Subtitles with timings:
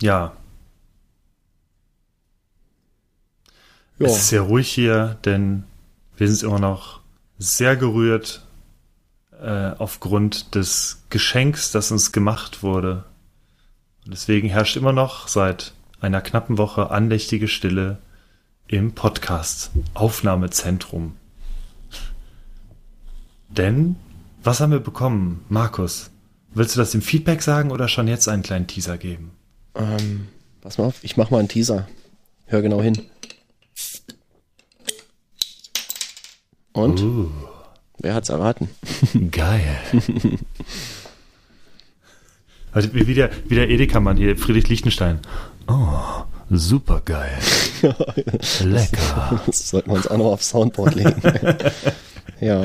[0.00, 0.32] Ja.
[3.98, 4.06] Jo.
[4.06, 5.64] Es ist sehr ruhig hier, denn
[6.16, 7.00] wir sind immer noch
[7.38, 8.46] sehr gerührt
[9.40, 13.04] äh, aufgrund des Geschenks, das uns gemacht wurde.
[14.04, 17.98] Und deswegen herrscht immer noch seit einer knappen Woche andächtige Stille
[18.66, 21.16] im Podcast Aufnahmezentrum.
[23.48, 23.96] Denn,
[24.42, 26.10] was haben wir bekommen, Markus?
[26.54, 29.32] Willst du das im Feedback sagen oder schon jetzt einen kleinen Teaser geben?
[29.78, 30.28] Ähm,
[30.60, 31.88] pass mal auf, ich mach mal einen Teaser.
[32.46, 32.98] Hör genau hin.
[36.72, 37.00] Und?
[37.00, 37.30] Uh.
[37.98, 38.68] Wer hat's erraten?
[39.30, 39.76] Geil.
[42.72, 45.20] also wie der, wie der Edeka-Mann hier, Friedrich Lichtenstein.
[45.66, 47.36] Oh, super geil.
[48.60, 49.42] Lecker.
[49.46, 51.20] Das sollten wir uns auch noch aufs Soundboard legen.
[52.40, 52.64] ja.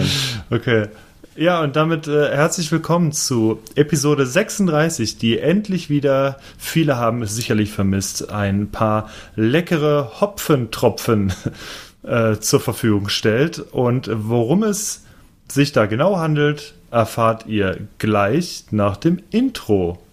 [0.51, 0.87] Okay.
[1.35, 7.35] Ja, und damit äh, herzlich willkommen zu Episode 36, die endlich wieder, viele haben es
[7.35, 11.33] sicherlich vermisst, ein paar leckere Hopfentropfen
[12.03, 13.57] äh, zur Verfügung stellt.
[13.57, 15.07] Und worum es
[15.47, 20.05] sich da genau handelt, erfahrt ihr gleich nach dem Intro.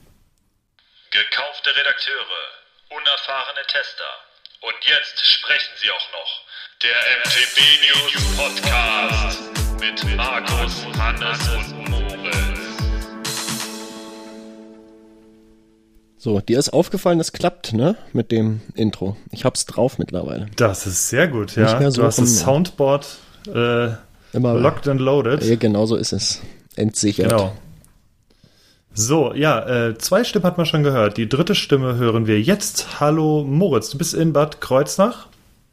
[1.10, 4.10] Gekaufte Redakteure, unerfahrene Tester.
[4.62, 6.40] Und jetzt sprechen sie auch noch.
[6.82, 12.60] Der MTB News Podcast mit Markus, Hannes und Moritz.
[16.18, 17.96] So, dir ist aufgefallen, es klappt, ne?
[18.12, 19.16] Mit dem Intro.
[19.30, 20.48] Ich hab's drauf mittlerweile.
[20.56, 21.90] Das ist sehr gut, ja.
[21.90, 23.06] So du hast das Soundboard
[23.46, 23.88] äh,
[24.34, 25.42] Immer, locked and loaded.
[25.42, 26.42] Ja, genau so ist es.
[26.76, 27.30] Entsichert.
[27.30, 27.56] Genau.
[28.92, 31.16] So, ja, äh, zwei Stimmen hat man schon gehört.
[31.16, 33.00] Die dritte Stimme hören wir jetzt.
[33.00, 35.28] Hallo Moritz, du bist in Bad Kreuznach?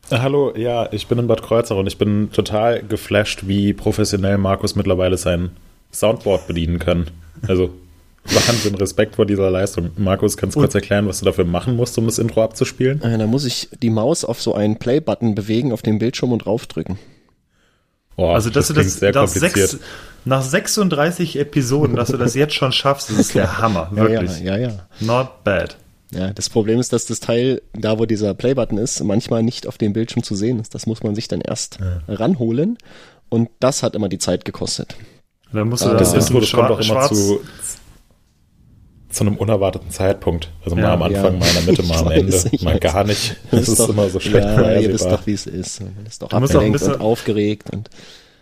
[0.09, 4.37] Äh, hallo, ja, ich bin in Bad Kreuznach und ich bin total geflasht, wie professionell
[4.37, 5.51] Markus mittlerweile sein
[5.91, 7.07] Soundboard bedienen kann.
[7.47, 7.71] Also
[8.23, 9.91] Wahnsinn, Respekt vor dieser Leistung.
[9.97, 13.01] Markus, kannst du kurz erklären, was du dafür machen musst, um das Intro abzuspielen?
[13.01, 16.45] Äh, da muss ich die Maus auf so einen Play-Button bewegen auf dem Bildschirm und
[16.45, 16.97] raufdrücken.
[18.15, 19.79] Oh, also, dass das du das sehr nach, sechs,
[20.25, 23.89] nach 36 Episoden, dass du das jetzt schon schaffst, das ist der Hammer.
[23.91, 24.39] Wirklich.
[24.39, 24.87] Ja, ja, ja.
[24.99, 25.77] Not bad.
[26.11, 29.77] Ja, das Problem ist, dass das Teil, da wo dieser Play-Button ist, manchmal nicht auf
[29.77, 30.73] dem Bildschirm zu sehen ist.
[30.73, 32.01] Das muss man sich dann erst ja.
[32.07, 32.77] ranholen.
[33.29, 34.95] Und das hat immer die Zeit gekostet.
[35.51, 37.41] Dann musst du ah, das, das Intro, das kommt auch immer zu,
[39.09, 40.49] zu einem unerwarteten Zeitpunkt.
[40.63, 41.39] Also mal ja, am Anfang, ja.
[41.39, 43.35] mal in der Mitte, mal am Ende, mal gar nicht.
[43.51, 45.81] Das, ist, doch, immer so schlecht ja, ihr wisst doch, wie es ist.
[45.81, 47.89] Man ist doch abgelenkt und aufgeregt und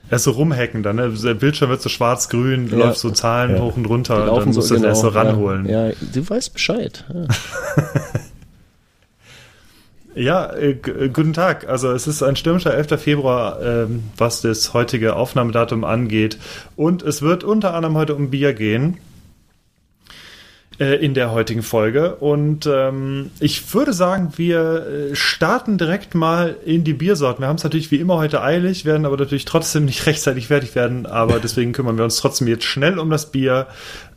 [0.09, 1.09] erst so rumhacken dann, ne?
[1.09, 2.77] Der Bildschirm wird so schwarz-grün, ja.
[2.77, 3.61] läuft so Zahlen ja.
[3.61, 5.67] hoch und runter, dann musst so, du genau, erst so ranholen.
[5.67, 7.05] Ja, du weißt Bescheid.
[10.15, 11.67] Ja, äh, äh, guten Tag.
[11.67, 13.01] Also es ist ein stürmischer 11.
[13.01, 16.37] Februar, ähm, was das heutige Aufnahmedatum angeht.
[16.75, 18.97] Und es wird unter anderem heute um Bier gehen.
[20.77, 22.15] Äh, in der heutigen Folge.
[22.15, 27.41] Und ähm, ich würde sagen, wir äh, starten direkt mal in die Biersorten.
[27.41, 30.75] Wir haben es natürlich wie immer heute eilig, werden aber natürlich trotzdem nicht rechtzeitig fertig
[30.75, 31.05] werden.
[31.05, 33.67] Aber deswegen kümmern wir uns trotzdem jetzt schnell um das Bier.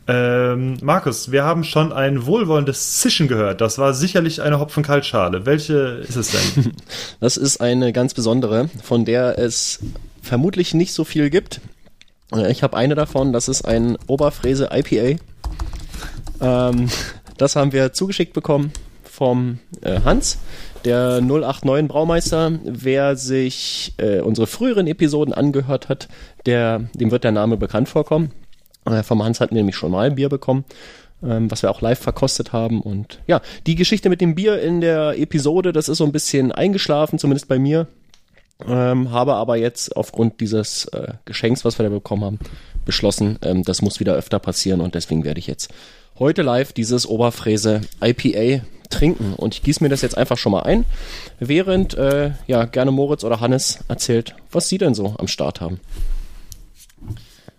[0.05, 3.61] Ähm, Markus, wir haben schon ein wohlwollendes Zischen gehört.
[3.61, 5.45] Das war sicherlich eine Hopfenkaltschale.
[5.45, 6.73] Welche ist es denn?
[7.21, 9.79] Das ist eine ganz besondere, von der es
[10.21, 11.61] vermutlich nicht so viel gibt.
[12.33, 15.21] Äh, ich habe eine davon, das ist ein Oberfräse IPA.
[16.41, 16.89] Ähm,
[17.37, 18.71] das haben wir zugeschickt bekommen
[19.03, 20.39] vom äh, Hans,
[20.85, 22.59] der 089 Braumeister.
[22.63, 26.07] Wer sich äh, unsere früheren Episoden angehört hat,
[26.45, 28.31] der, dem wird der Name bekannt vorkommen.
[28.85, 30.63] Äh, vom Hans hatten wir nämlich schon mal ein Bier bekommen,
[31.23, 32.81] ähm, was wir auch live verkostet haben.
[32.81, 36.51] Und ja, die Geschichte mit dem Bier in der Episode, das ist so ein bisschen
[36.51, 37.87] eingeschlafen, zumindest bei mir.
[38.67, 42.39] Ähm, habe aber jetzt aufgrund dieses äh, Geschenks, was wir da bekommen haben,
[42.85, 45.71] beschlossen, ähm, das muss wieder öfter passieren und deswegen werde ich jetzt
[46.19, 49.33] heute live dieses Oberfräse IPA trinken.
[49.35, 50.85] Und ich gieße mir das jetzt einfach schon mal ein,
[51.39, 55.79] während äh, ja gerne Moritz oder Hannes erzählt, was sie denn so am Start haben.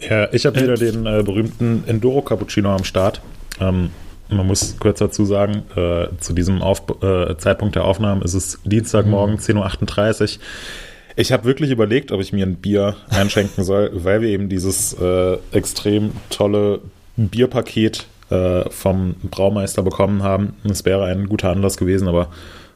[0.01, 3.21] Ja, ich habe wieder den äh, berühmten Enduro Cappuccino am Start.
[3.61, 3.91] Ähm,
[4.29, 8.61] man muss kurz dazu sagen, äh, zu diesem Auf äh, Zeitpunkt der Aufnahme ist es
[8.65, 9.41] Dienstagmorgen, mhm.
[9.41, 10.43] 10.38 Uhr.
[11.17, 14.93] Ich habe wirklich überlegt, ob ich mir ein Bier einschenken soll, weil wir eben dieses
[14.95, 16.81] äh, extrem tolle
[17.17, 20.55] Bierpaket äh, vom Braumeister bekommen haben.
[20.65, 22.29] Es wäre ein guter Anlass gewesen, aber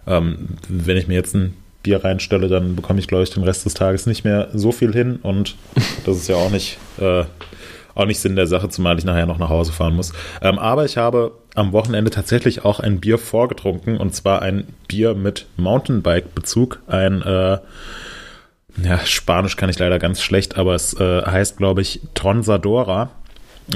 [0.06, 3.64] ähm, wenn ich mir jetzt ein Bier reinstelle, dann bekomme ich, glaube ich, den Rest
[3.64, 5.54] des Tages nicht mehr so viel hin und
[6.04, 7.24] das ist ja auch nicht, äh,
[7.94, 10.12] auch nicht Sinn der Sache, zumal ich nachher noch nach Hause fahren muss.
[10.42, 15.14] Ähm, aber ich habe am Wochenende tatsächlich auch ein Bier vorgetrunken und zwar ein Bier
[15.14, 17.58] mit Mountainbike-Bezug, ein äh,
[18.82, 23.10] ja, Spanisch kann ich leider ganz schlecht, aber es äh, heißt, glaube ich, Tronsadora.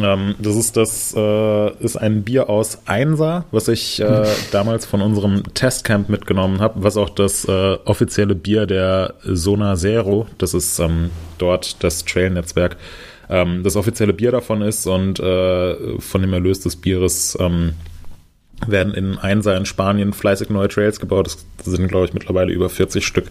[0.03, 5.01] Ähm, das ist das äh, ist ein Bier aus Einser, was ich äh, damals von
[5.01, 10.79] unserem Testcamp mitgenommen habe, was auch das äh, offizielle Bier der Sona Zero, das ist
[10.79, 12.77] ähm, dort das Trail-Netzwerk,
[13.31, 17.73] ähm, das offizielle Bier davon ist und äh, von dem Erlös des Bieres ähm,
[18.67, 21.27] werden in Einser in Spanien fleißig neue Trails gebaut.
[21.27, 23.31] Das sind, glaube ich, mittlerweile über 40 Stück.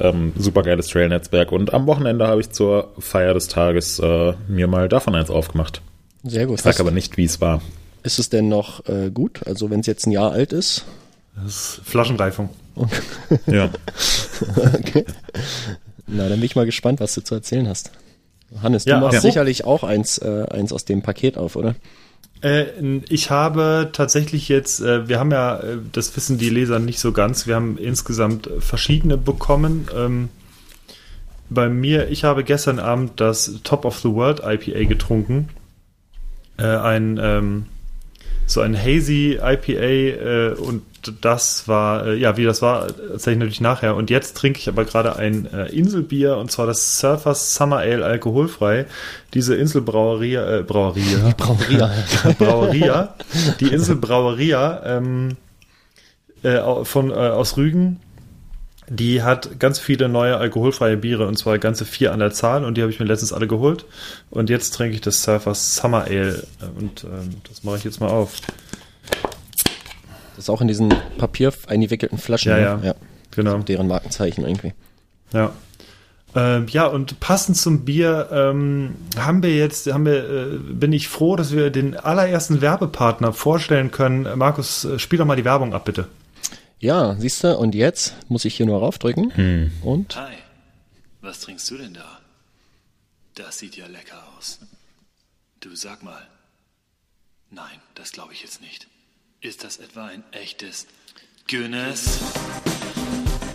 [0.00, 1.52] Ähm, supergeiles Trail-Netzwerk.
[1.52, 5.80] Und am Wochenende habe ich zur Feier des Tages äh, mir mal davon eins aufgemacht.
[6.22, 6.56] Sehr gut.
[6.58, 7.62] Ich sag aber nicht, wie es war.
[8.02, 9.46] Ist es denn noch äh, gut?
[9.46, 10.84] Also wenn es jetzt ein Jahr alt ist?
[11.36, 12.50] Das ist Flaschenreifung.
[13.46, 13.70] Ja.
[14.74, 15.04] okay.
[16.06, 17.92] Na, dann bin ich mal gespannt, was du zu erzählen hast.
[18.62, 19.20] Hannes, du Ja, machst ja.
[19.20, 21.74] sicherlich auch eins, äh, eins aus dem Paket auf, oder?
[22.44, 27.00] Äh, ich habe tatsächlich jetzt, äh, wir haben ja, äh, das wissen die Leser nicht
[27.00, 29.88] so ganz, wir haben insgesamt verschiedene bekommen.
[29.96, 30.28] Ähm,
[31.48, 35.48] bei mir, ich habe gestern Abend das Top of the World IPA getrunken.
[36.58, 37.66] Äh, ein, ähm,
[38.46, 40.82] so ein Hazy IPA äh, und
[41.20, 43.96] das war, äh, ja, wie das war, erzähle ich natürlich nachher.
[43.96, 48.04] Und jetzt trinke ich aber gerade ein äh, Inselbier und zwar das Surfers Summer Ale
[48.04, 48.86] alkoholfrei.
[49.34, 51.90] Diese Inselbraueria, äh, Braueria, Braueria.
[52.38, 53.14] Braueria,
[53.60, 55.36] die Insel Braueria ähm,
[56.42, 58.00] äh, von, äh, aus Rügen,
[58.94, 62.76] die hat ganz viele neue alkoholfreie Biere und zwar ganze vier an der Zahl und
[62.76, 63.84] die habe ich mir letztens alle geholt.
[64.30, 66.44] Und jetzt trinke ich das Surfers Summer Ale
[66.78, 68.40] und ähm, das mache ich jetzt mal auf.
[70.36, 72.50] Das ist auch in diesen Papier eingewickelten Flaschen.
[72.50, 72.62] Ja, ne?
[72.62, 72.80] ja.
[72.82, 72.94] ja.
[73.30, 73.58] Genau.
[73.58, 74.72] Deren Markenzeichen irgendwie.
[75.32, 75.52] Ja.
[76.36, 81.08] Ähm, ja, und passend zum Bier ähm, haben wir jetzt, haben wir, äh, bin ich
[81.08, 84.26] froh, dass wir den allerersten Werbepartner vorstellen können.
[84.26, 86.08] Äh, Markus, äh, spiel doch mal die Werbung ab, bitte.
[86.84, 89.34] Ja, siehst du, und jetzt muss ich hier nur raufdrücken.
[89.34, 89.72] Hm.
[89.80, 90.34] Und Hi,
[91.22, 92.20] was trinkst du denn da?
[93.36, 94.58] Das sieht ja lecker aus.
[95.60, 96.28] Du sag mal.
[97.50, 98.86] Nein, das glaube ich jetzt nicht.
[99.40, 100.86] Ist das etwa ein echtes
[101.48, 102.20] Guinness?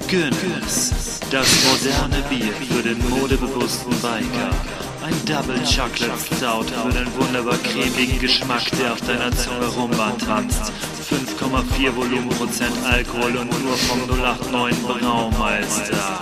[0.08, 4.89] Guinness, das moderne Bier für den modebewussten Biker.
[5.02, 10.74] Ein Double Chocolate Stout für den wunderbar cremigen Geschmack, der auf deiner Zunge rumtanzt.
[11.10, 16.20] 5,4 Volumenprozent Alkohol und nur vom 089 Braumeister.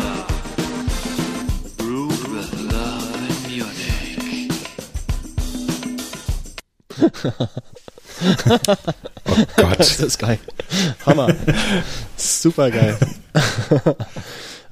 [1.77, 4.47] Brewed with love in Munich.
[9.57, 9.79] Gott.
[9.79, 10.37] das ist geil.
[11.05, 11.33] Hammer.
[12.15, 12.97] Super geil.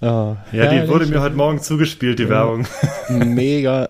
[0.02, 2.68] oh, Ja, die wurde mir heute Morgen zugespielt, die Werbung.
[3.10, 3.90] mega.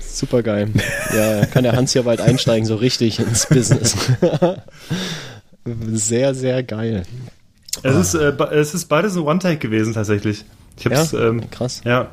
[0.00, 0.70] Super geil.
[1.14, 3.96] Ja, kann der Hans hier bald einsteigen, so richtig ins Business.
[5.92, 7.02] sehr, sehr geil.
[7.82, 10.44] Es ist, äh, es ist beides ein One-Take gewesen, tatsächlich.
[10.78, 11.28] Ich hab's, Ja?
[11.28, 11.82] ähm, Krass.
[11.84, 12.08] Ja.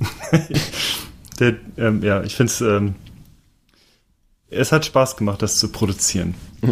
[1.40, 2.94] Der, ähm, ja, ich finde es, ähm,
[4.50, 6.34] es hat Spaß gemacht, das zu produzieren.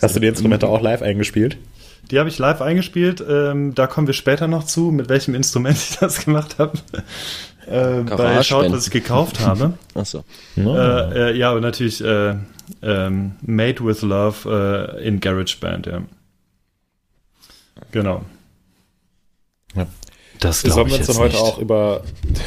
[0.00, 1.56] Hast du die Instrumente auch live eingespielt?
[2.10, 3.22] Die habe ich live eingespielt.
[3.28, 6.78] Ähm, da kommen wir später noch zu, mit welchem Instrument ich das gemacht habe.
[7.66, 8.42] Äh, bei.
[8.42, 9.74] Schaut, was ich gekauft habe.
[9.94, 10.24] Achso.
[10.56, 12.34] äh, äh, ja, und natürlich äh,
[12.82, 16.02] ähm, Made with Love äh, in GarageBand, ja.
[17.92, 18.22] Genau.
[20.40, 21.42] Das Sollen glaube wir jetzt dann heute nicht.
[21.42, 22.02] auch über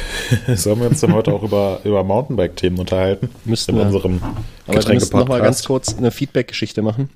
[0.54, 3.28] sollen wir uns dann heute auch über, über Mountainbike-Themen unterhalten?
[3.44, 3.86] Müssten in wir.
[3.86, 4.22] unserem
[4.66, 7.10] Aber wir müssen noch mal ganz kurz eine Feedback-Geschichte machen.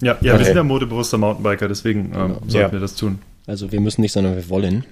[0.00, 0.38] Ja, ja Okay.
[0.38, 2.72] wir sind ja modebewusster Mountainbiker, deswegen ähm, sollten Ja.
[2.72, 3.18] wir das tun.
[3.46, 4.84] Also wir müssen nicht, sondern wir wollen.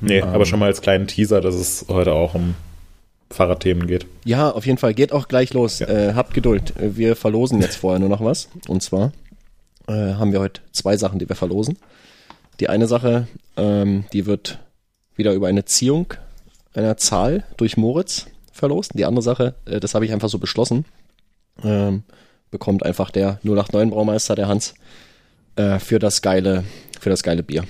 [0.00, 2.54] Nee, aber schon mal als kleinen Teaser, dass es heute auch um
[3.30, 4.06] Fahrradthemen geht.
[4.24, 4.94] Ja, auf jeden Fall.
[4.94, 5.80] Geht auch gleich los.
[5.80, 5.88] Ja.
[5.88, 6.74] Äh, habt Geduld.
[6.78, 8.48] Äh, Wir verlosen jetzt vorher nur noch was.
[8.68, 9.12] Und zwar
[9.88, 11.78] äh, haben wir heute zwei Sachen, die wir verlosen.
[12.60, 13.26] Die eine Sache,
[13.56, 14.58] ähm, die wird
[15.16, 16.14] wieder über eine Ziehung
[16.74, 18.92] einer Zahl durch Moritz verlost.
[18.94, 20.84] Die andere Sache, äh, das habe ich einfach so beschlossen,
[21.64, 22.02] ähm,
[22.50, 24.74] bekommt einfach der 089 Braumeister, der Hans,
[25.56, 26.64] äh, für das geile,
[27.00, 27.64] für das geile Bier.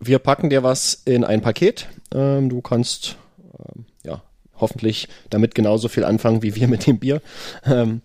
[0.00, 1.88] Wir packen dir was in ein Paket.
[2.14, 3.16] Ähm, du kannst
[3.58, 4.22] ähm, ja
[4.60, 7.22] hoffentlich damit genauso viel anfangen wie wir mit dem Bier.
[7.64, 8.02] Ähm,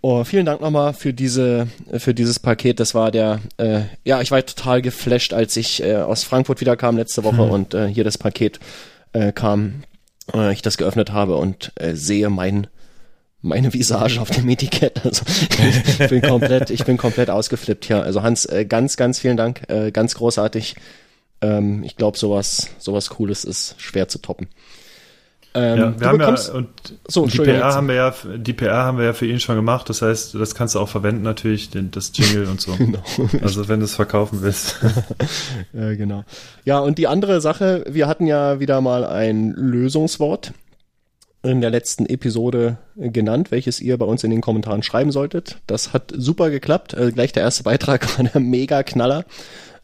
[0.00, 2.80] oh, vielen Dank nochmal für diese für dieses Paket.
[2.80, 6.76] Das war der äh, ja ich war total geflasht, als ich äh, aus Frankfurt wieder
[6.76, 8.60] kam letzte Woche und äh, hier das Paket
[9.12, 9.82] äh, kam,
[10.32, 12.68] äh, ich das geöffnet habe und äh, sehe mein
[13.46, 15.00] meine Visage auf dem Etikett.
[15.04, 15.22] Also
[15.98, 18.02] ich bin komplett, ich bin komplett ausgeflippt hier.
[18.02, 20.74] Also Hans, äh, ganz, ganz vielen Dank, äh, ganz großartig.
[21.40, 24.48] Ähm, ich glaube, sowas, sowas Cooles ist schwer zu toppen.
[25.54, 26.68] Ähm, Ja, wir haben ja, und
[27.08, 29.88] So, die PR haben wir ja, die PR haben wir ja für ihn schon gemacht.
[29.88, 32.72] Das heißt, das kannst du auch verwenden natürlich, den, das Jingle und so.
[32.76, 33.02] Genau.
[33.42, 34.76] Also wenn du es verkaufen willst.
[35.72, 36.24] Ja, genau.
[36.64, 40.52] Ja, und die andere Sache, wir hatten ja wieder mal ein Lösungswort
[41.46, 45.58] in der letzten Episode genannt, welches ihr bei uns in den Kommentaren schreiben solltet.
[45.66, 46.94] Das hat super geklappt.
[46.94, 49.24] Äh, gleich der erste Beitrag war der mega Knaller.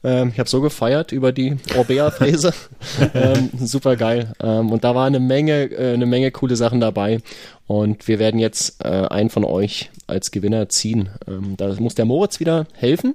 [0.04, 2.52] Ähm, ich habe so gefeiert über die Orbea-Fräse.
[3.14, 4.32] ähm, super geil.
[4.42, 7.20] Ähm, und da war eine Menge, äh, eine Menge coole Sachen dabei.
[7.66, 11.10] Und wir werden jetzt äh, einen von euch als Gewinner ziehen.
[11.28, 13.14] Ähm, da muss der Moritz wieder helfen,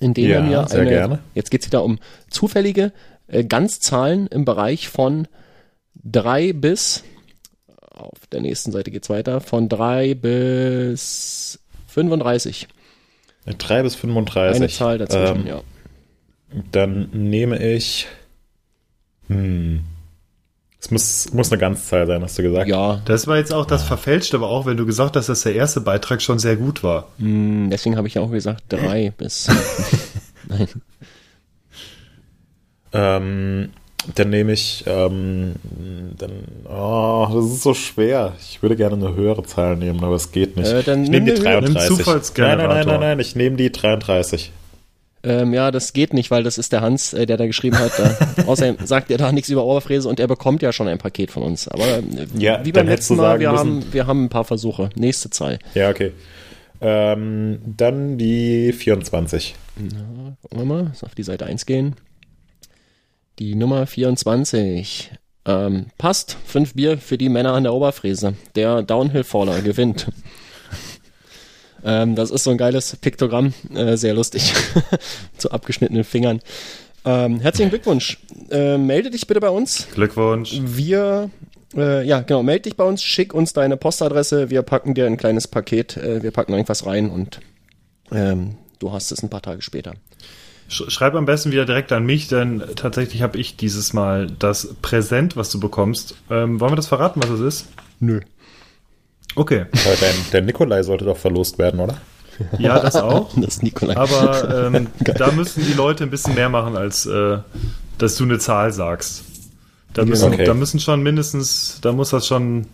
[0.00, 0.90] indem Ja, er mir sehr eine.
[0.90, 1.18] gerne.
[1.34, 1.98] Jetzt geht's wieder um
[2.30, 2.92] zufällige
[3.28, 5.28] äh, Ganzzahlen im Bereich von
[6.02, 7.04] drei bis
[7.96, 12.68] auf der nächsten Seite geht's weiter von drei bis 35.
[13.46, 14.56] 3 bis 35.
[14.56, 15.60] Eine Zahl dazwischen, Ähm, ja.
[16.72, 18.06] Dann nehme ich.
[19.28, 19.80] Hm.
[20.78, 22.68] Es muss, muss eine Ganzzahl sein, hast du gesagt.
[22.68, 25.54] Ja, Das war jetzt auch das Verfälschte, aber auch wenn du gesagt hast, dass der
[25.54, 27.08] erste Beitrag schon sehr gut war.
[27.18, 29.48] mh, deswegen habe ich ja auch gesagt drei bis.
[30.48, 30.68] Nein.
[32.92, 33.70] Ähm,
[34.14, 34.84] dann nehme ich.
[34.86, 35.52] Ähm,
[36.18, 36.30] dann.
[36.68, 38.32] Oh, das ist so schwer.
[38.40, 40.70] Ich würde gerne eine höhere Zahl nehmen, aber es geht nicht.
[40.70, 41.72] Äh, dann ich nehme die eine höhere.
[41.72, 42.36] 33.
[42.36, 43.20] Nimm nein, nein, nein, nein, nein.
[43.20, 44.52] Ich nehme die 33.
[45.22, 47.92] Ähm, ja, das geht nicht, weil das ist der Hans, äh, der da geschrieben hat.
[47.98, 48.16] Da.
[48.46, 51.42] Außerdem sagt er da nichts über Oberfräse und er bekommt ja schon ein Paket von
[51.42, 51.66] uns.
[51.66, 52.02] Aber äh,
[52.38, 54.90] Ja, wie beim letzten Mal, wir müssen- haben, wir haben ein paar Versuche.
[54.94, 55.58] Nächste Zahl.
[55.74, 56.12] Ja, okay.
[56.80, 59.54] Ähm, dann die 24.
[60.42, 61.96] Gucken wir mal, auf die Seite 1 gehen.
[63.38, 65.10] Die Nummer 24.
[65.44, 66.36] Ähm, passt.
[66.46, 68.34] Fünf Bier für die Männer an der Oberfräse.
[68.54, 70.06] Der Downhill-Faller gewinnt.
[71.84, 73.52] ähm, das ist so ein geiles Piktogramm.
[73.74, 74.54] Äh, sehr lustig.
[75.36, 76.40] Zu abgeschnittenen Fingern.
[77.04, 78.18] Ähm, herzlichen Glückwunsch.
[78.50, 79.86] Äh, melde dich bitte bei uns.
[79.94, 80.58] Glückwunsch.
[80.60, 81.30] Wir,
[81.76, 85.16] äh, ja, genau, melde dich bei uns, schick uns deine Postadresse, wir packen dir ein
[85.16, 87.40] kleines Paket, äh, wir packen irgendwas rein und
[88.10, 89.94] ähm, du hast es ein paar Tage später.
[90.68, 94.74] Sch schreib am besten wieder direkt an mich, denn tatsächlich habe ich dieses Mal das
[94.82, 96.16] Präsent, was du bekommst.
[96.30, 97.66] Ähm, wollen wir das verraten, was es ist?
[98.00, 98.20] Nö.
[99.34, 99.66] Okay.
[99.84, 101.96] Aber dein, der Nikolai sollte doch verlost werden, oder?
[102.58, 103.30] Ja, das auch.
[103.36, 103.96] Das ist Nikolai.
[103.96, 107.38] Aber ähm, da müssen die Leute ein bisschen mehr machen, als äh,
[107.98, 109.22] dass du eine Zahl sagst.
[109.94, 110.44] Da müssen, Okay.
[110.44, 112.66] da müssen schon mindestens, da muss das schon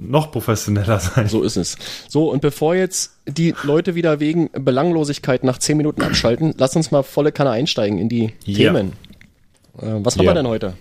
[0.00, 1.28] noch professioneller sein.
[1.28, 1.76] So ist es.
[2.08, 6.90] So, und bevor jetzt die Leute wieder wegen Belanglosigkeit nach 10 Minuten abschalten, lass uns
[6.90, 8.72] mal volle Kanne einsteigen in die Ja.
[8.72, 8.92] Themen.
[9.78, 10.30] Äh, was haben Ja.
[10.30, 10.74] wir denn heute?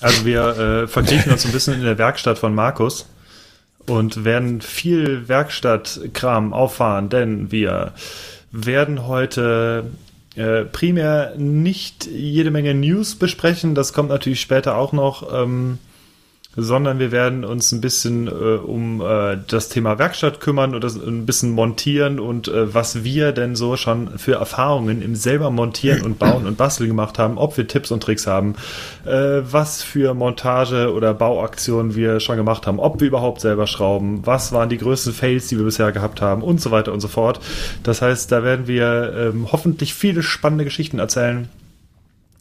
[0.00, 0.42] Also wir
[0.84, 3.06] äh, verkriechen uns ein bisschen in der Werkstatt von Markus
[3.86, 7.94] und werden viel Werkstattkram auffahren, denn wir
[8.52, 9.90] werden heute
[10.36, 15.78] äh, primär nicht jede Menge News besprechen, das kommt natürlich später auch noch, ähm,
[16.60, 20.96] sondern wir werden uns ein bisschen äh, um äh, das Thema Werkstatt kümmern und das
[20.96, 26.02] ein bisschen montieren und äh, was wir denn so schon für Erfahrungen im selber montieren
[26.02, 28.56] und bauen und basteln gemacht haben, ob wir Tipps und Tricks haben,
[29.04, 34.26] äh, was für Montage oder Bauaktionen wir schon gemacht haben, ob wir überhaupt selber schrauben,
[34.26, 37.08] was waren die größten Fails, die wir bisher gehabt haben und so weiter und so
[37.08, 37.40] fort.
[37.82, 41.48] Das heißt, da werden wir ähm, hoffentlich viele spannende Geschichten erzählen.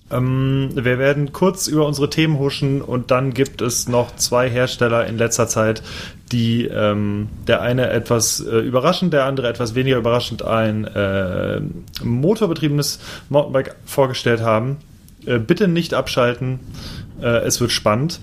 [0.09, 5.05] Ähm, wir werden kurz über unsere Themen huschen und dann gibt es noch zwei Hersteller
[5.05, 5.83] in letzter Zeit,
[6.31, 11.61] die ähm, der eine etwas äh, überraschend, der andere etwas weniger überraschend ein äh,
[12.03, 12.99] motorbetriebenes
[13.29, 14.77] Mountainbike vorgestellt haben.
[15.25, 16.59] Äh, bitte nicht abschalten,
[17.21, 18.21] äh, es wird spannend.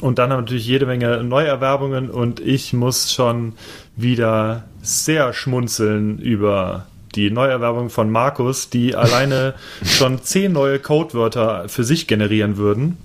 [0.00, 3.54] Und dann haben wir natürlich jede Menge Neuerwerbungen und ich muss schon
[3.96, 9.54] wieder sehr schmunzeln über die Neuerwerbung von Markus, die alleine
[9.84, 12.98] schon zehn neue Codewörter für sich generieren würden.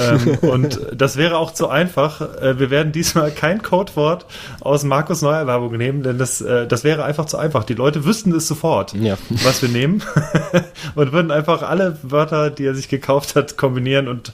[0.00, 2.20] ähm, und das wäre auch zu einfach.
[2.40, 4.26] Äh, wir werden diesmal kein Codewort
[4.60, 7.64] aus Markus Neuerwerbung nehmen, denn das, äh, das wäre einfach zu einfach.
[7.64, 9.16] Die Leute wüssten es sofort, Ja.
[9.44, 10.02] was wir nehmen
[10.94, 14.32] und würden einfach alle Wörter, die er sich gekauft hat, kombinieren und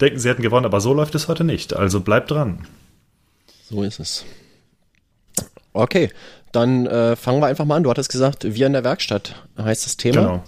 [0.00, 0.66] denken, sie hätten gewonnen.
[0.66, 1.74] Aber so läuft es heute nicht.
[1.74, 2.66] Also bleibt dran.
[3.68, 4.24] So ist es.
[5.74, 6.10] Okay,
[6.52, 7.82] dann äh, fangen wir einfach mal an.
[7.82, 10.42] Du hattest gesagt, wir in der Werkstatt heißt das Thema.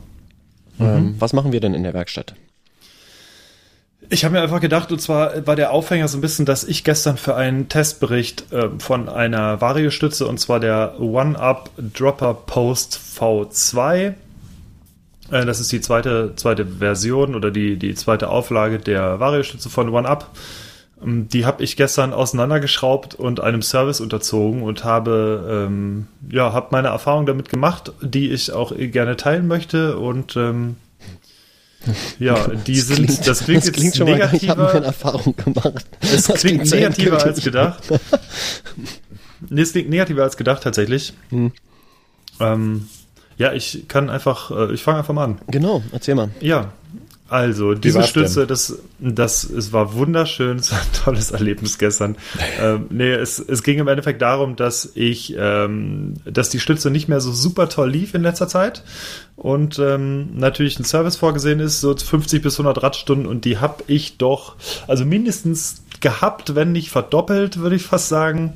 [0.78, 0.96] Genau.
[0.96, 2.34] Ähm, was machen wir denn in der Werkstatt?
[4.08, 6.84] Ich habe mir einfach gedacht, und zwar war der Aufhänger so ein bisschen, dass ich
[6.84, 14.14] gestern für einen Testbericht äh, von einer Variostütze, und zwar der One-Up Dropper Post V2,
[15.32, 19.88] äh, das ist die zweite, zweite Version oder die, die zweite Auflage der Variostütze von
[19.88, 20.30] One-Up,
[21.04, 26.88] die habe ich gestern auseinandergeschraubt und einem Service unterzogen und habe, ähm, ja, habe meine
[26.88, 30.76] Erfahrung damit gemacht, die ich auch gerne teilen möchte und ähm,
[32.18, 34.50] ja, die sind, das klingt, jetzt schon mal, ich negativer.
[34.52, 35.84] habe meine Erfahrung gemacht.
[36.00, 37.84] Es Das klingt sehr negativer als gedacht.
[39.50, 41.12] nee, es klingt negativer als gedacht tatsächlich.
[41.28, 41.52] Hm.
[42.40, 42.88] Ähm,
[43.36, 45.38] ja, ich kann einfach, äh, ich fange einfach mal an.
[45.48, 46.30] Genau, erzähl mal.
[46.40, 46.72] Ja,
[47.28, 52.16] Also, diese Stütze, das, das, es war wunderschön, es war ein tolles Erlebnis gestern.
[52.60, 57.08] ähm, nee, es, es ging im Endeffekt darum, dass ich, ähm, dass die Stütze nicht
[57.08, 58.84] mehr so super toll lief in letzter Zeit
[59.34, 63.82] und ähm, natürlich ein Service vorgesehen ist, so 50 bis 100 Radstunden und die habe
[63.88, 64.54] ich doch,
[64.86, 68.52] also mindestens gehabt, wenn nicht verdoppelt, würde ich fast sagen.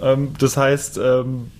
[0.00, 1.50] Ähm, das heißt, ähm,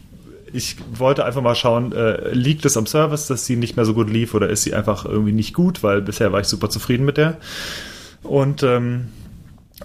[0.52, 3.94] ich wollte einfach mal schauen, äh, liegt es am Service, dass sie nicht mehr so
[3.94, 7.04] gut lief oder ist sie einfach irgendwie nicht gut, weil bisher war ich super zufrieden
[7.04, 7.36] mit der.
[8.22, 9.08] Und ähm,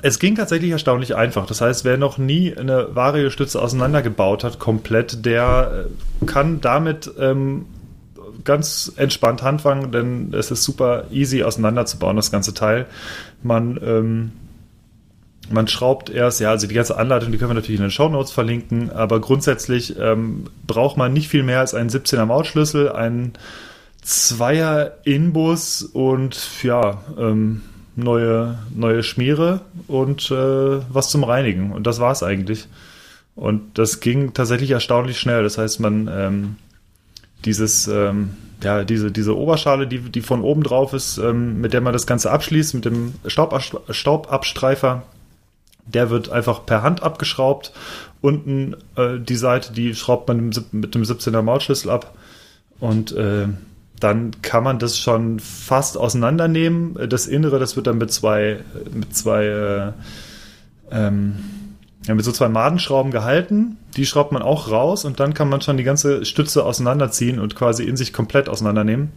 [0.01, 1.45] es ging tatsächlich erstaunlich einfach.
[1.45, 5.87] Das heißt, wer noch nie eine Vario-Stütze auseinandergebaut hat, komplett, der
[6.21, 7.65] äh, kann damit ähm,
[8.43, 12.87] ganz entspannt handfangen, denn es ist super easy auseinanderzubauen, das ganze Teil.
[13.41, 14.31] Man ähm,
[15.49, 18.09] man schraubt erst, ja, also die ganze Anleitung, die können wir natürlich in den Show
[18.09, 23.33] Notes verlinken, aber grundsätzlich ähm, braucht man nicht viel mehr als einen 17er Mautschlüssel, einen
[24.01, 27.61] Zweier Inbus und ja, ähm,
[27.95, 31.71] neue, neue Schmiere und äh, was zum Reinigen.
[31.71, 32.67] Und das war's eigentlich.
[33.35, 35.43] Und das ging tatsächlich erstaunlich schnell.
[35.43, 36.55] Das heißt, man ähm,
[37.45, 38.31] dieses, ähm,
[38.63, 42.07] ja, diese, diese Oberschale, die, die von oben drauf ist, ähm, mit der man das
[42.07, 45.03] Ganze abschließt, mit dem Staubabstre- Staubabstreifer,
[45.85, 47.73] der wird einfach per Hand abgeschraubt.
[48.21, 52.13] Unten äh, die Seite, die schraubt man mit dem sieb- mit dem 17er Mautschlüssel ab.
[52.79, 53.47] Und äh,
[53.99, 56.97] dann kann man das schon fast auseinandernehmen.
[57.09, 58.59] Das Innere, das wird dann mit zwei,
[58.93, 59.91] mit zwei, äh,
[60.91, 61.35] ähm,
[62.05, 63.77] ja, mit so zwei Madenschrauben gehalten.
[63.95, 67.55] Die schraubt man auch raus und dann kann man schon die ganze Stütze auseinanderziehen und
[67.55, 69.11] quasi in sich komplett auseinandernehmen.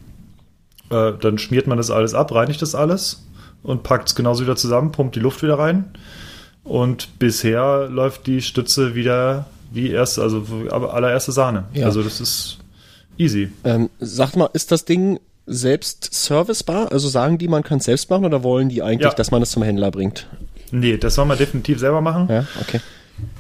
[0.90, 3.26] Äh, dann schmiert man das alles ab, reinigt das alles
[3.62, 5.87] und packt es genauso wieder zusammen, pumpt die Luft wieder rein.
[6.66, 11.64] Und bisher läuft die Stütze wieder wie erst, also aber allererste Sahne.
[11.75, 11.87] Ja.
[11.87, 12.58] Also das ist
[13.18, 13.50] easy.
[13.64, 16.90] Ähm, sag mal, ist das Ding selbst servicebar?
[16.92, 19.14] Also sagen die, man kann es selbst machen oder wollen die eigentlich, Ja.
[19.14, 20.26] dass man es zum Händler bringt?
[20.73, 22.26] Nee, das soll man definitiv selber machen.
[22.28, 22.80] Ja, okay.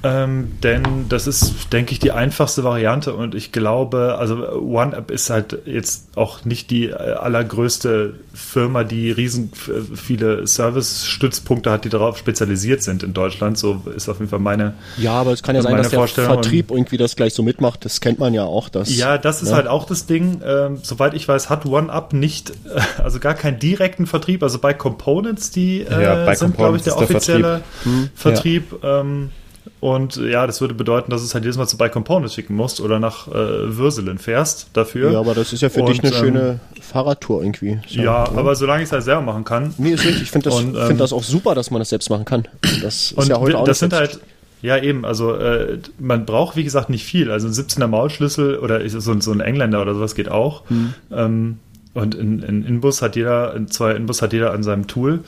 [0.02, 5.28] Ähm, denn das ist, denke ich, die einfachste Variante und ich glaube, also OneUp ist
[5.30, 9.50] halt jetzt auch nicht die äh, allergrößte Firma, die riesen
[9.94, 13.58] viele Service-Stützpunkte hat, die darauf spezialisiert sind in Deutschland.
[13.58, 14.74] So ist auf jeden Fall meine.
[14.96, 17.84] Ja, aber es kann ja sein, dass der Vertrieb irgendwie das gleich so mitmacht.
[17.84, 18.68] Das kennt man ja auch.
[18.68, 19.56] Das, Ja, das ist ne?
[19.56, 20.40] halt auch das Ding.
[20.44, 22.52] Ähm, soweit ich weiß, hat OneUp nicht,
[23.02, 24.42] also gar keinen direkten Vertrieb.
[24.42, 28.10] Also bei Components, die äh, Ja, bei sind, glaube ich, der ist der offizielle Hm,
[28.14, 28.76] Vertrieb.
[28.82, 29.30] ähm,
[29.80, 32.80] und ja, das würde bedeuten, dass es halt jedes Mal zu bei Components schicken musst
[32.80, 33.32] oder nach äh,
[33.76, 35.12] Würselen fährst dafür.
[35.12, 37.78] Ja, aber das ist ja für Und, dich eine ähm, schöne Fahrradtour irgendwie.
[37.86, 38.38] So, Ja, ne?
[38.38, 39.74] aber solange ich es halt selber machen kann.
[39.78, 40.22] Nee, ist richtig.
[40.22, 42.48] Ich finde das, Und, ähm, find das auch super, dass man das selbst machen kann.
[42.82, 44.18] Das ist Und ja heute auch das sind halt,
[44.62, 47.30] ja eben, also äh, man braucht wie gesagt nicht viel.
[47.30, 50.68] Also ein 17er Maulschlüssel oder so, ein- so ein Engländer oder sowas geht auch.
[50.70, 50.94] Mhm.
[51.12, 51.58] Ähm,
[51.92, 55.20] und in, in Inbus hat jeder, in zwei Inbus hat jeder an seinem Tool.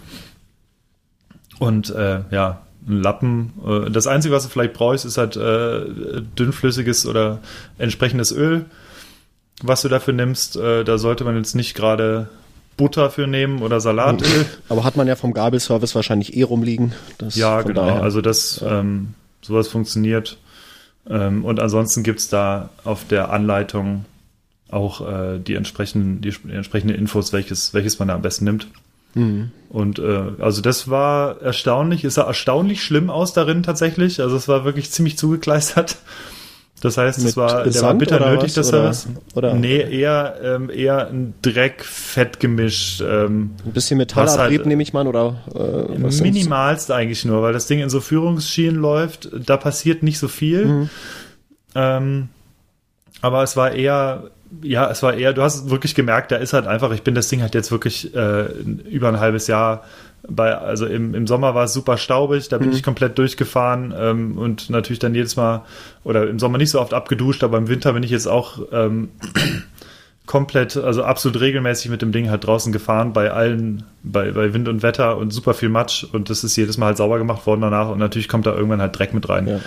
[1.58, 3.52] Und äh, ja, ein Lappen.
[3.66, 5.80] Äh, das Einzige, was du vielleicht brauchst, ist halt äh,
[6.38, 7.38] dünnflüssiges oder
[7.78, 8.64] entsprechendes Öl,
[9.62, 10.56] was du dafür nimmst.
[10.56, 12.28] Äh, da sollte man jetzt nicht gerade
[12.76, 14.46] Butter für nehmen oder Salatöl.
[14.68, 16.92] Aber hat man ja vom Gabelservice wahrscheinlich eh rumliegen.
[17.18, 17.86] Das, Ja, genau.
[17.86, 20.38] daher- Also das, ähm, sowas funktioniert.
[21.10, 24.04] Ähm, und ansonsten gibt's da auf der Anleitung
[24.70, 28.66] auch äh, die, entsprechenden, die, die entsprechenden Infos, welches, welches man da am besten nimmt.
[29.14, 29.50] Mhm.
[29.70, 34.20] Und äh, also das war erstaunlich, es sah erstaunlich schlimm aus darin tatsächlich.
[34.20, 35.96] Also es war wirklich ziemlich zugekleistert.
[36.80, 38.70] Das heißt, es war, der war bitter nötig, was?
[38.70, 39.08] der Oder- Service.
[39.34, 43.00] oder- nee, eher, ähm, eher ein Dreck, Fettgemisch.
[43.04, 46.20] Ähm, Ein bisschen Metallabrieb halt- nehme ich mal oder äh, was?
[46.20, 50.64] Minimalst eigentlich nur, weil das Ding in so Führungsschienen läuft, da passiert nicht so viel.
[50.66, 50.90] Mhm.
[51.74, 52.28] Ähm,
[53.22, 54.30] aber es war eher,
[54.62, 57.28] ja, es war eher, du hast wirklich gemerkt, da ist halt einfach, ich bin das
[57.28, 58.46] Ding halt jetzt wirklich äh,
[58.90, 59.84] über ein halbes Jahr
[60.28, 62.74] bei, also im, im Sommer war es super staubig, da bin Mhm.
[62.74, 65.64] ich komplett durchgefahren ähm, und natürlich dann jedes Mal,
[66.02, 69.10] oder im Sommer nicht so oft abgeduscht, aber im Winter bin ich jetzt auch ähm,
[70.26, 74.68] komplett, also absolut regelmäßig mit dem Ding halt draußen gefahren, bei allen, bei, bei Wind
[74.68, 77.62] und Wetter und super viel Matsch und das ist jedes Mal halt sauber gemacht worden
[77.62, 79.46] danach und natürlich kommt da irgendwann halt Dreck mit rein.
[79.46, 79.60] Ja.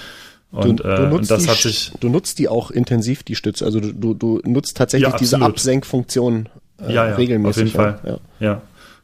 [0.52, 3.24] Und, du, äh, du, und nutzt das die, hat sich, du nutzt die auch intensiv,
[3.24, 3.64] die Stütze.
[3.66, 5.42] Also du, du, du nutzt tatsächlich Ja, diese.
[5.42, 6.50] Absenkfunktion
[6.82, 7.50] äh, ja, ja, regelmäßig.
[7.50, 8.00] auf jeden Fall.
[8.40, 8.46] Ja.
[8.48, 8.62] Ja.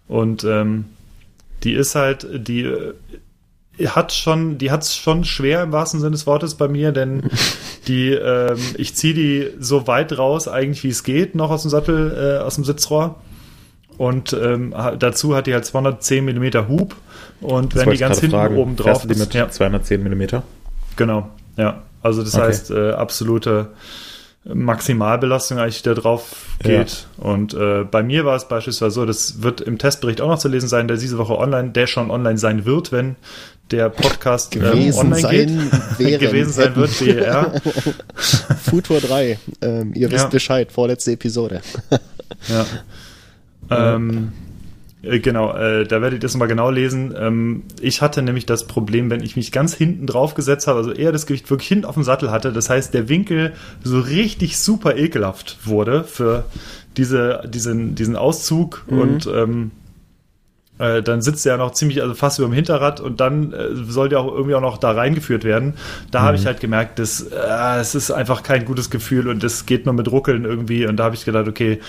[0.08, 0.86] Und ähm,
[1.64, 2.94] die ist halt, die äh,
[3.88, 7.24] hat schon, die hat's schon schwer im wahrsten Sinne des Wortes bei mir, denn
[7.88, 11.72] die, ähm, ich ziehe die so weit raus, eigentlich wie es geht, noch aus dem
[11.72, 13.16] Sattel, äh, aus dem Sitzrohr.
[13.98, 16.96] Und ähm, dazu hat die halt 210 Millimeter Hub.
[17.42, 18.58] Und Das wenn die ganz hinten fragen.
[18.58, 20.44] oben drauf du die mit ja, 210 Millimeter?
[20.98, 21.84] Genau, ja.
[22.04, 22.44] Also das Okay.
[22.44, 23.70] heißt, äh, absolute
[24.46, 27.08] Maximalbelastung eigentlich da drauf geht.
[27.18, 30.48] Und äh, bei mir war es beispielsweise so, das wird im Testbericht auch noch zu
[30.48, 33.16] lesen sein, der diese Woche online, der schon online sein wird, wenn
[33.72, 34.64] der Podcast ähm,
[34.96, 36.20] online sein geht.
[36.22, 37.62] gewesen sein wird, BR.
[38.64, 40.30] Futur 3, ähm, ihr wisst Ja.
[40.30, 41.62] Bescheid, vorletzte Episode.
[42.48, 42.66] Ja.
[43.70, 44.32] Ähm,
[45.04, 47.14] äh, genau, äh, da werdet ihr das mal genau lesen.
[47.18, 50.92] Ähm, ich hatte nämlich das Problem, wenn ich mich ganz hinten drauf gesetzt habe, also
[50.92, 54.58] eher das Gewicht wirklich hinten auf dem Sattel hatte, das heißt, der Winkel so richtig
[54.58, 56.46] super ekelhaft wurde für
[56.98, 59.72] diese, diesen, diesen Auszug und ähm,
[60.80, 63.70] äh, dann sitzt er ja noch ziemlich, also fast über dem Hinterrad und dann äh,
[63.74, 65.74] soll der auch irgendwie auch noch da reingeführt werden.
[66.12, 69.66] Da habe ich halt gemerkt, dass äh, es ist einfach kein gutes Gefühl und es
[69.66, 71.80] geht nur mit Ruckeln irgendwie und da habe ich gedacht, okay,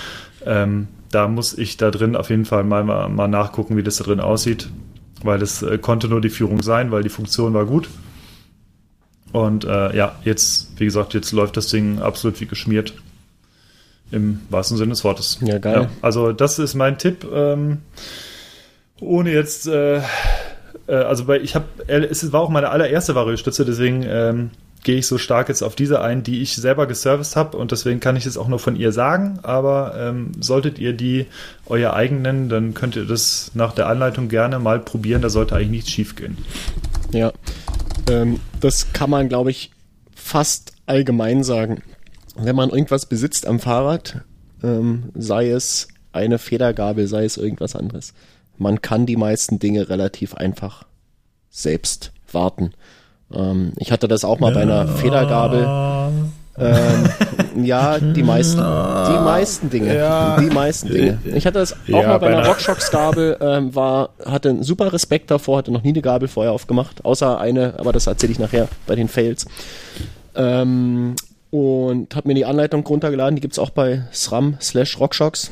[0.44, 3.96] ähm, da muss ich da drin auf jeden Fall mal, mal, mal nachgucken, wie das
[3.96, 4.68] da drin aussieht,
[5.22, 7.88] weil es äh, konnte nur die Führung sein, weil die Funktion war gut.
[9.32, 12.94] Und äh, ja, jetzt, wie gesagt, jetzt läuft das Ding absolut wie geschmiert.
[14.10, 15.38] Im wahrsten Sinne des Wortes.
[15.42, 15.90] Ja, geil.
[16.00, 17.26] also das ist mein Tipp.
[17.30, 17.82] Ähm,
[19.00, 24.02] ohne jetzt, äh, äh, also bei, ich habe, es war auch meine allererste Variostütze, deswegen
[24.08, 24.50] ähm,
[24.88, 28.00] gehe ich so stark jetzt auf diese ein, die ich selber geserviced habe und deswegen
[28.00, 29.38] kann ich es auch nur von ihr sagen.
[29.42, 31.26] Aber ähm, solltet ihr die
[31.66, 35.20] euer eigen nennen, dann könnt ihr das nach der Anleitung gerne mal probieren.
[35.20, 36.38] Da sollte eigentlich nichts schief gehen.
[37.12, 37.34] Ja,
[38.08, 39.72] ähm, das kann man, glaube ich,
[40.14, 41.82] fast allgemein sagen.
[42.34, 44.22] Wenn man irgendwas besitzt am Fahrrad,
[44.62, 48.14] ähm, sei es eine Federgabel, sei es irgendwas anderes,
[48.56, 50.86] man kann die meisten Dinge relativ einfach
[51.50, 52.72] selbst warten.
[53.32, 55.66] Ähm, ich hatte das auch mal bei einer Federgabel.
[56.60, 61.18] Ähm, ja, die meisten, die meisten Dinge, die meisten Dinge.
[61.24, 64.92] Ich hatte das auch Ja, mal bei bei einer RockShox-Gabel, ähm, war, hatte einen super
[64.92, 68.38] Respekt davor, hatte noch nie eine Gabel vorher aufgemacht, außer eine, aber das erzähle ich
[68.38, 69.46] nachher bei den Fails.
[70.34, 71.14] Ähm,
[71.50, 75.50] und habe mir die Anleitung runtergeladen, die gibt's auch bei SRAM slash RockShox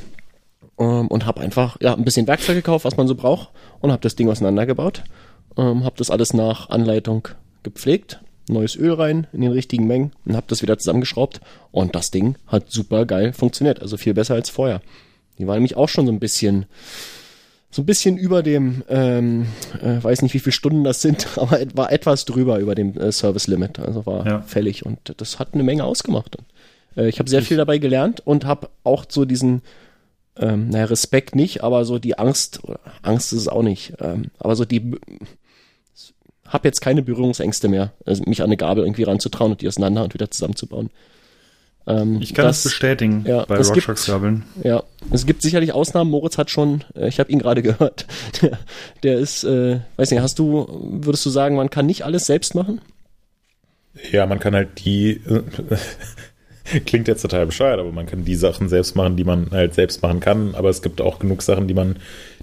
[0.78, 4.02] ähm, und habe einfach ja, ein bisschen Werkzeug gekauft, was man so braucht und habe
[4.02, 5.04] das Ding auseinandergebaut.
[5.56, 7.28] Ähm, habe das alles nach Anleitung
[7.74, 11.40] gepflegt, neues Öl rein in den richtigen Mengen und habe das wieder zusammengeschraubt
[11.72, 14.80] und das Ding hat super geil funktioniert, also viel besser als vorher.
[15.38, 16.66] Die war nämlich auch schon so ein bisschen
[17.70, 19.46] so ein bisschen über dem, ähm,
[19.82, 23.12] äh, weiß nicht wie viele Stunden das sind, aber war etwas drüber über dem äh,
[23.12, 24.40] Service Limit, also war Ja.
[24.42, 26.36] fällig und das hat eine Menge ausgemacht.
[26.96, 29.60] Äh, ich habe sehr viel dabei gelernt und habe auch so diesen
[30.38, 32.60] ähm, naja, Respekt nicht, aber so die Angst,
[33.02, 34.92] Angst ist es auch nicht, ähm, aber so die,
[36.48, 40.04] habe jetzt keine Berührungsängste mehr, also mich an eine Gabel irgendwie ranzutrauen und die auseinander
[40.04, 40.90] und wieder zusammenzubauen.
[41.88, 44.42] Ähm, Ich kann das, bestätigen ja, bei es gibt- RockShox-Gabeln.
[44.64, 44.82] ja,
[45.12, 46.10] es gibt sicherlich Ausnahmen.
[46.10, 48.06] Moritz hat schon, äh, ich habe ihn gerade gehört,
[48.42, 48.58] der,
[49.04, 50.66] der ist, äh, weiß nicht, hast du,
[51.02, 52.80] würdest du sagen, man kann nicht alles selbst machen?
[54.10, 55.20] Ja, man kann halt die,
[56.86, 60.02] klingt jetzt total bescheuert, aber man kann die Sachen selbst machen, die man halt selbst
[60.02, 61.96] machen kann, aber es gibt auch genug Sachen, die man,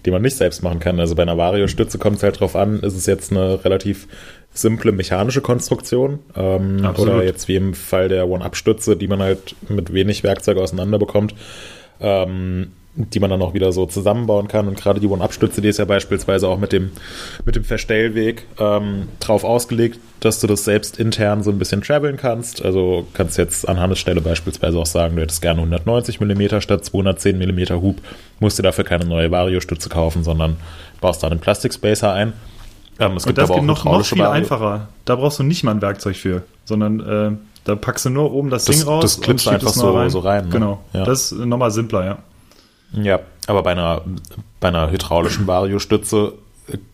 [0.06, 1.00] die man nicht selbst machen kann.
[1.00, 4.08] Also bei einer Vario-Stütze kommt es halt drauf an, ist es jetzt eine relativ
[4.54, 7.16] simple mechanische Konstruktion ähm, Absolut.
[7.16, 11.34] oder jetzt wie im Fall der One-Up-Stütze, die man halt mit wenig Werkzeug auseinander bekommt.
[12.00, 14.68] Ähm, die man dann auch wieder so zusammenbauen kann.
[14.68, 16.92] Und gerade die One-Up-Stütze, die ist ja beispielsweise auch mit dem,
[17.44, 22.18] mit dem Verstellweg ähm, drauf ausgelegt, dass du das selbst intern so ein bisschen traveln
[22.18, 22.64] kannst.
[22.64, 26.86] Also kannst jetzt an Hannes Stelle beispielsweise auch sagen, du hättest gerne 190 mm statt
[26.86, 27.96] 210 mm Hub,
[28.40, 30.58] musst dir dafür keine neue Vario-Stütze kaufen, sondern
[31.02, 32.34] baust da einen Plastikspacer ein.
[33.00, 34.90] Ähm, es Und das aber geht noch, noch viel Vario- einfacher.
[35.06, 37.32] Da brauchst du nicht mal ein Werkzeug für, sondern äh,
[37.64, 39.02] da packst du nur oben das, Das- Ding raus.
[39.02, 40.52] das du schiebst einfach es so- so rein, ne?
[40.52, 40.80] Genau.
[40.94, 41.06] Ja.
[41.06, 42.18] Das ist nochmal simpler, ja.
[42.94, 44.02] Ja, aber bei einer,
[44.60, 46.34] bei einer hydraulischen Vario-Stütze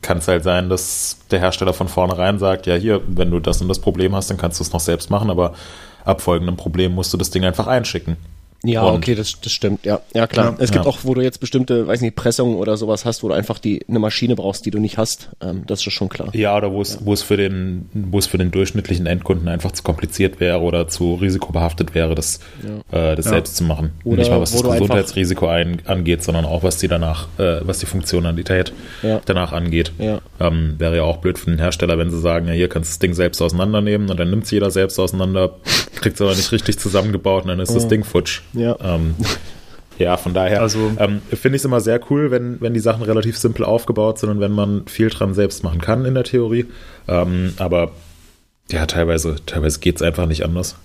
[0.02, 3.62] kann es halt sein, dass der Hersteller von vornherein sagt, ja hier, wenn du das
[3.62, 5.54] und das Problem hast, dann kannst du es noch selbst machen, aber
[6.06, 8.18] ab folgendem Problem musst du das Ding einfach einschicken.
[8.64, 10.02] Ja, Und- okay, das, das stimmt, ja.
[10.14, 10.52] Ja, klar.
[10.52, 10.90] Ja, es gibt ja.
[10.92, 13.86] auch, wo du jetzt bestimmte, weiß nicht, Pressungen oder sowas hast, wo du einfach die,
[13.88, 15.30] eine Maschine brauchst, die du nicht hast.
[15.42, 16.30] Ähm, das ist schon klar.
[16.36, 19.72] Ja, oder wo es, wo es für den, wo es für den durchschnittlichen Endkunden einfach
[19.72, 22.40] zu kompliziert wäre oder zu risikobehaftet wäre, das,
[22.92, 23.32] äh, das Ja.
[23.32, 23.92] selbst zu machen.
[24.04, 27.80] Oder Nicht mal was das Gesundheitsrisiko ein, angeht, sondern auch was die danach, äh, was
[27.80, 29.22] die Funktionalität Ja.
[29.26, 29.94] danach angeht.
[30.00, 30.20] Ja.
[30.42, 32.94] Ähm, wäre ja auch blöd für den Hersteller, wenn sie sagen, ja, hier kannst du
[32.96, 35.56] das Ding selbst auseinandernehmen und dann nimmt es jeder selbst auseinander,
[35.96, 38.42] kriegt es aber nicht richtig zusammengebaut und dann ist das Ding futsch.
[38.54, 38.78] Ja.
[38.82, 39.16] Ähm,
[39.98, 43.04] ja, von daher Also- ähm, finde ich es immer sehr cool, wenn, wenn die Sachen
[43.04, 46.66] relativ simpel aufgebaut sind und wenn man viel dran selbst machen kann in der Theorie.
[47.08, 47.92] Ähm, aber
[48.72, 50.76] ja, teilweise, teilweise geht es einfach nicht anders.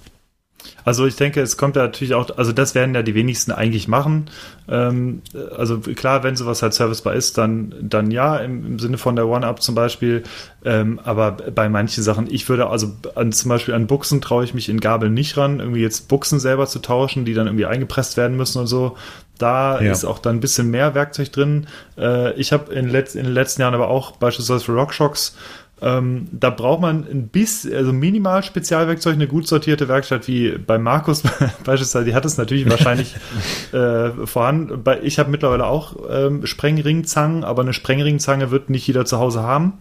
[0.85, 3.89] Also ich denke, es kommt ja natürlich auch, also das werden ja die wenigsten eigentlich
[3.89, 4.27] machen.
[4.69, 5.23] Ähm,
[5.57, 9.27] also klar, wenn sowas halt servicebar ist, dann, dann ja, im, im Sinne von der
[9.27, 10.23] One-Up zum Beispiel.
[10.65, 14.55] Ähm, aber bei manchen Sachen, ich würde also an, zum Beispiel an Buchsen traue ich
[14.55, 18.17] mich in Gabeln nicht ran, irgendwie jetzt Buchsen selber zu tauschen, die dann irgendwie eingepresst
[18.17, 18.97] werden müssen und so.
[19.39, 19.91] Da Ja.
[19.91, 21.67] ist auch dann ein bisschen mehr Werkzeug drin.
[21.99, 25.37] Äh, ich habe in, letz in den letzten Jahren aber auch beispielsweise für RockShox
[25.85, 30.79] ähm, da braucht man ein bisschen, also minimal Spezialwerkzeug, eine gut sortierte Werkstatt wie bei
[30.79, 31.23] Markus
[31.65, 33.15] beispielsweise, die hat es natürlich wahrscheinlich
[33.73, 34.83] äh, vorhanden.
[35.03, 39.75] Ich habe mittlerweile auch ähm, Sprengringzangen, aber eine Sprengringzange wird nicht jeder zu Hause haben.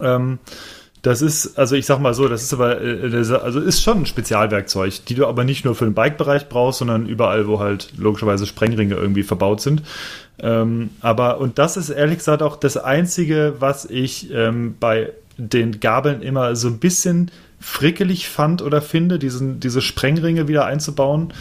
[0.00, 0.38] Ähm,
[1.02, 3.98] das ist, also ich sag mal so, das ist aber, äh, das, also ist schon
[4.02, 7.92] ein Spezialwerkzeug, die du aber nicht nur für den Bike-Bereich brauchst, sondern überall, wo halt
[7.96, 9.82] logischerweise Sprengringe irgendwie verbaut sind.
[10.38, 15.80] Ähm, aber, und das ist ehrlich gesagt auch das Einzige, was ich ähm, bei den
[15.80, 21.32] Gabeln immer so ein bisschen frickelig fand oder finde, diesen, diese Sprengringe wieder einzubauen,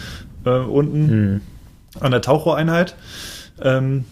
[0.46, 1.42] äh, unten
[2.00, 2.96] an der Tauchrohreinheit,
[3.62, 4.06] ähm,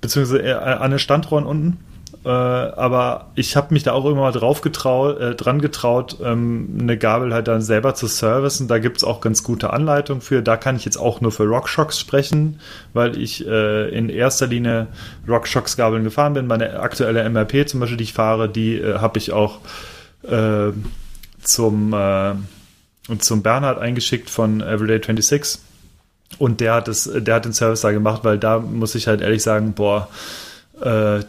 [0.00, 1.78] beziehungsweise eher an den Standrohren unten.
[2.24, 6.78] Äh, aber ich habe mich da auch immer mal drauf getraut, äh, dran getraut, ähm,
[6.80, 8.66] eine Gabel halt dann selber zu servicen.
[8.66, 10.42] Da gibt's auch ganz gute Anleitungen für.
[10.42, 12.60] Da kann ich jetzt auch nur für RockShox sprechen,
[12.94, 14.86] weil ich äh, in erster Linie
[15.28, 16.46] RockShox-Gabeln gefahren bin.
[16.46, 19.58] Meine aktuelle MRP zum Beispiel, die ich fahre, die äh, habe ich auch
[20.22, 20.72] äh,
[21.42, 22.34] zum, äh,
[23.18, 25.60] zum Bernhard eingeschickt von Everyday 26.
[26.38, 29.20] Und der hat es, der hat den Service da gemacht, weil da muss ich halt
[29.20, 30.08] ehrlich sagen, boah,
[30.80, 31.20] äh,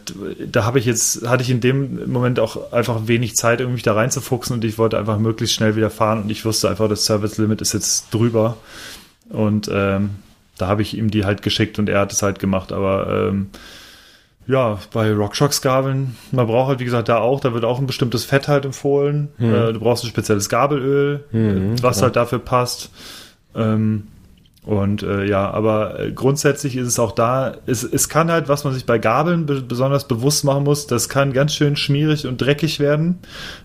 [0.50, 3.82] da habe ich jetzt, hatte ich in dem Moment auch einfach wenig Zeit, irgendwie mich
[3.82, 7.04] da reinzufuchsen und ich wollte einfach möglichst schnell wieder fahren und ich wusste einfach, das
[7.04, 8.56] Service Limit ist jetzt drüber.
[9.28, 10.10] Und ähm,
[10.58, 12.72] da habe ich ihm die halt geschickt und er hat es halt gemacht.
[12.72, 13.50] Aber ähm,
[14.48, 18.24] ja, bei RockShox-Gabeln, man braucht halt, wie gesagt, da auch, da wird auch ein bestimmtes
[18.24, 19.28] Fett halt empfohlen.
[19.68, 22.90] Äh, du brauchst ein spezielles Gabelöl, äh, was halt dafür passt.
[23.54, 24.08] Ähm,
[24.66, 28.64] und äh, ja, aber äh, grundsätzlich ist es auch da, es, es kann halt, was
[28.64, 32.40] man sich bei Gabeln be besonders bewusst machen muss, das kann ganz schön schmierig und
[32.40, 33.20] dreckig werden.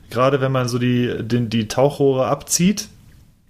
[0.09, 2.87] Gerade wenn man so die, den, die Tauchrohre abzieht,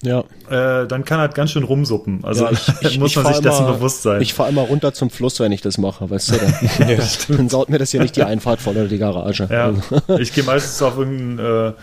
[0.03, 0.23] Ja.
[0.49, 2.23] äh, dann kann halt ganz schön rumsuppen.
[2.23, 4.21] Also ja, ich, ich, muss man sich dessen immer- bewusst sein.
[4.21, 6.99] Ich fahre immer runter zum Fluss, wenn ich das mache, weißt du, dann,
[7.37, 9.47] dann saut mir das ja nicht die Einfahrt voll oder die Garage.
[9.51, 9.65] Ja,
[10.07, 11.73] Also, ich gehe meistens auf irgendeinen äh,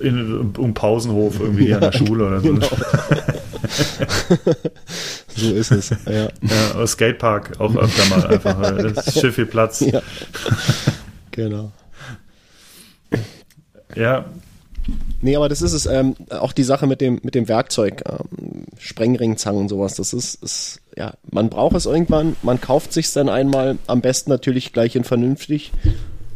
[0.00, 2.52] in, um Pausenhof irgendwie an der Schule oder so.
[2.52, 2.66] Genau.
[5.36, 5.90] so ist es.
[5.90, 6.28] Ja.
[6.42, 8.60] Ja, Skatepark auch öfter mal einfach.
[8.94, 9.80] Das ist schön viel Platz.
[9.80, 10.00] ja.
[11.30, 11.72] Genau.
[13.96, 14.24] Ja,
[15.20, 18.66] Nee, aber das ist es, ähm, auch die Sache mit dem, mit dem Werkzeug, ähm,
[18.78, 23.28] Sprengringzangen und sowas, das ist, ist, ja, man braucht es irgendwann, man kauft sich's dann
[23.28, 25.72] einmal, am besten natürlich gleich in vernünftig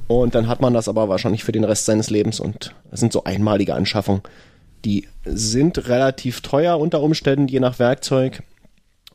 [0.08, 3.12] und dann hat man das aber wahrscheinlich für den Rest seines Lebens und das sind
[3.12, 4.22] so einmalige Anschaffungen.
[4.84, 8.42] Die sind relativ teuer unter Umständen, je nach Werkzeug,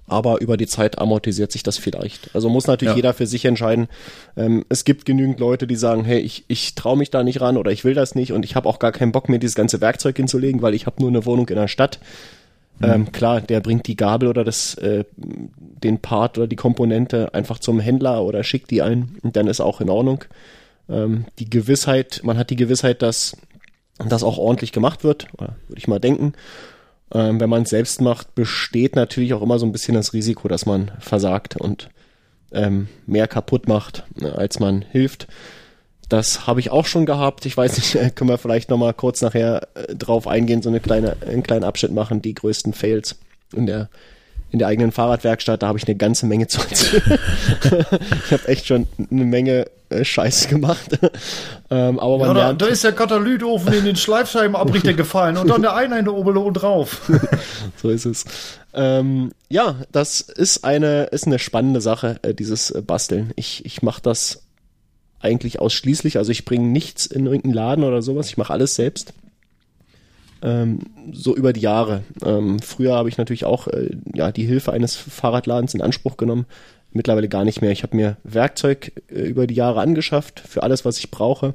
[0.07, 2.29] aber über die Zeit amortisiert sich das vielleicht.
[2.35, 2.97] Also muss natürlich Ja.
[2.97, 3.87] jeder für sich entscheiden.
[4.35, 7.57] Ähm, es gibt genügend Leute, die sagen, hey, ich, ich traue mich da nicht ran
[7.57, 9.81] oder ich will das nicht und ich habe auch gar keinen Bock, mir dieses ganze
[9.81, 11.99] Werkzeug hinzulegen, weil ich habe nur eine Wohnung in der Stadt.
[12.81, 17.59] Ähm, klar, der bringt die Gabel oder das, äh, den Part oder die Komponente einfach
[17.59, 20.25] zum Händler oder schickt die ein und dann ist auch in Ordnung.
[20.89, 23.37] Ähm, die Gewissheit, man hat die Gewissheit, dass
[23.97, 26.33] das auch ordentlich gemacht wird, würde ich mal denken.
[27.13, 30.47] Ähm, wenn man es selbst macht, besteht natürlich auch immer so ein bisschen das Risiko,
[30.47, 31.89] dass man versagt und
[32.51, 35.27] ähm, mehr kaputt macht, ne, als man hilft.
[36.09, 37.45] Das habe ich auch schon gehabt.
[37.45, 40.79] Ich weiß nicht, können wir vielleicht noch mal kurz nachher äh, drauf eingehen, so eine
[40.79, 43.19] kleine, einen kleinen Abschnitt machen, die größten Fails
[43.55, 43.89] in der
[44.53, 47.19] in der eigenen Fahrradwerkstatt, da habe ich eine ganze Menge zu erzählen.
[48.25, 50.91] ich habe echt schon eine Menge äh, Scheiß gemacht.
[51.71, 55.47] ähm, aber man Ja, da, lernt, da ist der Katalytofen in den Schleifscheibenabrichter gefallen und
[55.47, 57.09] dann der Einheit oben oben drauf.
[57.81, 58.25] so ist es.
[58.75, 63.31] Ähm, ja, das ist eine, ist eine spannende Sache, äh, dieses äh, Basteln.
[63.35, 64.43] Ich, ich mache das
[65.19, 69.13] eigentlich ausschließlich, also ich bringe nichts in irgendeinen Laden oder sowas, ich mache alles selbst.
[70.43, 70.79] Ähm,
[71.13, 72.03] so über die Jahre.
[72.23, 76.45] Ähm, früher habe ich natürlich auch äh, ja, die Hilfe eines Fahrradladens in Anspruch genommen.
[76.91, 77.71] Mittlerweile gar nicht mehr.
[77.71, 81.53] Ich habe mir Werkzeug äh, über die Jahre angeschafft für alles, was ich brauche.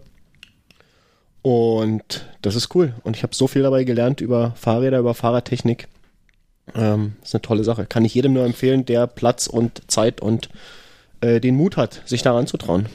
[1.42, 2.94] Und das ist cool.
[3.02, 5.86] Und ich habe so viel dabei gelernt über Fahrräder, über Fahrradtechnik.
[6.74, 7.84] Ähm, ist eine tolle Sache.
[7.84, 10.48] Kann ich jedem nur empfehlen, der Platz und Zeit und
[11.20, 12.88] äh, den Mut hat, sich daran zu trauen.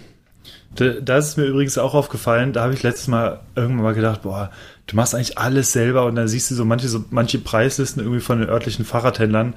[0.76, 4.50] Da, ist mir übrigens auch aufgefallen, da habe ich letztes Mal irgendwann mal gedacht, boah,
[4.88, 8.20] du machst eigentlich alles selber und dann siehst du so manche, so manche Preislisten irgendwie
[8.22, 9.54] von den örtlichen Fahrradhändlern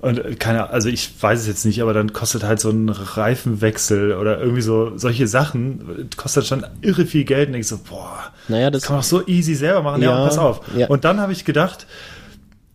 [0.00, 2.88] und äh, keine, also ich weiß es jetzt nicht, aber dann kostet halt so ein
[2.88, 7.78] Reifenwechsel oder irgendwie so solche Sachen, äh, kostet schon irre viel Geld und ich so,
[7.78, 10.02] boah, Naja, das kann man doch so easy selber machen.
[10.02, 10.62] Ja, Ja, pass auf.
[10.76, 10.86] ja.
[10.88, 11.86] Und dann habe ich gedacht,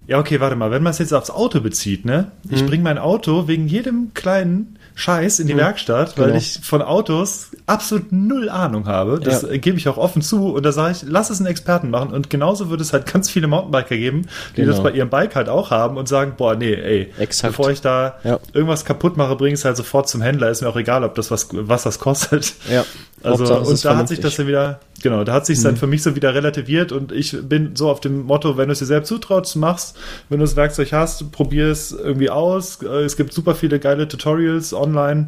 [0.08, 0.70] Ja, okay, warte mal.
[0.70, 2.32] Wenn man es jetzt aufs Auto bezieht, ne?
[2.52, 2.68] Ich Mhm.
[2.68, 6.38] bringe mein Auto wegen jedem kleinen Scheiß in die Werkstatt, weil genau.
[6.38, 9.20] ich von Autos absolut null Ahnung habe.
[9.20, 9.50] Das Ja.
[9.50, 10.54] äh, gebe ich auch offen zu.
[10.54, 12.12] Und da sage ich, lass es einen Experten machen.
[12.14, 14.24] Und genauso wird es halt ganz viele Mountainbiker geben,
[14.56, 14.72] die Genau.
[14.72, 17.56] das bei ihrem Bike halt auch haben und sagen, boah, nee, ey, Exakt.
[17.58, 18.40] bevor ich da Ja.
[18.54, 20.50] irgendwas kaputt mache, bringe ich es halt sofort zum Händler.
[20.50, 22.54] Ist mir auch egal, ob das was, was das kostet.
[22.72, 22.86] Ja.
[23.26, 24.34] Also, Hauptsache, es und da hat sich das.
[24.34, 24.38] Mhm.
[24.38, 27.76] dann wieder, genau, da hat sich dann für mich so wieder relativiert und ich bin
[27.76, 29.98] so auf dem Motto, wenn du es dir selbst zutraust, machst,
[30.30, 32.82] wenn du das Werkzeug hast, probier es irgendwie aus.
[32.84, 35.28] Äh, Es gibt super viele geile Tutorials online.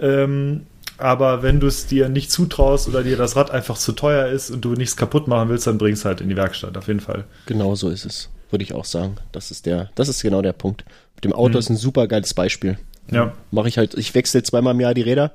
[0.00, 4.28] Ähm, aber wenn du es dir nicht zutraust oder dir das Rad einfach zu teuer
[4.28, 7.00] ist und du nichts kaputt machen willst, dann bringst halt in die Werkstatt, auf jeden
[7.00, 7.24] Fall.
[7.46, 9.16] Genau so ist es, würde ich auch sagen.
[9.32, 10.84] Das ist der, das ist genau der Punkt.
[11.16, 11.36] Mit dem Mhm.
[11.36, 12.78] Auto ist ein super geiles Beispiel.
[13.10, 13.32] Ja.
[13.50, 15.32] Mache ich halt, ich wechsle zweimal im Jahr die Räder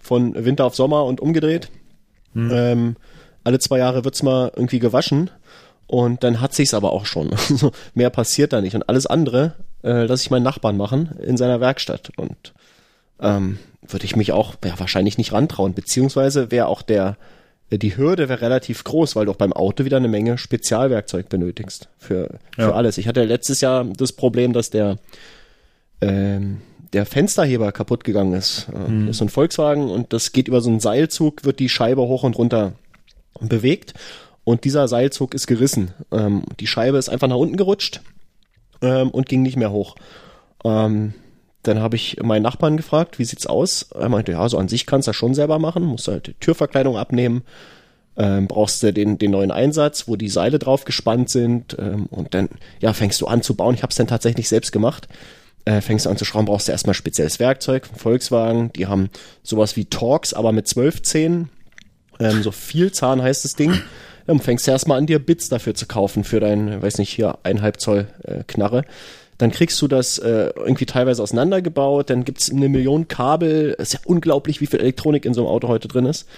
[0.00, 1.68] von Winter auf Sommer und umgedreht.
[2.34, 2.50] Mhm.
[2.52, 2.96] Ähm,
[3.44, 5.30] alle zwei Jahre wird's mal irgendwie gewaschen
[5.86, 7.30] und dann hat sich's aber auch schon.
[7.50, 11.36] Also Mehr passiert da nicht und alles andere äh, lasse ich meinen Nachbarn machen in
[11.36, 12.52] seiner Werkstatt und
[13.20, 17.16] ähm, würde ich mich auch ja, wahrscheinlich nicht rantrauen, beziehungsweise wäre auch der
[17.70, 21.28] äh, die Hürde wäre relativ groß, weil du auch beim Auto wieder eine Menge Spezialwerkzeug
[21.28, 22.72] benötigst für, für Ja.
[22.72, 22.98] alles.
[22.98, 24.98] Ich hatte letztes Jahr das Problem, dass der
[26.00, 26.60] ähm,
[26.92, 28.68] der Fensterheber kaputt gegangen ist.
[28.68, 31.68] Äh, Das ist so ein Volkswagen und das geht über so einen Seilzug, wird die
[31.68, 32.72] Scheibe hoch und runter
[33.40, 33.94] bewegt
[34.44, 35.92] und dieser Seilzug ist gerissen.
[36.10, 38.00] Ähm, die Scheibe ist einfach nach unten gerutscht
[38.82, 39.96] ähm, und ging nicht mehr hoch.
[40.64, 41.14] Ähm,
[41.62, 43.90] dann habe ich meinen Nachbarn gefragt, wie sieht's aus?
[43.92, 46.34] Er meinte, ja, so an sich kannst du das schon selber machen, musst halt die
[46.34, 47.42] Türverkleidung abnehmen,
[48.16, 52.34] ähm, brauchst du den, den neuen Einsatz, wo die Seile drauf gespannt sind ähm, und
[52.34, 52.48] dann
[52.80, 53.74] ja fängst du an zu bauen.
[53.74, 55.06] Ich habe es dann tatsächlich selbst gemacht.
[55.64, 58.72] Äh, fängst du an zu schrauben, brauchst du erstmal spezielles Werkzeug von Volkswagen.
[58.72, 59.10] Die haben
[59.42, 61.50] sowas wie Torx, aber mit zwölf Zähnen.
[62.18, 63.78] Ähm, so viel Zahn heißt das Ding.
[64.26, 67.38] Dann fängst du erstmal an, dir Bits dafür zu kaufen, für dein, weiß nicht, hier
[67.42, 68.84] eineinhalb Zoll äh, Knarre.
[69.38, 73.74] Dann kriegst du das äh, irgendwie teilweise auseinandergebaut, dann gibt's eine Million Kabel.
[73.78, 76.28] Ist ja unglaublich, wie viel Elektronik in so einem Auto heute drin ist.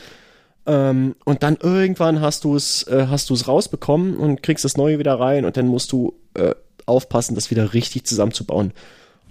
[0.67, 4.77] Ähm, und dann irgendwann hast du es äh, hast du es rausbekommen und kriegst das
[4.77, 6.55] neue wieder rein und dann musst du äh,
[6.87, 8.73] aufpassen, das wieder richtig zusammenzubauen.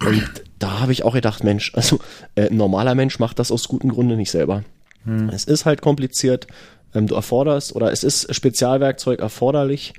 [0.06, 1.98] Und da habe ich auch gedacht, Mensch, also
[2.34, 4.64] äh, ein normaler Mensch macht das aus gutem Grunde nicht selber.
[5.32, 6.46] Es ist halt kompliziert.
[6.94, 9.94] Ähm, du erforderst oder es ist Spezialwerkzeug erforderlich.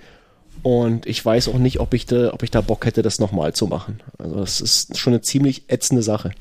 [0.62, 3.54] Und ich weiß auch nicht, ob ich, da, ob ich da Bock hätte, das nochmal
[3.54, 4.02] zu machen.
[4.18, 6.32] Also das ist schon eine ziemlich ätzende Sache.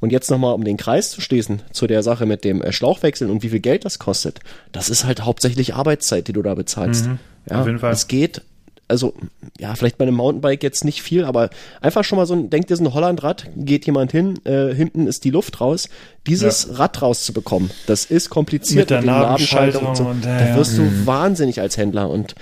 [0.00, 3.30] Und jetzt nochmal, um den Kreis zu schließen zu der Sache mit dem äh, Schlauchwechseln
[3.30, 4.40] und wie viel Geld das kostet.
[4.72, 7.10] Das ist halt hauptsächlich Arbeitszeit, die du da bezahlst.
[7.50, 7.92] ja, auf jeden Fall.
[7.92, 8.42] Es geht,
[8.88, 9.14] also
[9.58, 12.66] ja, vielleicht bei einem Mountainbike jetzt nicht viel, aber einfach schon mal so ein, denk
[12.68, 15.88] dir so ein Hollandrad, geht jemand hin, äh, hinten ist die Luft raus.
[16.26, 20.56] Dieses Rad rauszubekommen, das ist kompliziert Mit der den Nabenschaltung Nabenschaltung und, ja, da ja.
[20.56, 22.34] wirst du wahnsinnig als Händler und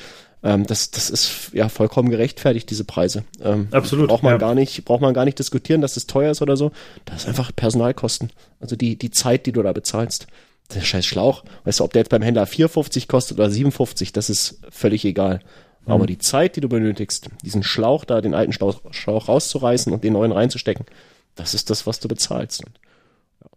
[0.45, 3.25] ähm, das, das ist ja vollkommen gerechtfertigt, diese Preise.
[3.43, 4.39] Ähm, Absolut, Braucht man ja.
[4.39, 6.71] gar nicht, braucht man gar nicht diskutieren, dass es teuer ist oder so.
[7.07, 8.31] Das ist einfach Personalkosten.
[8.61, 10.27] Also die, die Zeit, die du da bezahlst.
[10.75, 11.45] Der scheiß Schlauch.
[11.65, 15.41] Weißt du, ob der jetzt beim Händler 4,50 kostet oder 7,50, das ist völlig egal.
[15.87, 15.93] Mhm.
[15.93, 20.05] Aber die Zeit, die du benötigst, diesen Schlauch da, den alten Schlauch, Schlauch rauszureißen und
[20.05, 20.87] den neuen reinzustecken,
[21.37, 22.65] das ist das, was du bezahlst.
[22.65, 22.73] Und,
[23.43, 23.49] ja.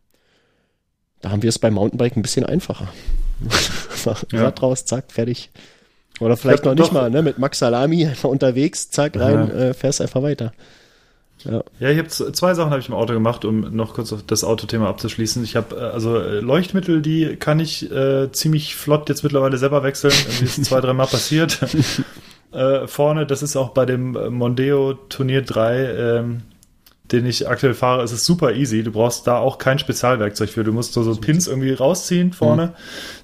[1.21, 2.87] Da haben wir es beim Mountainbike ein bisschen einfacher.
[4.31, 4.43] Ja.
[4.43, 5.49] Rad raus, zack, fertig.
[6.21, 6.93] Oder vielleicht Ja, noch nicht doch.
[6.93, 7.21] mal, ne?
[7.21, 10.53] Mit Max Salami einfach unterwegs, zack, rein, äh, fährst einfach weiter.
[11.43, 11.63] Ja.
[11.79, 14.43] Ja, ich habe zwei Sachen habe ich im Auto gemacht, um noch kurz auf das
[14.43, 15.43] Autothema abzuschließen.
[15.43, 19.83] Ich habe äh, also äh, Leuchtmittel, die kann ich äh, ziemlich flott jetzt mittlerweile selber
[19.83, 20.13] wechseln.
[20.13, 21.59] Irgendwie ist zwei, drei Mal passiert.
[22.51, 26.41] äh, vorne, das ist auch bei dem äh, Mondeo Turnier 3, ähm,
[27.11, 28.83] den ich aktuell fahre, ist es super easy.
[28.83, 30.63] Du brauchst da auch kein Spezialwerkzeug für.
[30.63, 32.73] Du musst so, so Pins irgendwie rausziehen vorne.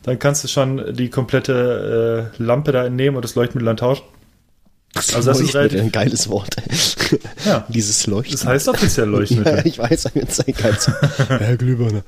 [0.03, 4.05] Dann kannst du schon die komplette äh, Lampe da entnehmen und das Leuchtmittel dann tauschen.
[5.15, 6.55] Also das ist Leuchtmittel, relativ, ein geiles Wort.
[7.45, 7.65] Ja.
[7.67, 8.31] Dieses Leuchten.
[8.37, 9.57] das heißt offiziell Leuchtmittel.
[9.57, 10.89] ja, ich weiß, jetzt ein geiles
[11.27, 12.03] Herr Glühbirne.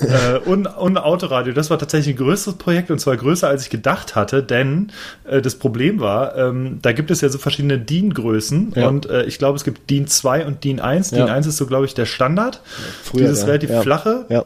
[0.00, 3.70] äh, und, und Autoradio, das war tatsächlich ein größeres Projekt und zwar größer als ich
[3.70, 4.92] gedacht hatte, denn
[5.24, 8.88] äh, das Problem war, ähm, da gibt es ja so verschiedene DIN-Größen Ja.
[8.88, 11.10] und äh, ich glaube, es gibt DIN 2 und DIN 1.
[11.10, 11.26] DIN Ja.
[11.26, 12.60] 1 ist so, glaube ich, der Standard.
[13.02, 13.46] Früher, Dieses ja.
[13.46, 13.82] relativ Ja.
[13.82, 14.26] flache.
[14.28, 14.44] Ja.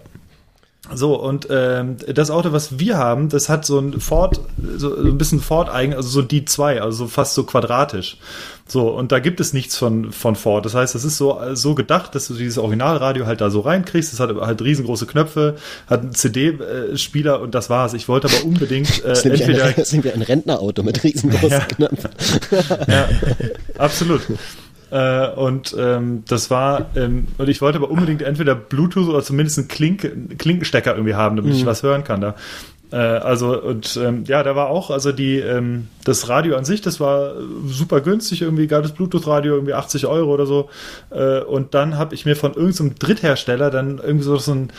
[0.94, 4.40] So, und ähm, das Auto, was wir haben, das hat so ein Ford,
[4.76, 8.16] so, so ein bisschen Ford-eigen, also so die 2 also so fast so quadratisch.
[8.66, 10.64] So, und da gibt es nichts von, von Ford.
[10.66, 14.12] Das heißt, das ist so, so gedacht, dass du dieses Originalradio halt da so reinkriegst.
[14.12, 17.94] Das hat halt riesengroße Knöpfe, hat einen CD-Spieler und das war's.
[17.94, 19.64] Ich wollte aber unbedingt äh, Das entweder.
[19.64, 21.60] ein, das ist nämlich ein Rentnerauto mit riesengroßen Ja.
[21.60, 22.10] Knöpfen.
[22.88, 23.08] ja,
[23.78, 24.22] absolut.
[24.90, 29.58] Äh, und ähm, das war, ähm, und ich wollte aber unbedingt entweder Bluetooth oder zumindest
[29.58, 32.34] einen Klink, Klinkenstecker irgendwie haben, damit ich was hören kann da.
[32.90, 36.80] Äh, also und ähm, ja, da war auch, also die ähm, das Radio an sich,
[36.80, 37.34] das war
[37.66, 40.70] super günstig, irgendwie geiles Bluetooth-Radio, irgendwie 80 Euro oder so.
[41.10, 44.70] Äh, und dann habe ich mir von irgendeinem Dritthersteller dann irgendwie so, so ein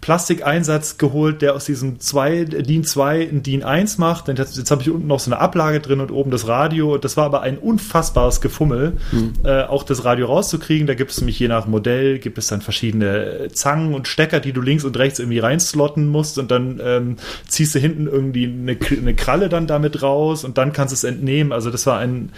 [0.00, 4.28] Plastikeinsatz geholt, der aus diesem zwei, DIN 2 ein DIN 1 macht.
[4.28, 6.96] Denn jetzt, jetzt habe ich unten noch so eine Ablage drin und oben das Radio.
[6.98, 9.32] Das war aber ein unfassbares Gefummel, mhm.
[9.44, 10.86] äh, auch das Radio rauszukriegen.
[10.86, 14.52] Da gibt es nämlich je nach Modell, gibt es dann verschiedene Zangen und Stecker, die
[14.52, 17.16] du links und rechts irgendwie reinslotten musst und dann ähm,
[17.48, 21.04] ziehst du hinten irgendwie eine, eine Kralle dann damit raus und dann kannst du es
[21.04, 21.52] entnehmen.
[21.52, 22.30] Also das war ein,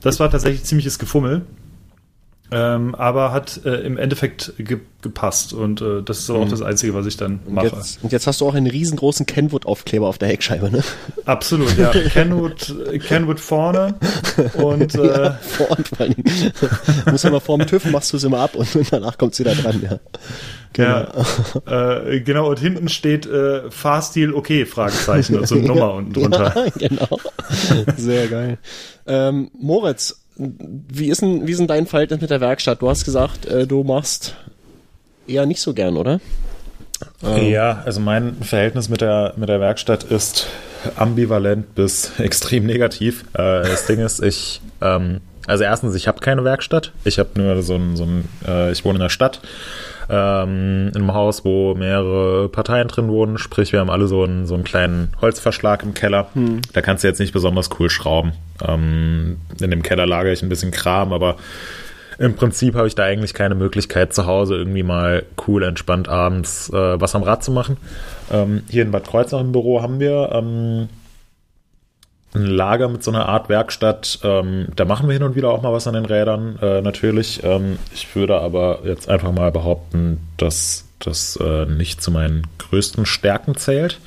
[0.00, 1.42] das war tatsächlich ziemliches Gefummel.
[2.52, 6.50] Ähm, aber hat äh, im Endeffekt ge gepasst und äh, das ist aber auch mhm.
[6.50, 7.66] das Einzige, was ich dann mache.
[7.66, 10.82] Und jetzt, und jetzt hast du auch einen riesengroßen Kenwood-Aufkleber auf der Heckscheibe, ne?
[11.26, 11.90] Absolut, ja.
[12.12, 12.74] Kenwood,
[13.06, 13.94] Kenwood vorne
[14.54, 16.52] und äh, ja, vorne vor allen Dingen.
[17.10, 19.40] Muss ja mal vor dem TÜV machst du es immer ab und, danach kommt es
[19.40, 20.00] wieder dran, ja.
[20.72, 21.06] Genau.
[21.66, 26.12] Ja, äh, genau, und hinten steht äh, Fahrstil okay, Fragezeichen und so eine Nummer unten
[26.12, 26.52] drunter.
[26.54, 27.20] Ja, genau.
[27.96, 28.58] Sehr geil.
[29.06, 32.82] Ähm, Moritz, wie ist denn, wie ist denn dein Verhältnis mit der Werkstatt?
[32.82, 34.36] Du hast gesagt, äh, du machst
[35.26, 36.20] eher nicht so gern, oder?
[37.22, 37.50] Ähm.
[37.50, 40.46] Ja, also mein Verhältnis mit der, mit der Werkstatt ist
[40.96, 43.24] ambivalent bis extrem negativ.
[43.32, 46.92] Äh, das Ding ist, ich, ähm, also erstens, ich habe keine Werkstatt.
[47.04, 49.40] Ich habe nur so ein, so ein äh, ich wohne in der Stadt
[50.08, 53.38] ähm, in einem Haus, wo mehrere Parteien drin wohnen.
[53.38, 56.28] Sprich, wir haben alle so einen, so einen kleinen Holzverschlag im Keller.
[56.34, 56.60] Hm.
[56.72, 58.32] Da kannst du jetzt nicht besonders cool schrauben.
[58.66, 61.36] Ähm, in dem Keller lagere ich ein bisschen Kram, aber
[62.18, 66.70] im Prinzip habe ich da eigentlich keine Möglichkeit, zu Hause irgendwie mal cool, entspannt abends
[66.70, 67.76] äh, was am Rad zu machen.
[68.32, 70.88] Ähm, hier in Bad Kreuznach im Büro haben wir ähm,
[72.36, 74.20] ein Lager mit so einer Art Werkstatt.
[74.22, 77.42] Ähm, da machen wir hin und wieder auch mal was an den Rädern, äh, natürlich.
[77.42, 83.06] Ähm, ich würde aber jetzt einfach mal behaupten, dass das äh, nicht zu meinen größten
[83.06, 83.98] Stärken zählt.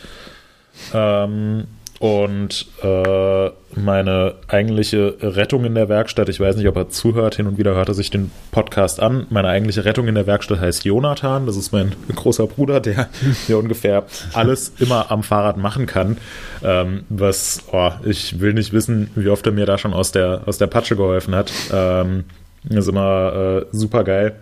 [0.93, 1.65] Ähm,
[1.99, 7.45] und äh, meine eigentliche Rettung in der Werkstatt, ich weiß nicht, ob er zuhört, hin
[7.45, 9.27] und wieder hört er sich den Podcast an.
[9.29, 11.45] Meine eigentliche Rettung in der Werkstatt heißt Jonathan.
[11.45, 13.09] Das ist mein großer Bruder, der,
[13.49, 16.17] der ungefähr alles immer am Fahrrad machen kann.
[16.63, 20.43] Ähm, was, oh, ich will nicht wissen, wie oft er mir da schon aus der,
[20.45, 21.51] aus der Patsche geholfen hat.
[21.73, 22.23] Ähm,
[22.69, 24.35] ist immer äh, super geil.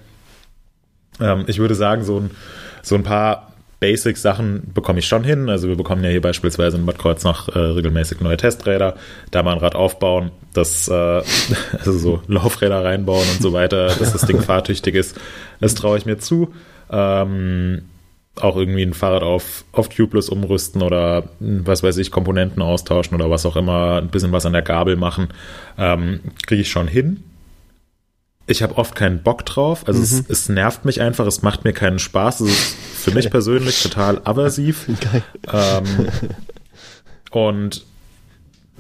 [1.20, 2.32] Ähm, ich würde sagen, so ein,
[2.84, 3.47] so ein paar
[3.80, 5.50] Basic-Sachen bekomme ich schon hin.
[5.50, 8.96] Also wir bekommen ja hier beispielsweise in Bad Kreuznach äh, regelmäßig neue Testräder,
[9.32, 10.94] da mal ein Rad aufbauen, das äh,
[11.78, 15.20] also so Laufräder reinbauen und so weiter, dass das Ding fahrtüchtig ist.
[15.60, 16.54] Das traue ich mir zu.
[16.90, 17.84] Ähm,
[18.40, 23.32] auch irgendwie ein Fahrrad auf, auf Tubeless umrüsten oder was weiß ich, Komponenten austauschen oder
[23.32, 25.30] was auch immer, ein bisschen was an der Gabel machen,
[25.78, 27.24] ähm, kriege ich schon hin
[28.48, 29.88] ich habe oft keinen Bock drauf.
[29.88, 30.06] Also mhm.
[30.06, 32.40] es, es, nervt mich einfach, es macht mir keinen Spaß.
[32.42, 34.88] Es ist für mich persönlich total aversiv.
[35.54, 36.10] Ähm,
[37.32, 37.86] und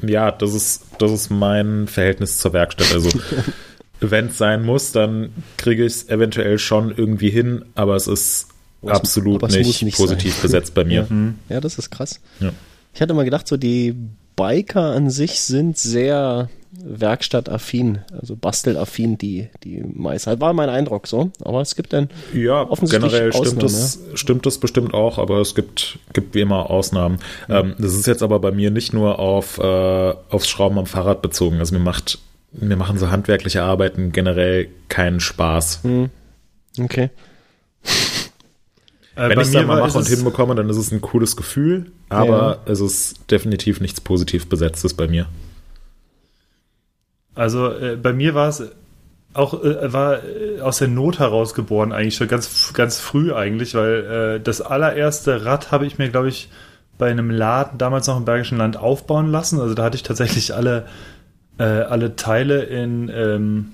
[0.01, 2.93] ja, das ist, das ist mein Verhältnis zur Werkstatt.
[2.93, 3.09] Also
[4.01, 8.49] wenn es sein muss, dann kriege ich es eventuell schon irgendwie hin, aber es ist
[8.81, 10.41] aber absolut es, nicht, nicht, positiv sein.
[10.41, 11.07] besetzt bei mir.
[11.09, 12.19] Ja, ja das ist krass.
[12.39, 12.51] Ja.
[12.93, 13.95] Ich hatte mal gedacht, so die
[14.37, 20.27] Biker an sich sind sehr werkstattaffin, also bastelaffin, die, die meist.
[20.27, 21.31] War mein Eindruck so.
[21.43, 24.17] Aber es gibt dann ja, generell stimmt das, ja.
[24.17, 27.17] stimmt das bestimmt auch, aber es gibt, gibt wie immer Ausnahmen.
[27.47, 27.61] Ja.
[27.61, 31.21] Ähm, das ist jetzt aber bei mir nicht nur auf, äh, aufs Schrauben am Fahrrad
[31.21, 31.57] bezogen.
[31.59, 32.19] Also mir macht,
[32.51, 35.83] mir machen so handwerkliche Arbeiten generell keinen Spaß.
[35.83, 36.09] Mhm.
[36.79, 37.09] Okay.
[39.17, 41.91] Äh, Wenn ich es dann mal mache und hinbekomme, dann ist es ein cooles Gefühl,
[42.07, 42.71] aber ja.
[42.71, 45.25] es ist definitiv nichts positiv besetztes bei mir.
[47.33, 48.63] Also äh, bei mir war es
[49.33, 53.73] auch äh, war äh, aus der Not heraus geboren eigentlich schon ganz ganz früh eigentlich,
[53.73, 56.49] weil äh, das allererste Rad habe ich mir glaube ich
[56.99, 59.59] bei einem Laden damals noch im Bergischen Land aufbauen lassen.
[59.59, 60.85] Also da hatte ich tatsächlich alle
[61.57, 63.73] äh, alle Teile in ähm,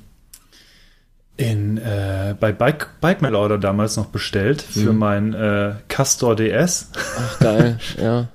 [1.35, 4.99] in äh, bei Bike, Bike Mail Order damals noch bestellt für mhm.
[4.99, 6.91] mein äh, Castor DS.
[7.17, 8.27] Ach geil, ja.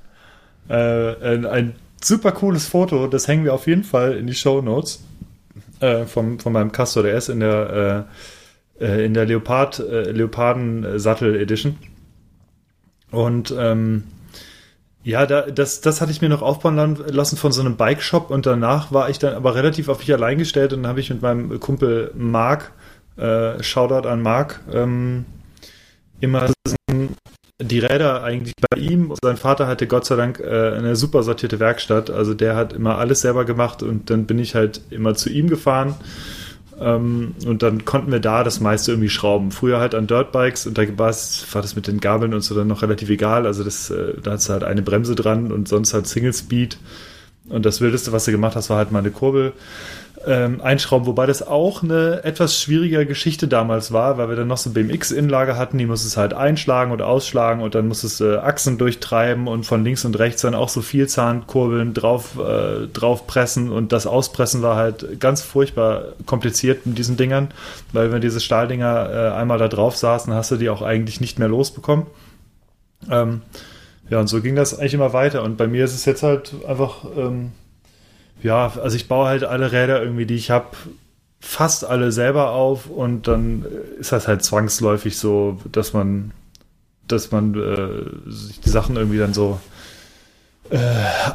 [0.68, 4.62] äh, ein, ein, super cooles Foto, das hängen wir auf jeden Fall in die Show
[4.62, 5.02] Notes
[5.80, 8.06] äh, vom, von meinem Castor DS in der
[8.78, 11.76] äh, äh, in der Leopard äh, Leoparden Sattel Edition.
[13.10, 14.04] Und ähm,
[15.02, 18.44] ja, da, das, das hatte ich mir noch aufbauen lassen von so einem Bike-Shop und
[18.44, 21.22] danach war ich dann aber relativ auf mich allein gestellt und dann habe ich mit
[21.22, 22.72] meinem Kumpel Mark
[23.18, 25.26] äh, Shoutout an Marc, ähm,
[26.20, 26.48] immer
[27.60, 29.12] die Räder eigentlich bei ihm.
[29.20, 32.10] Sein Vater hatte Gott sei Dank äh, eine super sortierte Werkstatt.
[32.10, 35.48] Also der hat immer alles selber gemacht und dann bin ich halt immer zu ihm
[35.48, 35.96] gefahren
[36.80, 39.50] Ähm, und dann konnten wir da das meiste irgendwie schrauben.
[39.50, 42.82] Früher halt an Dirtbikes und da war das mit den Gabeln und so dann noch
[42.82, 43.46] relativ egal.
[43.46, 46.78] Also das, äh, da hat es halt eine Bremse dran und sonst halt Single Speed.
[47.48, 49.54] Und das Wildeste, was du gemacht hast, war halt mal eine Kurbel
[50.26, 54.56] ähm, einschrauben, wobei das auch eine etwas schwierige Geschichte damals war, weil wir dann noch
[54.56, 58.36] so BMX-Inlage hatten, die muss es halt einschlagen und ausschlagen und dann muss es äh,
[58.36, 63.70] Achsen durchtreiben und von links und rechts dann auch so Vielzahnkurbeln drauf, äh, drauf pressen
[63.70, 67.48] und das Auspressen war halt ganz furchtbar kompliziert mit diesen Dingern,
[67.92, 71.38] weil wenn diese Stahldinger äh, einmal da drauf saßen, hast du die auch eigentlich nicht
[71.38, 72.06] mehr losbekommen.
[73.10, 73.42] Ähm,
[74.10, 76.54] ja, und so ging das eigentlich immer weiter und bei mir ist es jetzt halt
[76.66, 77.04] einfach...
[77.16, 77.52] Ähm,
[78.42, 80.68] ja, also ich baue halt alle Räder irgendwie, die ich habe,
[81.40, 83.64] fast alle selber auf und dann
[83.98, 86.32] ist das halt zwangsläufig so, dass man,
[87.06, 89.60] dass man äh, sich die Sachen irgendwie dann so
[90.70, 90.78] äh,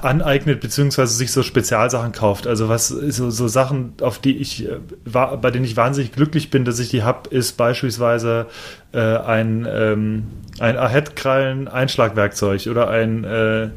[0.02, 2.46] aneignet, beziehungsweise sich so Spezialsachen kauft.
[2.48, 6.50] Also was so, so Sachen, auf die ich äh, war, bei denen ich wahnsinnig glücklich
[6.50, 8.48] bin, dass ich die habe, ist beispielsweise
[8.92, 10.24] äh, ein, ähm,
[10.60, 13.70] ein Ahead-Krallen-Einschlagwerkzeug oder ein äh,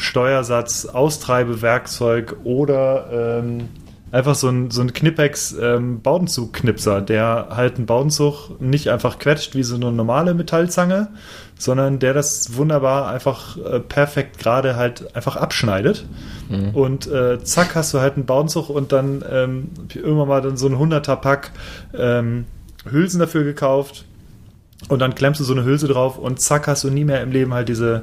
[0.00, 3.68] Steuersatz, Austreibewerkzeug oder ähm,
[4.12, 9.54] einfach so ein, so ein Knipex ähm, Baudenzug-Knipser, der halt einen Baudenzug nicht einfach quetscht
[9.54, 11.08] wie so eine normale Metallzange,
[11.58, 16.06] sondern der das wunderbar einfach äh, perfekt gerade halt einfach abschneidet.
[16.48, 16.70] Mhm.
[16.70, 20.66] Und äh, zack, hast du halt einen Baudenzug und dann ähm, irgendwann mal dann so
[20.66, 21.52] ein 100er Pack
[21.96, 22.46] ähm,
[22.90, 24.06] Hülsen dafür gekauft
[24.88, 27.30] und dann klemmst du so eine Hülse drauf und zack, hast du nie mehr im
[27.30, 28.02] Leben halt diese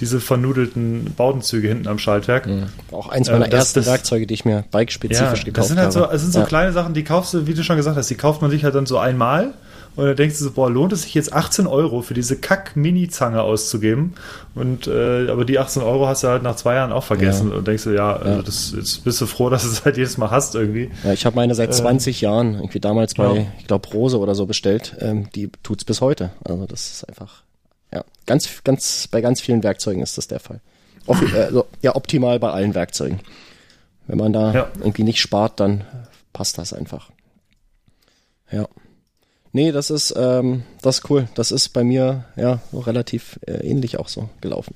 [0.00, 2.46] diese vernudelten Baudenzüge hinten am Schaltwerk.
[2.46, 2.66] Mhm.
[2.90, 5.52] Auch eins meiner äh, das, ersten das, Werkzeuge, die ich mir bike-spezifisch ja, gekauft habe.
[5.54, 6.06] Das sind halt habe.
[6.06, 6.46] so, das sind so ja.
[6.46, 8.74] kleine Sachen, die kaufst du, wie du schon gesagt hast, die kauft man sich halt
[8.74, 9.54] dann so einmal
[9.94, 13.42] und dann denkst du so, boah, lohnt es sich jetzt 18 Euro für diese Kack-Mini-Zange
[13.42, 14.14] auszugeben?
[14.54, 17.56] Und äh, aber die 18 Euro hast du halt nach zwei Jahren auch vergessen ja.
[17.56, 20.16] und denkst du, ja, also das, jetzt bist du froh, dass du es halt jedes
[20.16, 20.90] Mal hast irgendwie.
[21.04, 23.46] Ja, ich habe meine seit 20 ähm, Jahren irgendwie damals bei, ja.
[23.58, 24.96] ich glaube, Rose oder so bestellt.
[25.00, 26.30] Ähm, die tut's bis heute.
[26.44, 27.42] Also das ist einfach
[27.92, 30.60] ja, ganz, ganz, bei ganz vielen Werkzeugen ist das der Fall.
[31.06, 31.50] Op äh,
[31.82, 33.20] ja, optimal bei allen Werkzeugen.
[34.06, 34.68] Wenn man da ja.
[34.78, 35.84] irgendwie nicht spart, dann
[36.32, 37.10] passt das einfach.
[38.50, 38.68] Ja.
[39.52, 41.28] Nee, das ist, ähm, das ist cool.
[41.34, 44.74] Das ist bei mir ja so relativ äh, ähnlich auch so gelaufen.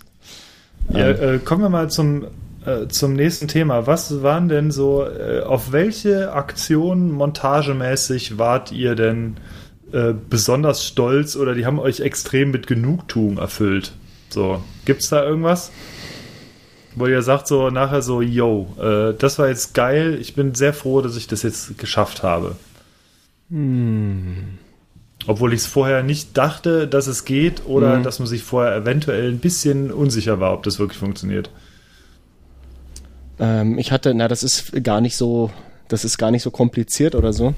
[0.93, 2.27] Ja, ähm, äh, kommen wir mal zum,
[2.65, 3.87] äh, zum nächsten Thema.
[3.87, 9.39] Was waren denn so, äh, auf welche Aktionen montagemäßig wart ihr denn
[9.97, 13.93] äh, besonders stolz oder die haben euch extrem mit Genugtuung erfüllt?
[14.29, 15.71] So, gibt's da irgendwas?
[16.95, 20.75] Wo ihr sagt so nachher so, yo, äh, das war jetzt geil, ich bin sehr
[20.75, 22.57] froh, dass ich das jetzt geschafft habe.
[23.49, 24.59] Hm.
[25.27, 28.03] Obwohl ich es vorher nicht dachte, dass es geht oder hm.
[28.03, 31.51] dass man sich vorher eventuell ein bisschen unsicher war, ob das wirklich funktioniert.
[33.39, 35.51] Ähm, ich hatte, na, das ist gar nicht so,
[35.89, 37.55] das ist gar nicht so kompliziert oder so.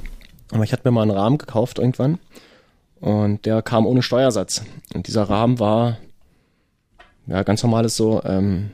[0.53, 2.19] Aber ich hatte mir mal einen Rahmen gekauft irgendwann
[3.01, 4.63] und der kam ohne Steuersatz.
[4.95, 5.99] Und dieser Rahmen war
[7.27, 8.71] ja ganz normales so ähm,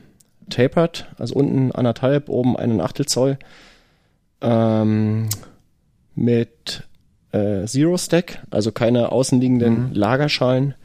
[0.49, 3.37] tapered, also unten anderthalb, oben einen Achtel Zoll
[4.41, 5.29] ähm,
[6.15, 6.83] mit
[7.31, 9.93] äh, Zero Stack, also keine außenliegenden mhm.
[9.93, 10.75] Lagerschalen.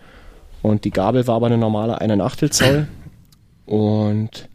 [0.62, 2.88] Und die Gabel war aber eine normale einen Achtel Zoll.
[3.64, 4.48] Und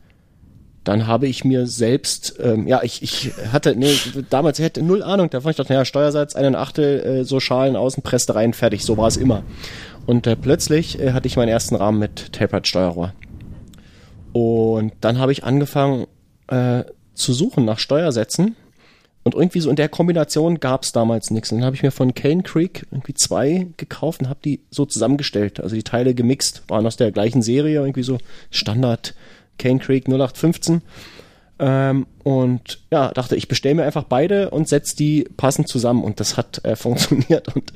[0.86, 3.94] dann habe ich mir selbst, ähm, ja, ich, ich hatte, nee,
[4.30, 5.50] damals ich hatte null Ahnung davon.
[5.50, 8.84] Ich dachte, naja, Steuersatz, einen Achtel, äh, so Schalen außen, presste rein, fertig.
[8.86, 9.44] So war es immer.
[10.06, 13.14] Und äh, plötzlich äh, hatte ich meinen ersten Rahmen mit Tapered-Steuerrohr.
[14.32, 16.06] Und dann habe ich angefangen
[16.48, 16.84] äh,
[17.16, 18.56] zu suchen nach Steuersätzen.
[19.24, 21.52] Und irgendwie so in der Kombination gab es damals nichts.
[21.52, 24.86] Und dann habe ich mir von Cane Creek irgendwie zwei gekauft und habe die so
[24.86, 25.60] zusammengestellt.
[25.60, 28.20] Also die Teile gemixt, waren aus der gleichen Serie, irgendwie so
[28.52, 29.16] Standard
[29.58, 30.82] Cane Creek 0815.
[31.58, 36.20] Ähm, und ja, dachte, ich bestelle mir einfach beide und setze die passend zusammen und
[36.20, 37.72] das hat äh, funktioniert und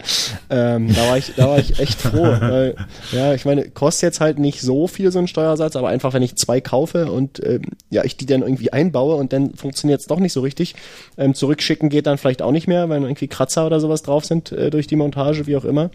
[0.50, 2.24] ähm, da war ich, da war ich echt froh.
[2.42, 2.76] weil,
[3.14, 6.24] ja, ich meine, kostet jetzt halt nicht so viel so ein Steuersatz, aber einfach wenn
[6.24, 10.08] ich zwei kaufe und ähm, ja, ich die dann irgendwie einbaue und dann funktioniert es
[10.08, 10.76] doch nicht so richtig.
[11.18, 14.52] Ähm, zurückschicken geht dann vielleicht auch nicht mehr, weil irgendwie Kratzer oder sowas drauf sind
[14.52, 15.90] äh, durch die Montage, wie auch immer.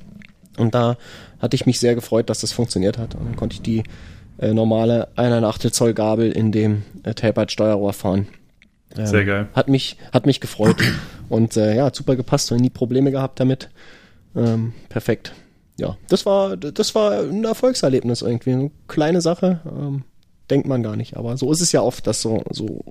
[0.56, 0.96] Und da
[1.38, 3.14] hatte ich mich sehr gefreut, dass das funktioniert hat.
[3.14, 3.82] Und dann konnte ich die
[4.38, 8.28] äh, normale 1,8 Zoll Gabel in dem äh, Tapered Steuerrohr fahren.
[8.96, 9.48] Ähm, Sehr geil.
[9.54, 10.76] Hat mich, hat mich gefreut.
[11.28, 13.70] Und äh, ja, super gepasst und nie Probleme gehabt damit.
[14.36, 15.32] Ähm, perfekt.
[15.78, 18.52] Ja, das war, das war ein Erfolgserlebnis irgendwie.
[18.52, 20.04] Eine kleine Sache, ähm,
[20.50, 21.16] denkt man gar nicht.
[21.16, 22.84] Aber so ist es ja oft, dass so, so,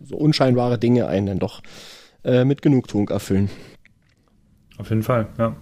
[0.00, 1.62] so unscheinbare Dinge einen dann doch
[2.24, 3.48] äh, mit Genugtuung erfüllen.
[4.76, 5.56] Auf jeden Fall, ja.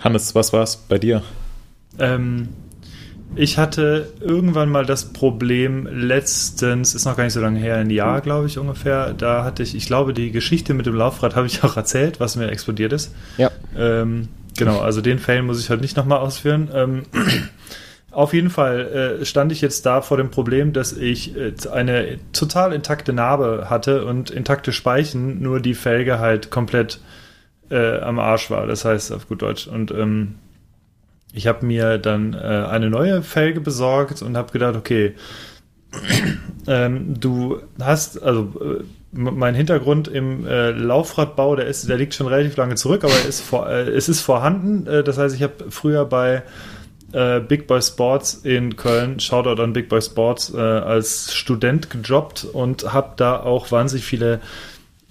[0.00, 1.22] Hannes, was war's bei dir?
[1.98, 2.48] Ähm,
[3.34, 7.90] ich hatte irgendwann mal das Problem, letztens, ist noch gar nicht so lange her, ein
[7.90, 9.14] Jahr, glaube ich, ungefähr.
[9.14, 12.36] Da hatte ich, ich glaube, die Geschichte mit dem Laufrad habe ich auch erzählt, was
[12.36, 13.14] mir explodiert ist.
[13.38, 13.50] Ja.
[13.76, 16.70] Ähm, genau, also den Fail muss ich halt nicht nochmal ausführen.
[16.74, 17.02] Ähm,
[18.10, 22.18] auf jeden Fall äh, stand ich jetzt da vor dem Problem, dass ich äh, eine
[22.32, 27.00] total intakte Narbe hatte und intakte Speichen, nur die Felge halt komplett
[27.70, 28.66] äh, am Arsch war.
[28.66, 29.66] Das heißt auf gut Deutsch.
[29.66, 30.34] Und ähm,
[31.32, 35.14] ich habe mir dann äh, eine neue Felge besorgt und habe gedacht, okay,
[36.66, 42.26] ähm, du hast, also äh, mein Hintergrund im äh, Laufradbau, der ist, der liegt schon
[42.26, 44.86] relativ lange zurück, aber ist vor, äh, es ist vorhanden.
[44.86, 46.42] Äh, das heißt, ich habe früher bei
[47.12, 52.92] äh, Big Boy Sports in Köln, Shoutout an Big Boy Sports, als Student gejobbt und
[52.92, 54.40] habe da auch wahnsinnig viele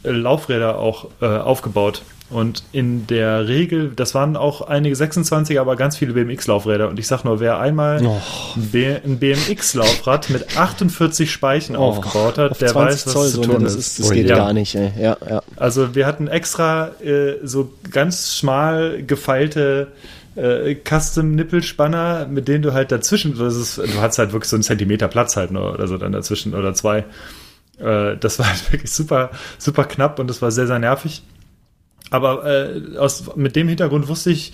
[0.04, 2.02] Laufräder auch aufgebaut.
[2.32, 6.88] Und in der Regel, das waren auch einige 26, aber ganz viele BMX-Laufräder.
[6.88, 8.22] Und ich sag nur, wer einmal Oh.
[8.56, 13.42] ein, BMX-Laufrad mit 48 Speichen aufgebaut hat, Oh, Auf der 20 weiß, was Zoll, zu
[13.42, 14.00] tun das, ist.
[14.00, 14.38] das Oh geht ja.
[14.38, 14.92] gar nicht, ey.
[14.98, 15.42] Ja, ja.
[15.58, 19.90] Also wir hatten extra äh, so ganz schmal gefeilte
[20.38, 20.76] äh,
[21.36, 25.08] Custom-Nippelspanner, mit denen du halt dazwischen, das ist, du hast halt wirklich so einen Zentimeter
[25.08, 27.04] Platz halt nur oder so dann dazwischen oder zwei.
[27.80, 31.24] Äh, das war halt wirklich super, super knapp und das war sehr, sehr nervig.
[32.12, 34.54] Aber äh, aus, mit dem Hintergrund wusste ich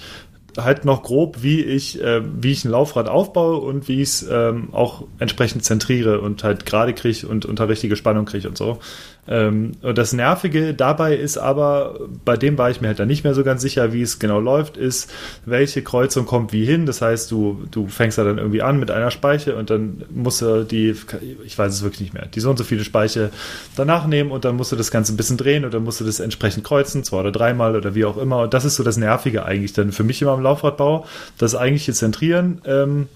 [0.58, 4.28] halt noch grob, wie ich, äh, wie ich ein Laufrad aufbaue und wie ich es
[4.30, 8.80] ähm, auch entsprechend zentriere und halt gerade kriege und unter richtige Spannung kriege und so.
[9.28, 13.24] Ähm, und das Nervige dabei ist aber, bei dem war ich mir halt dann nicht
[13.24, 15.12] mehr so ganz sicher, wie es genau läuft, ist,
[15.46, 16.86] welche Kreuzung kommt wie hin.
[16.86, 20.42] Das heißt, du, du fängst da dann irgendwie an mit einer Speiche und dann musst
[20.42, 20.96] du die,
[21.46, 23.32] ich weiß es wirklich nicht mehr, die so und so viele Speiche
[23.76, 26.06] danach nehmen und dann musst du das Ganze ein bisschen drehen und dann musst du
[26.06, 28.44] das entsprechend kreuzen, zwei oder dreimal oder wie auch immer.
[28.44, 31.06] Und das ist so das Nervige eigentlich dann für mich immer im Laufradbau,
[31.38, 32.62] das eigentliche Zentrieren.
[32.66, 33.08] Ähm,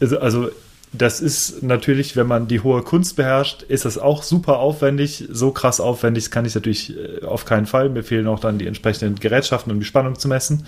[0.00, 0.50] also, also
[0.96, 5.26] das ist natürlich, wenn man die hohe Kunst beherrscht, ist das auch super aufwendig.
[5.30, 7.88] So krass aufwendig kann ich natürlich äh, auf keinen Fall.
[7.88, 10.66] Mir fehlen auch dann die entsprechenden Gerätschaften, um die Spannung zu messen.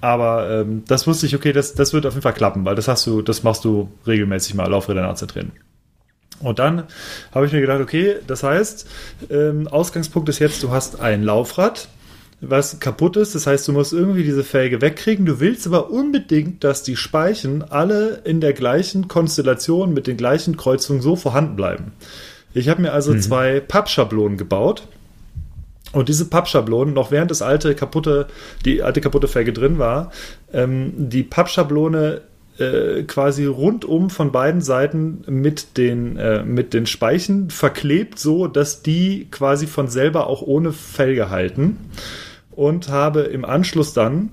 [0.00, 2.88] Aber ähm, das wusste ich, okay, das, das wird auf jeden Fall klappen, weil das
[2.88, 5.58] hast du, das machst du regelmäßig mal Laufräder nachzutrainieren.
[6.40, 6.84] Und dann
[7.32, 8.88] habe ich mir gedacht, okay, das heißt,
[9.30, 11.88] ähm, Ausgangspunkt ist jetzt, du hast ein Laufrad,
[12.40, 13.34] was kaputt ist.
[13.34, 15.26] Das heißt, du musst irgendwie diese Felge wegkriegen.
[15.26, 20.56] Du willst aber unbedingt, dass die Speichen alle in der gleichen Konstellation mit den gleichen
[20.56, 21.92] Kreuzungen so vorhanden bleiben.
[22.54, 24.86] Ich habe mir also zwei Pappschablonen gebaut.
[25.92, 28.28] Und diese Pappschablonen, noch während das alte kaputte,
[28.64, 30.12] die alte kaputte Felge drin war,
[30.52, 32.22] ähm, die Pappschablone
[32.58, 38.82] äh, quasi rundum von beiden Seiten mit den, äh, mit den Speichen verklebt, so dass
[38.82, 41.78] die quasi von selber auch ohne Felge halten.
[42.60, 44.28] Und habe im Anschluss dann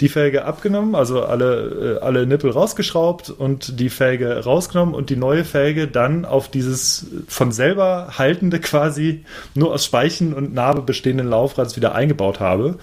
[0.00, 5.14] die Felge abgenommen, also alle, äh, alle Nippel rausgeschraubt und die Felge rausgenommen und die
[5.14, 11.28] neue Felge dann auf dieses von selber haltende quasi nur aus Speichen und Narbe bestehenden
[11.28, 12.78] Laufrads wieder eingebaut habe.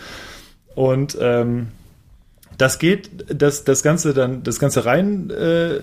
[0.74, 1.68] Und ähm,
[2.58, 5.82] das geht, das, das Ganze dann, das Ganze rein, äh,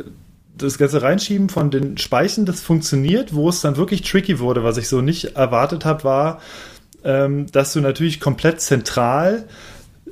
[0.57, 3.35] das Ganze reinschieben von den Speichen, das funktioniert.
[3.35, 6.41] Wo es dann wirklich tricky wurde, was ich so nicht erwartet habe, war,
[7.05, 9.45] ähm, dass du natürlich komplett zentral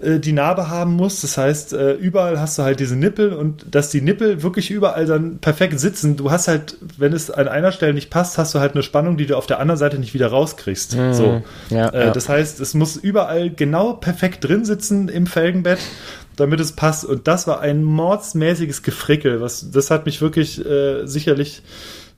[0.03, 1.22] äh, die Narbe haben musst.
[1.22, 5.07] Das heißt, äh, überall hast du halt diese Nippel und dass die Nippel wirklich überall
[5.07, 6.16] dann perfekt sitzen.
[6.16, 9.16] Du hast halt, wenn es an einer Stelle nicht passt, hast du halt eine Spannung,
[9.16, 10.93] die du auf der anderen Seite nicht wieder rauskriegst.
[11.12, 11.43] So.
[11.70, 12.11] Ja, äh, ja.
[12.11, 15.78] Das heißt, es muss überall genau perfekt drin sitzen im Felgenbett,
[16.36, 17.05] damit es passt.
[17.05, 19.40] Und das war ein mordsmäßiges Gefrickel.
[19.40, 21.62] Was, das hat mich wirklich äh, sicherlich,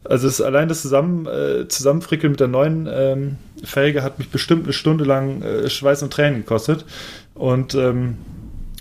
[0.05, 4.65] also es, allein das Zusammen, äh, Zusammenfrickeln mit der neuen ähm, Felge hat mich bestimmt
[4.65, 6.85] eine Stunde lang äh, Schweiß und Tränen gekostet.
[7.35, 8.19] Und ähm,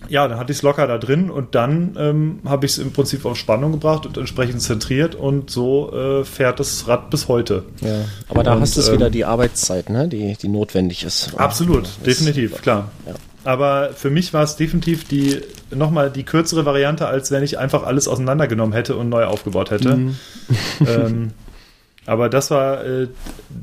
[0.10, 2.92] ja, dann hatte ich es locker da drin und dann ähm, habe ich es im
[2.92, 7.64] Prinzip auf Spannung gebracht und entsprechend zentriert und so äh, fährt das Rad bis heute.
[7.82, 8.06] ja.
[8.28, 10.08] Aber da Und, hast du es ähm, wieder die Arbeitszeit, ne?
[10.08, 11.34] die, die notwendig ist.
[11.38, 12.92] Absolut, definitiv, klar.
[13.08, 13.14] Ja.
[13.44, 15.42] Aber für mich war es definitiv die
[15.72, 19.90] nochmal die kürzere Variante, als wenn ich einfach alles auseinandergenommen hätte und neu aufgebaut hätte.
[20.88, 21.32] ähm,
[22.06, 23.08] aber das war, äh,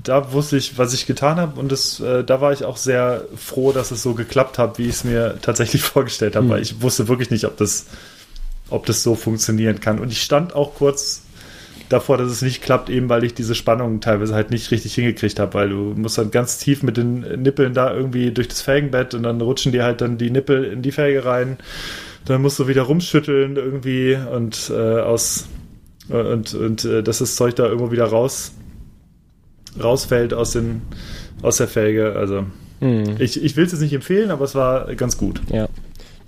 [0.02, 3.24] da wusste ich, was ich getan habe und das, äh, da war ich auch sehr
[3.36, 6.80] froh, dass es so geklappt hat, wie ich es mir tatsächlich vorgestellt habe, weil ich
[6.80, 7.86] wusste wirklich nicht, ob das,
[8.70, 9.98] ob das so funktionieren kann.
[9.98, 11.22] Und ich stand auch kurz
[11.90, 15.38] davor, dass es nicht klappt, eben weil ich diese Spannung teilweise halt nicht richtig hingekriegt
[15.38, 19.12] habe, weil du musst dann ganz tief mit den Nippeln da irgendwie durch das Felgenbett
[19.12, 21.58] und dann rutschen dir halt dann die Nippel in die Felge rein.
[22.24, 25.48] Dann musst du wieder rumschütteln irgendwie und äh, aus
[26.08, 28.52] und, und äh, dass das Zeug da irgendwo wieder raus
[29.80, 30.82] rausfällt aus den
[31.42, 32.16] aus der Felge.
[32.16, 32.46] Also
[32.80, 33.16] Hm.
[33.18, 35.40] ich, ich will es jetzt nicht empfehlen, aber es war ganz gut.
[35.52, 35.68] Ja.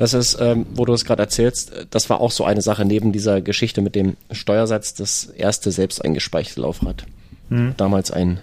[0.03, 3.13] Das ist, ähm, wo du es gerade erzählst, das war auch so eine Sache neben
[3.13, 7.05] dieser Geschichte mit dem Steuersatz, das erste selbst eingespeichte Laufrad.
[7.51, 7.75] Hm.
[7.77, 8.41] Damals ein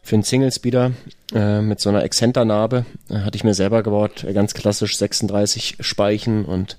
[0.00, 0.92] für einen Single-Speeder
[1.34, 5.76] äh, mit so einer Exzenternabe äh, hatte ich mir selber gebaut, äh, ganz klassisch 36
[5.80, 6.78] Speichen und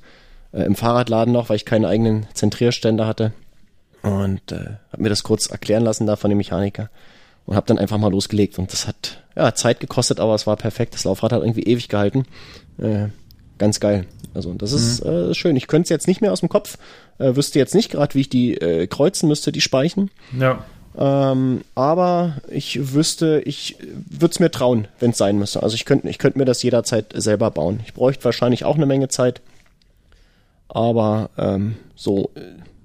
[0.53, 3.31] äh, im Fahrradladen noch, weil ich keinen eigenen Zentrierständer hatte
[4.01, 6.89] und äh, habe mir das kurz erklären lassen da von dem Mechaniker
[7.45, 10.55] und habe dann einfach mal losgelegt und das hat ja Zeit gekostet, aber es war
[10.55, 10.95] perfekt.
[10.95, 12.25] Das Laufrad hat irgendwie ewig gehalten.
[12.79, 13.09] Äh,
[13.57, 14.05] ganz geil.
[14.33, 15.55] Also das ist äh, schön.
[15.55, 16.77] Ich könnte es jetzt nicht mehr aus dem Kopf,
[17.19, 20.11] äh, wüsste jetzt nicht gerade, wie ich die äh, kreuzen müsste, die Speichen.
[20.37, 20.65] Ja.
[20.97, 23.77] Ähm, aber ich wüsste, ich
[24.09, 25.63] würde es mir trauen, wenn es sein müsste.
[25.63, 27.79] Also ich könnte ich könnte mir das jederzeit selber bauen.
[27.85, 29.41] Ich bräuchte wahrscheinlich auch eine Menge Zeit.
[30.67, 32.41] Aber ähm, so, äh,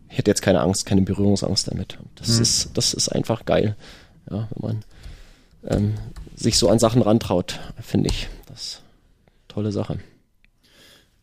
[0.09, 1.99] ich hätte jetzt keine Angst, keine Berührungsangst damit.
[2.17, 2.43] Das Mhm.
[2.43, 3.77] ist, das ist einfach geil.
[4.31, 4.85] Ja, wenn man
[5.69, 5.95] ähm,
[6.37, 8.29] sich so an Sachen rantraut, finde ich.
[8.47, 8.83] Das ist
[9.27, 9.99] eine tolle Sache.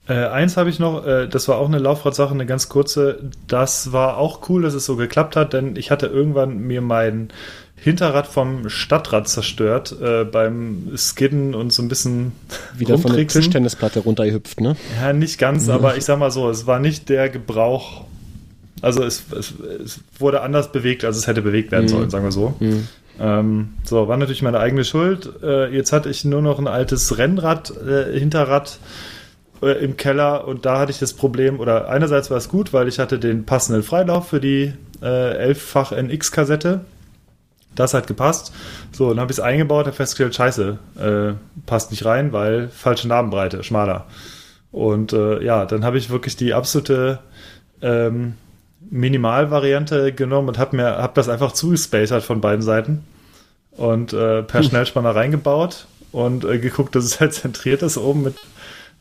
[0.07, 3.19] Äh, eins habe ich noch, äh, das war auch eine Laufradsache, eine ganz kurze.
[3.47, 7.29] Das war auch cool, dass es so geklappt hat, denn ich hatte irgendwann mir mein
[7.75, 12.31] Hinterrad vom Stadtrad zerstört äh, beim Skidden und so ein bisschen
[12.75, 13.27] Wieder von der.
[13.27, 14.75] Tischtennisplatte runtergehüpft, ne?
[14.99, 18.05] Ja, nicht ganz, aber ich sag mal so, es war nicht der Gebrauch.
[18.81, 19.53] Also es, es,
[19.83, 22.55] es wurde anders bewegt, als es hätte bewegt werden sollen, sagen wir so.
[23.19, 25.29] Ähm, so, war natürlich meine eigene Schuld.
[25.41, 28.79] Äh, jetzt hatte ich nur noch ein altes Rennrad, äh, Hinterrad
[29.61, 32.87] äh, im Keller und da hatte ich das Problem, oder einerseits war es gut, weil
[32.87, 36.81] ich hatte den passenden Freilauf für die äh, 11-fach NX-Kassette.
[37.75, 38.53] Das hat gepasst.
[38.91, 41.33] So, dann habe ich es eingebaut, habe festgestellt, scheiße, äh,
[41.67, 44.07] passt nicht rein, weil falsche Narbenbreite, schmaler.
[44.71, 47.19] Und äh, ja, dann habe ich wirklich die absolute
[47.81, 48.33] ähm,
[48.89, 53.03] Minimalvariante genommen und habe mir hab das einfach zugespacert von beiden Seiten
[53.71, 58.35] und äh, per Schnellspanner reingebaut und äh, geguckt, dass es halt zentriert ist oben mit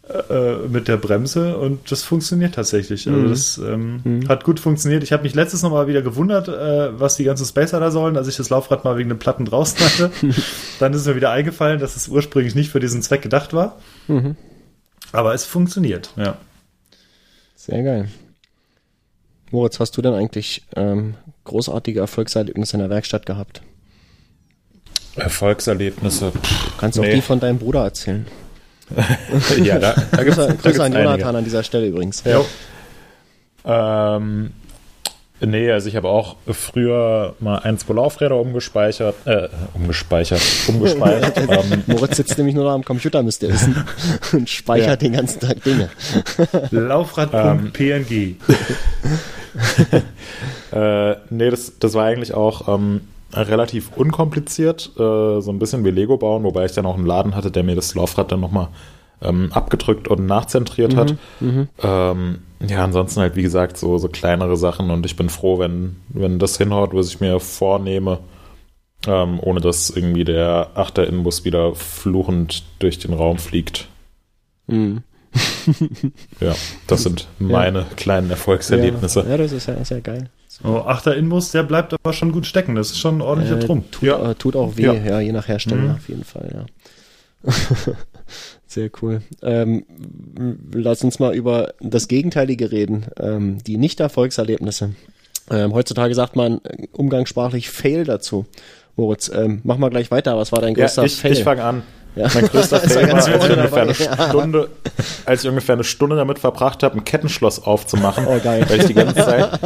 [0.08, 3.08] äh, mit der Bremse und das funktioniert tatsächlich.
[3.08, 5.02] Also das ähm, hat gut funktioniert.
[5.02, 8.16] Ich habe mich letztes noch mal wieder gewundert, äh, was die ganzen Spacer da sollen,
[8.16, 10.10] als ich das Laufrad mal wegen den Platten draußen hatte.
[10.78, 13.78] Dann ist mir wieder eingefallen, dass es ursprünglich nicht für diesen Zweck gedacht war.
[15.12, 16.36] Aber es funktioniert, ja.
[17.56, 18.08] Sehr geil.
[19.50, 23.62] Moritz, hast du denn eigentlich ähm, großartige Erfolgserlebnisse in der Werkstatt gehabt?
[25.16, 26.30] Erfolgserlebnisse.
[26.32, 26.40] Du
[26.78, 27.14] kannst auch Nee.
[27.16, 28.26] die von deinem Bruder erzählen.
[29.62, 31.02] ja, da, da gibt's, Grüße, da Grüße gibt's an einige.
[31.02, 32.22] Jonathan an dieser Stelle übrigens.
[32.24, 34.16] Ja.
[34.16, 34.52] Ähm,
[35.40, 41.36] nee, also ich habe auch früher mal ein, zwei Laufräder umgespeichert, äh, umgespeichert, umgespeichert.
[41.38, 43.84] ähm, Moritz sitzt nämlich nur noch am Computer, müsst ihr wissen,
[44.32, 45.08] und speichert Ja.
[45.08, 45.90] den ganzen Tag Dinge.
[46.70, 48.36] Laufrad.png.
[50.72, 53.00] Äh, nee, das, das war eigentlich auch ähm,
[53.42, 57.34] relativ unkompliziert, äh, so ein bisschen wie Lego bauen, wobei ich dann auch einen Laden
[57.34, 58.68] hatte, der mir das Laufrad dann nochmal
[59.22, 61.14] ähm, abgedrückt und nachzentriert hat.
[61.82, 65.96] Ähm, ja, ansonsten halt, wie gesagt, so, so kleinere Sachen und ich bin froh, wenn,
[66.08, 68.20] wenn das hinhaut, was ich mir vornehme,
[69.06, 73.88] ähm, ohne dass irgendwie der Achter-Innenbus wieder fluchend durch den Raum fliegt.
[74.66, 75.02] Mhm.
[76.40, 76.54] Ja,
[76.86, 79.24] das sind meine kleinen Erfolgserlebnisse.
[79.28, 80.30] Ja, das ist ja, ist ja geil.
[80.64, 82.74] Oh, Achter Inbus, der bleibt aber schon gut stecken.
[82.76, 83.90] Das ist schon ein ordentlicher Äh, Trumpf.
[83.90, 84.30] Tut, Ja.
[84.30, 84.94] äh, tut auch weh, Ja.
[84.94, 87.52] ja, je nach Hersteller auf jeden Fall, ja.
[88.66, 89.22] Sehr cool.
[89.42, 89.84] Ähm,
[90.72, 94.90] lass uns mal über das Gegenteilige reden, ähm, die Nicht-Erfolgserlebnisse.
[95.50, 98.46] Ähm, heutzutage sagt man äh, umgangssprachlich Fail dazu.
[98.96, 100.36] Moritz, ähm, mach mal gleich weiter.
[100.36, 101.32] Was war dein Ja, größter ich, Fail?
[101.32, 101.82] ich fange an.
[102.16, 102.28] Ja.
[102.34, 103.94] Mein größter ganz als ich, ungefähr eine.
[103.94, 104.68] Stunde,
[105.26, 108.64] als ich ungefähr eine Stunde damit verbracht habe, ein Kettenschloss aufzumachen, Oh, geil.
[108.68, 109.60] weil ich die ganze Zeit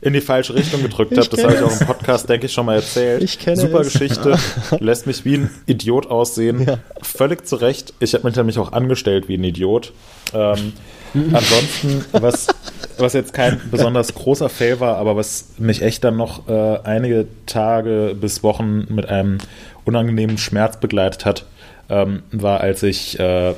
[0.00, 1.28] in die falsche Richtung gedrückt habe.
[1.28, 3.22] Das habe ich auch im Podcast, denke ich, schon mal erzählt.
[3.22, 3.92] Ich kenne Super es.
[3.92, 4.38] Geschichte,
[4.78, 6.64] lässt mich wie ein Idiot aussehen.
[6.64, 6.78] Ja.
[7.02, 7.92] Völlig zu Recht.
[7.98, 9.92] Ich habe mich nämlich auch angestellt wie ein Idiot.
[10.32, 10.74] Ähm,
[11.32, 12.46] ansonsten, was,
[12.98, 17.26] was jetzt kein besonders großer Fail war, aber was mich echt dann noch äh, einige
[17.46, 19.38] Tage bis Wochen mit einem
[19.84, 21.46] unangenehmen Schmerz begleitet hat,
[21.88, 23.54] ähm, war, als ich äh,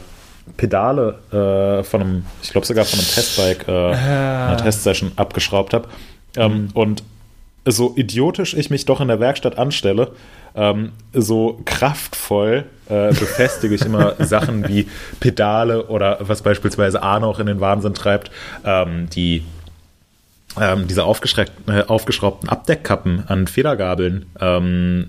[0.57, 5.89] Pedale äh, von einem, ich glaube sogar von einem Testbike, äh, einer Testsession abgeschraubt habe.
[6.37, 7.03] Ähm, Und
[7.65, 10.13] so idiotisch ich mich doch in der Werkstatt anstelle,
[10.55, 14.89] ähm, so kraftvoll äh, befestige ich immer Sachen wie
[15.21, 18.31] Pedale oder was beispielsweise Arne auch in den Wahnsinn treibt,
[18.65, 19.45] ähm, die
[20.61, 25.09] ähm, diese äh, aufgeschraubten Abdeckkappen an Federgabeln, ähm,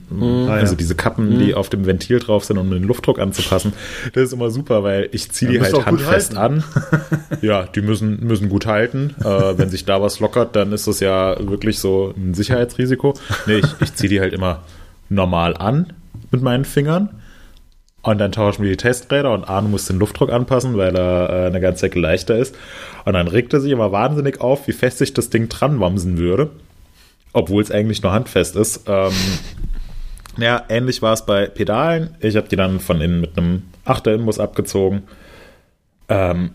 [0.50, 0.78] also ja.
[0.78, 3.74] diese Kappen, die auf dem Ventil drauf sind, um den Luftdruck anzupassen,
[4.14, 6.64] das ist immer super, weil ich ziehe die Ja, halt handfest an.
[7.42, 9.16] ja, die müssen, müssen gut halten.
[9.20, 13.14] Äh, wenn sich da was lockert, dann ist das ja wirklich so ein Sicherheitsrisiko.
[13.46, 14.64] Nee, ich, ich ziehe die halt immer
[15.10, 15.94] normal an
[16.32, 17.10] mit meinen Fingern
[18.02, 21.48] Und dann tauschen wir die Testräder und Arne muss den Luftdruck anpassen, weil er äh,
[21.48, 22.56] eine ganze Ecke leichter ist.
[23.06, 26.18] Und dann regt er sich immer wahnsinnig auf, wie fest sich das Ding dran wamsen
[26.18, 26.50] würde.
[27.34, 28.84] Obwohl es eigentlich nur handfest ist.
[28.88, 29.12] Ähm,
[30.38, 32.16] ja, ähnlich war es bei Pedalen.
[32.22, 35.04] Ich habe die dann von innen mit einem Achter-Inbus abgezogen.
[36.08, 36.52] Ähm,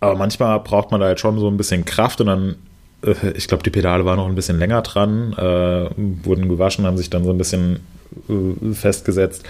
[0.00, 2.56] aber manchmal braucht man da halt schon so ein bisschen Kraft und dann,
[3.04, 5.90] äh, ich glaube, die Pedale waren noch ein bisschen länger dran, äh,
[6.24, 7.80] wurden gewaschen, haben sich dann so ein bisschen
[8.28, 9.44] äh, festgesetzt.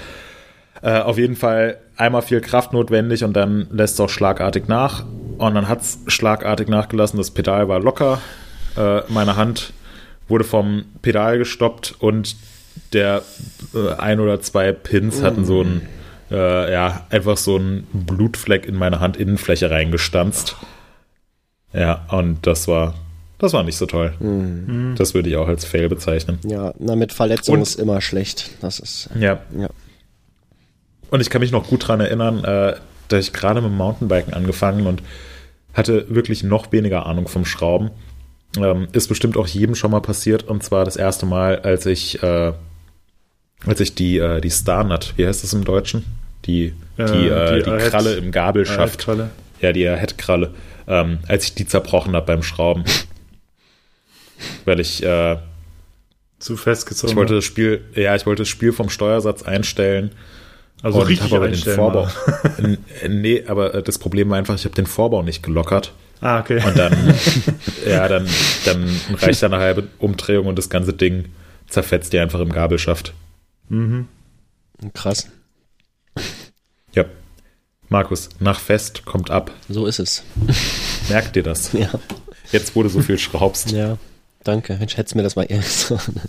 [0.82, 5.04] Äh, auf jeden Fall einmal viel Kraft notwendig und dann lässt es auch schlagartig nach.
[5.38, 7.18] Und dann hat es schlagartig nachgelassen.
[7.18, 8.20] Das Pedal war locker.
[8.76, 9.72] Äh, meine Hand
[10.28, 12.36] wurde vom Pedal gestoppt und
[12.92, 13.22] der
[13.74, 15.82] äh, ein oder zwei Pins hatten so ein,
[16.30, 20.56] äh, ja, einfach so ein Blutfleck in meine Handinnenfläche reingestanzt.
[21.72, 22.94] Ja, und das war,
[23.38, 24.12] das war nicht so toll.
[24.96, 26.38] Das würde ich auch als Fail bezeichnen.
[26.44, 28.50] Ja, na, mit Verletzung Und- ist immer schlecht.
[28.60, 29.68] Das ist, Ja, ja.
[31.10, 32.76] Und ich kann mich noch gut dran erinnern, äh,
[33.08, 35.02] da ich gerade mit dem Mountainbiken angefangen und
[35.74, 37.90] hatte wirklich noch weniger Ahnung vom Schrauben.
[38.56, 40.44] Ähm, ist bestimmt auch jedem schon mal passiert.
[40.44, 42.52] Und zwar das erste Mal, als ich, äh,
[43.66, 46.04] als ich die, äh, die Starnut, wie heißt das im Deutschen?
[46.46, 49.06] Die, die, Äh, äh, die die, Kralle im Gabelschaft.
[49.60, 50.54] Ja, die Headkralle.
[50.88, 52.84] Ähm, als ich die zerbrochen habe beim Schrauben.
[54.64, 55.36] Weil ich, äh,
[56.38, 57.10] Zu festgezogen.
[57.10, 60.12] ich wollte das Spiel, ja, ich wollte das Spiel vom Steuersatz einstellen
[60.82, 62.08] also und richtig habe aber den Vorbau.
[62.58, 62.78] N-
[63.08, 65.92] nee, aber äh, das Problem war einfach, ich habe den Vorbau nicht gelockert.
[66.20, 66.62] Ah, okay.
[66.66, 67.14] Und dann,
[67.88, 68.28] ja, dann,
[68.66, 68.88] dann
[69.20, 71.26] reicht da eine halbe Umdrehung und das ganze Ding
[71.68, 73.14] zerfetzt dir einfach im Gabelschaft.
[74.94, 75.28] krass.
[76.94, 77.04] Ja.
[77.88, 79.50] Markus, nach Fest kommt ab.
[79.68, 80.22] So ist es.
[81.08, 81.72] Merkt dir das?
[81.78, 81.90] Ja,
[82.52, 83.70] Jetzt, wo du so viel schraubst.
[83.70, 83.96] ja.
[84.42, 84.76] Danke.
[84.78, 86.20] Mensch, hättest mir das mal ehrlich sagen.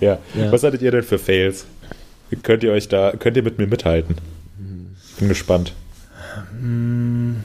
[0.00, 0.18] Ja.
[0.34, 0.52] Ja.
[0.52, 1.66] Was hattet ihr denn für Fails?
[2.42, 4.16] Könnt ihr euch da, könnt ihr mit mir mithalten?
[5.18, 5.72] Bin gespannt.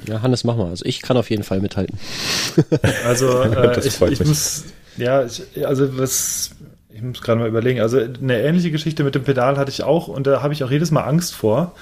[0.05, 0.69] Ja, Hannes, mach mal.
[0.69, 1.97] Also ich kann auf jeden Fall mithalten.
[3.05, 4.65] Also äh, ich, ich muss,
[4.97, 6.51] ja, ich, also was,
[6.93, 7.81] ich muss gerade mal überlegen.
[7.81, 10.71] Also eine ähnliche Geschichte mit dem Pedal hatte ich auch und da habe ich auch
[10.71, 11.75] jedes Mal Angst vor,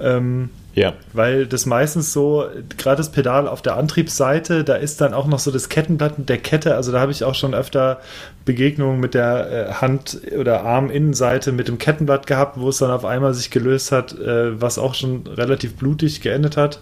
[0.00, 0.94] ähm, Ja.
[1.12, 2.46] weil das meistens so,
[2.78, 6.28] gerade das Pedal auf der Antriebsseite, da ist dann auch noch so das Kettenblatt mit
[6.28, 6.74] der Kette.
[6.76, 8.00] Also da habe ich auch schon öfter
[8.44, 13.04] Begegnungen mit der äh, Hand- oder Arminnenseite mit dem Kettenblatt gehabt, wo es dann auf
[13.04, 16.80] einmal sich gelöst hat, äh, was auch schon relativ blutig geendet hat.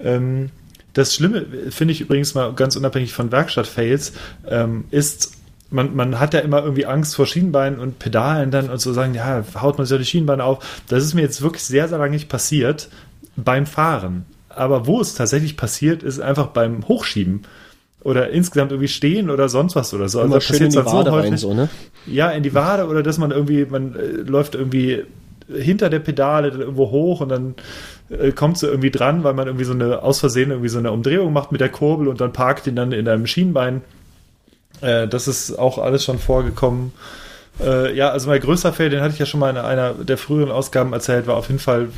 [0.00, 0.50] Ähm,
[0.94, 4.14] das Schlimme, finde ich übrigens mal ganz unabhängig von Werkstatt-Fails,
[4.48, 5.35] ähm, ist,
[5.70, 9.14] man, man hat ja immer irgendwie Angst vor Schienenbeinen und Pedalen dann und so sagen,
[9.14, 10.82] ja, haut man sich ja die Schienenbeine auf.
[10.88, 12.88] Das ist mir jetzt wirklich sehr, sehr lange nicht passiert
[13.36, 14.24] beim Fahren.
[14.48, 17.42] Aber wo es tatsächlich passiert, ist einfach beim Hochschieben.
[18.02, 20.22] Oder insgesamt irgendwie stehen oder sonst was oder so.
[20.22, 21.40] Immer das schön in die Wade rein, häufig.
[21.40, 21.68] so, ne?
[22.06, 25.02] Ja, in die Wade oder dass man irgendwie, man äh, läuft irgendwie
[25.52, 27.54] hinter der Pedale dann irgendwo hoch und dann
[28.08, 30.92] äh, kommt so irgendwie dran, weil man irgendwie so eine aus Versehen irgendwie so eine
[30.92, 33.82] Umdrehung macht mit der Kurbel und dann parkt ihn dann in einem Schienbein.
[34.80, 36.92] Äh, das ist auch alles schon vorgekommen.
[37.60, 40.18] Äh, ja, also mein größter Fail, den hatte ich ja schon mal in einer der
[40.18, 41.88] früheren Ausgaben erzählt, war auf jeden Fall,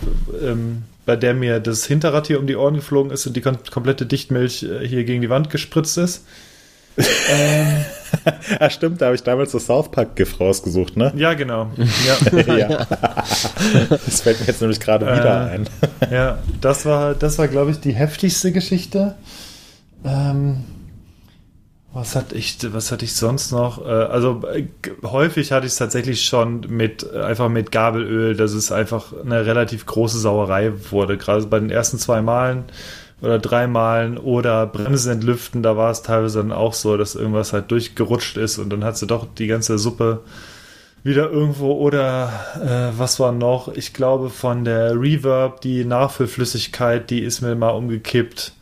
[0.42, 3.58] ähm, bei der mir das Hinterrad hier um die Ohren geflogen ist und die kom
[3.70, 6.24] komplette Dichtmilch äh, hier gegen die Wand gespritzt ist.
[7.30, 7.84] ähm,
[8.60, 11.12] Ah, stimmt, da habe ich damals das South Park GIF rausgesucht, ne?
[11.16, 11.70] ja, genau.
[12.46, 12.56] Ja.
[12.56, 12.86] ja.
[13.90, 15.68] Das fällt mir jetzt nämlich gerade wieder Äh, ein.
[16.10, 19.14] Ja, das war, das war, glaube ich, die heftigste Geschichte.
[20.04, 20.64] Ähm,
[21.92, 23.84] was hatte ich, was hatte ich sonst noch?
[23.84, 24.66] Äh, also äh,
[25.02, 29.46] häufig hatte ich es tatsächlich schon mit äh, einfach mit Gabelöl, dass es einfach eine
[29.46, 31.16] relativ große Sauerei wurde.
[31.16, 32.64] Gerade bei den ersten zwei Malen
[33.20, 37.52] oder drei Malen oder Bremsen entlüften, da war es teilweise dann auch so, dass irgendwas
[37.52, 40.20] halt durchgerutscht ist und dann hat sie doch die ganze Suppe
[41.02, 42.32] wieder irgendwo oder
[42.62, 43.68] äh, was war noch?
[43.68, 48.52] Ich glaube von der Reverb, die Nachfüllflüssigkeit, die ist mir mal umgekippt.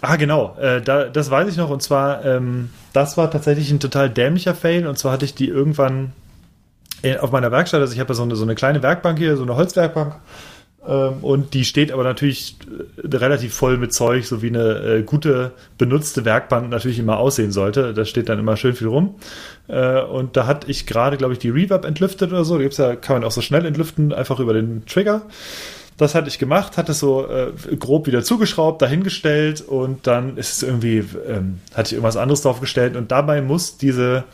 [0.00, 3.80] Ah, genau, äh, da, das weiß ich noch und zwar, ähm, das war tatsächlich ein
[3.80, 6.12] total dämlicher Fail und zwar hatte ich die irgendwann
[7.02, 9.36] in, auf meiner Werkstatt, also ich habe ja so eine, so eine kleine Werkbank hier,
[9.36, 10.14] so eine Holzwerkbank
[10.86, 12.56] ähm, und die steht aber natürlich
[13.02, 17.52] äh, relativ voll mit Zeug, so wie eine äh, gute benutzte Werkbank natürlich immer aussehen
[17.52, 17.92] sollte.
[17.92, 19.16] Da steht dann immer schön viel rum.
[19.68, 22.56] Äh, und da hatte ich gerade, glaube ich, die Reverb entlüftet oder so.
[22.56, 25.22] Da gibt's ja, kann man auch so schnell entlüften, einfach über den Trigger.
[26.00, 30.52] Das hatte ich gemacht, hatte es so äh, grob wieder zugeschraubt, dahingestellt und dann ist
[30.56, 34.24] es irgendwie, ähm, hatte ich irgendwas anderes draufgestellt und dabei muss diese,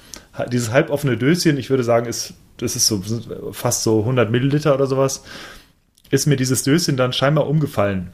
[0.53, 3.03] dieses halboffene Döschen, ich würde sagen, ist, das ist so
[3.51, 5.25] fast so 100 Milliliter oder sowas,
[6.09, 8.12] ist mir dieses Döschen dann scheinbar umgefallen.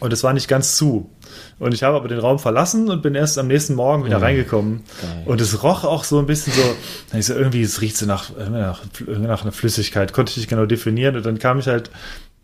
[0.00, 1.10] Und es war nicht ganz zu.
[1.58, 4.84] Und ich habe aber den Raum verlassen und bin erst am nächsten Morgen wieder reingekommen.
[5.00, 5.22] Geil.
[5.24, 8.82] Und es roch auch so ein bisschen so, so irgendwie, es riecht so nach, nach,
[9.06, 11.16] nach einer Flüssigkeit, konnte ich nicht genau definieren.
[11.16, 11.90] Und dann kam ich halt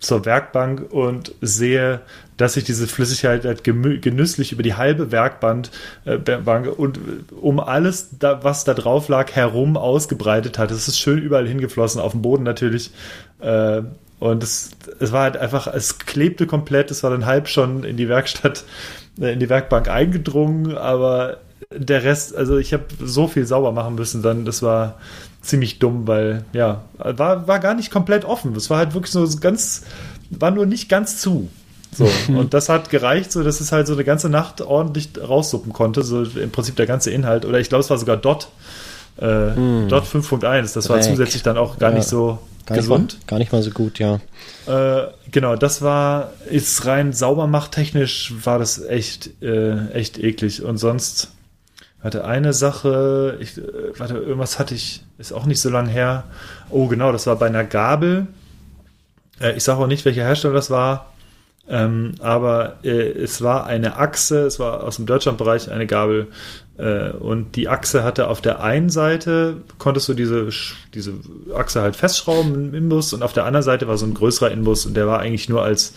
[0.05, 2.01] zur Werkbank und sehe,
[2.37, 5.71] dass sich diese Flüssigkeit halt genüsslich über die halbe Werkbank
[6.05, 7.01] äh, und äh,
[7.41, 10.71] um alles, da, was da drauf lag, herum ausgebreitet hat.
[10.71, 12.91] Es ist schön überall hingeflossen, auf dem Boden natürlich.
[13.41, 13.83] Äh,
[14.19, 17.97] und es, es war halt einfach, es klebte komplett, es war dann halb schon in
[17.97, 18.65] die Werkstatt,
[19.21, 21.39] äh, in die Werkbank eingedrungen, aber
[21.71, 24.99] der Rest, also ich habe so viel sauber machen müssen dann, das war
[25.45, 28.55] ziemlich dumm, weil ja, war, war gar nicht komplett offen.
[28.57, 29.83] Es war halt wirklich so ganz,
[30.31, 31.49] war nur nicht ganz zu.
[31.97, 35.73] So, und das hat gereicht, so dass es halt so eine ganze Nacht ordentlich raussuppen
[35.73, 37.45] konnte, so im Prinzip der ganze Inhalt.
[37.45, 38.49] Oder ich glaube, es war sogar Dot,
[39.19, 40.75] äh, Dot 5.1.
[40.75, 41.07] Das war Dreck.
[41.11, 41.99] zusätzlich dann auch gar Ja.
[41.99, 43.19] nicht so Gar nicht, mal, gesund.
[43.29, 44.19] gar nicht mal so gut, ja.
[44.67, 51.31] Äh, genau, das war ist rein saubermachttechnisch war das echt äh, echt eklig und sonst
[52.05, 53.63] warte eine Sache, ich, äh,
[53.99, 56.25] warte irgendwas hatte ich ist auch nicht so lang her.
[56.71, 58.27] Oh genau, das war bei einer Gabel.
[59.41, 61.13] Äh, ich sage auch nicht, welcher Hersteller das war.
[61.67, 66.27] Ähm, aber äh, es war eine Achse, es war aus dem Deutschlandbereich eine Gabel
[66.77, 70.51] äh, und die Achse hatte auf der einen Seite, konntest du diese,
[70.93, 71.15] diese
[71.55, 74.85] Achse halt festschrauben im Inbus und auf der anderen Seite war so ein größerer Inbus
[74.85, 75.95] und der war eigentlich nur als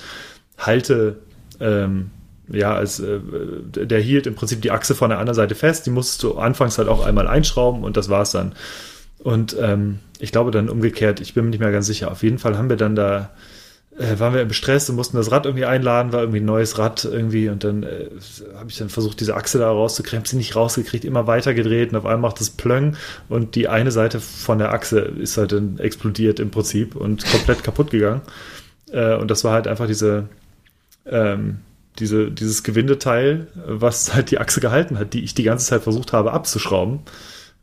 [0.57, 1.17] Halte,
[1.59, 2.11] ähm,
[2.49, 5.89] ja, als äh, der hielt im Prinzip die Achse von der anderen Seite fest, die
[5.89, 8.53] musstest du anfangs halt auch einmal einschrauben und das war's dann.
[9.19, 12.11] Und ähm, ich glaube dann umgekehrt, ich bin mir nicht mehr ganz sicher.
[12.11, 13.31] Auf jeden Fall haben wir dann da
[13.97, 16.77] äh, waren wir im Stress und mussten das Rad irgendwie einladen, war irgendwie ein neues
[16.77, 18.09] Rad irgendwie und dann äh,
[18.55, 21.97] habe ich dann versucht, diese Achse da rauszukriegen, sie nicht rausgekriegt, immer weiter gedreht und
[21.97, 22.95] auf einmal macht es Plöng
[23.27, 27.63] und die eine Seite von der Achse ist halt dann explodiert im Prinzip und komplett
[27.63, 28.21] kaputt gegangen.
[28.91, 30.29] Äh, und das war halt einfach diese,
[31.05, 31.59] ähm,
[31.99, 36.13] diese, dieses Gewindeteil, was halt die Achse gehalten hat, die ich die ganze Zeit versucht
[36.13, 36.99] habe abzuschrauben,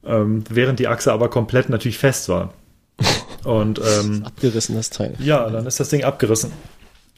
[0.05, 2.53] ähm, während die Achse aber komplett natürlich fest war.
[3.45, 5.14] Und ähm, Abgerissen, das Teil.
[5.18, 6.51] ja, dann ist das Ding abgerissen.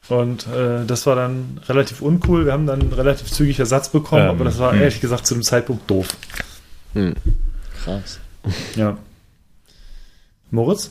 [0.09, 2.45] Und äh, das war dann relativ uncool.
[2.47, 4.81] Wir haben dann relativ zügig Ersatz bekommen, Ähm, aber das war hm.
[4.81, 6.09] ehrlich gesagt zu dem Zeitpunkt doof.
[7.85, 8.19] Krass.
[8.77, 8.97] Ja.
[10.53, 10.91] Moritz?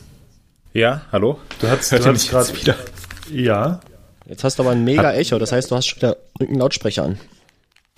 [0.73, 1.39] Ja, hallo?
[1.61, 2.61] Du hast, Hört du hast mich gerade.
[2.61, 2.76] wieder?
[3.32, 3.80] Ja.
[4.28, 7.03] Jetzt hast du aber ein mega Echo, das heißt, du hast schon wieder irgendeinen Lautsprecher
[7.03, 7.19] an.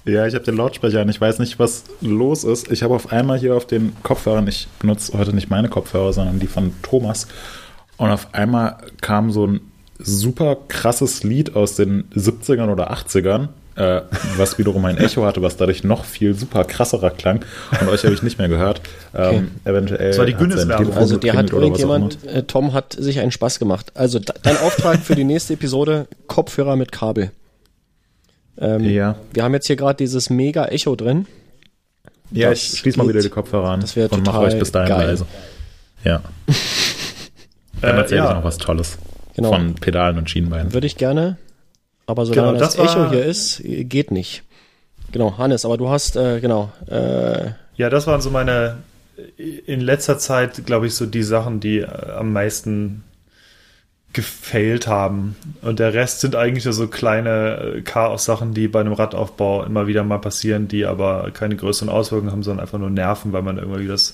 [0.06, 1.10] Ja, ich habe den Lautsprecher an.
[1.10, 2.72] Ich weiß nicht, was los ist.
[2.72, 6.40] Ich habe auf einmal hier auf den Kopfhörern, ich benutze heute nicht meine Kopfhörer, sondern
[6.40, 7.28] die von Thomas.
[7.98, 9.62] Und auf einmal kam so ein
[10.00, 14.02] super krasses Lied aus den 70ern oder 80ern, äh,
[14.38, 17.46] was wiederum ein Echo hatte, was dadurch noch viel super krasserer klang.
[17.80, 18.82] Und euch habe ich nicht mehr gehört.
[19.16, 20.10] Ähm, eventuell.
[20.10, 20.34] Das war die.
[20.34, 23.92] Telefon Also dir hat irgendjemand, äh, Tom hat sich einen Spaß gemacht.
[23.96, 27.32] Also de- dein Auftrag für die nächste Episode, Kopfhörer mit Kabel.
[28.60, 28.84] Ähm.
[28.84, 31.28] Ja, Wir haben jetzt hier gerade dieses mega Echo drin.
[32.32, 34.60] ja Das ich schließe mal wieder die Kopfhörer an Das wäre und mache total euch
[34.60, 35.08] bis dahin geil.
[35.08, 35.26] leise.
[36.04, 36.22] Ja.
[37.82, 38.30] Dann Äh, erzähle ja.
[38.30, 38.98] ich noch was Tolles
[39.36, 39.50] Genau.
[39.50, 40.74] von Pedalen und Schienbeinen.
[40.74, 41.38] Würde ich gerne.
[42.08, 44.44] Aber solange Genau, das, das Echo hier ist, geht nicht.
[45.12, 48.78] Genau, Hannes, aber du hast, äh, genau, äh, Ja, das waren so meine
[49.38, 53.04] in letzter Zeit, glaube ich, so die Sachen, die äh, am meisten
[54.14, 55.36] gefailt haben.
[55.62, 59.88] Und der Rest sind eigentlich nur so kleine äh, Chaos-Sachen, die bei einem Radaufbau immer
[59.88, 63.58] wieder mal passieren, die aber keine größeren Auswirkungen haben, sondern einfach nur nerven, weil man
[63.58, 64.14] irgendwie das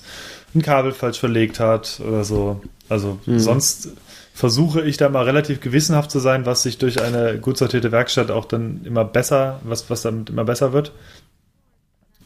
[0.54, 2.60] ein Kabel falsch verlegt hat oder so.
[2.88, 3.88] Also sonst
[4.34, 8.32] versuche ich da mal relativ gewissenhaft zu sein, was sich durch eine gut sortierte Werkstatt
[8.32, 10.92] auch dann immer besser, was, was damit immer besser wird.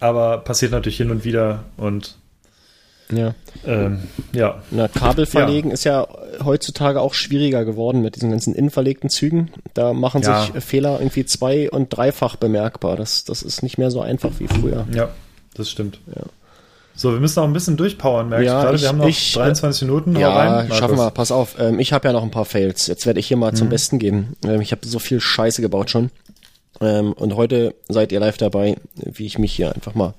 [0.01, 2.17] Aber passiert natürlich hin und wieder und
[3.13, 3.35] ja.
[3.67, 4.63] ähm, ja.
[4.71, 6.07] Na, Kabel verlegen ist ja
[6.43, 9.51] heutzutage auch schwieriger geworden mit diesen ganzen innenverlegten Zügen.
[9.75, 10.43] Da machen Ja.
[10.43, 12.97] sich Fehler irgendwie zwei- und dreifach bemerkbar.
[12.97, 14.87] Das, das ist nicht mehr so einfach wie früher.
[14.95, 15.11] Ja,
[15.55, 16.01] das stimmt.
[16.15, 16.23] Ja.
[17.01, 18.77] So, wir müssen noch ein bisschen durchpowern, merke Ja, ich gerade.
[18.77, 20.17] ich- Wir haben noch ich, äh, 23 Minuten.
[20.17, 21.11] Hau Ja, rein, schaffen wir.
[21.13, 21.55] Pass auf.
[21.57, 22.89] Ähm, ich habe ja noch ein paar Fails.
[22.89, 23.57] Jetzt werde ich hier mal Mhm.
[23.57, 24.37] zum Besten geben.
[24.45, 26.11] Ähm, ich habe so viel Scheiße gebaut schon.
[26.81, 30.15] Ähm, und heute seid ihr live dabei, wie ich mich hier einfach mal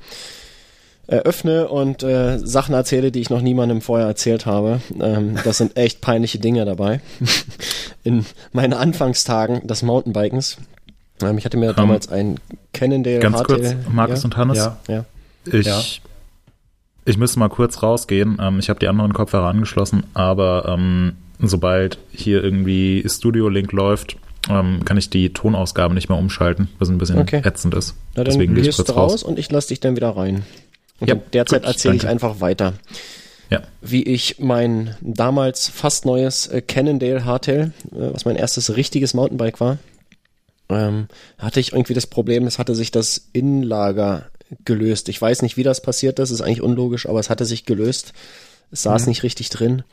[1.07, 4.79] eröffne und äh, Sachen erzähle, die ich noch niemandem vorher erzählt habe.
[5.01, 7.01] Ähm, das sind echt peinliche Dinge dabei.
[8.03, 10.57] In meinen Anfangstagen des Mountainbikens.
[11.21, 12.39] Ähm, ich hatte mir damals ein
[12.73, 14.57] Cannondale Ganz HT kurz, Markus ja, und Hannes.
[14.57, 14.77] Ja.
[14.87, 15.05] ja.
[15.45, 15.81] Ich, Ja.
[17.05, 18.37] Ich müsste mal kurz rausgehen.
[18.41, 24.17] Ähm, ich habe die anderen Kopfhörer angeschlossen, aber ähm, sobald hier irgendwie Studio Link läuft,
[24.49, 27.41] ähm, kann ich die Tonausgabe nicht mehr umschalten, was ein bisschen Okay.
[27.43, 27.95] ätzend ist.
[28.15, 29.23] Na, dann Deswegen gehe ich kurz raus raus.
[29.23, 30.43] und ich lasse dich dann wieder rein.
[30.99, 32.73] Und Ja, derzeit erzähle ich einfach weiter,
[33.49, 33.61] Ja.
[33.81, 39.59] wie ich mein damals fast neues äh, Cannondale Hardtail, äh, was mein erstes richtiges Mountainbike
[39.59, 39.77] war,
[40.69, 44.25] ähm, hatte ich irgendwie das Problem, es hatte sich das Innenlager
[44.65, 45.09] gelöst.
[45.09, 48.13] Ich weiß nicht, wie das passiert ist, ist eigentlich unlogisch, aber es hatte sich gelöst.
[48.71, 49.09] Es saß mhm.
[49.09, 49.83] nicht richtig drin.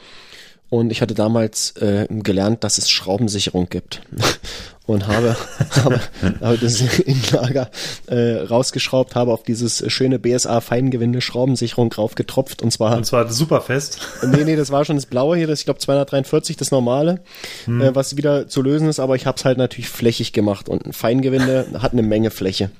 [0.68, 4.02] Und ich hatte damals äh, gelernt, dass es Schraubensicherung gibt.
[4.86, 5.36] und habe,
[5.82, 6.00] habe,
[6.40, 7.70] habe das Innenlager
[8.06, 13.60] äh, rausgeschraubt, habe auf dieses schöne BSA Feingewinde Schraubensicherung draufgetropft und zwar und zwar super
[13.60, 13.98] fest.
[14.26, 17.20] Nee, nee, das war schon das blaue hier, das ich glaube 243 das normale,
[17.64, 17.80] hm.
[17.80, 20.86] äh, was wieder zu lösen ist, aber ich habe es halt natürlich flächig gemacht und
[20.86, 22.70] ein Feingewinde hat eine Menge Fläche.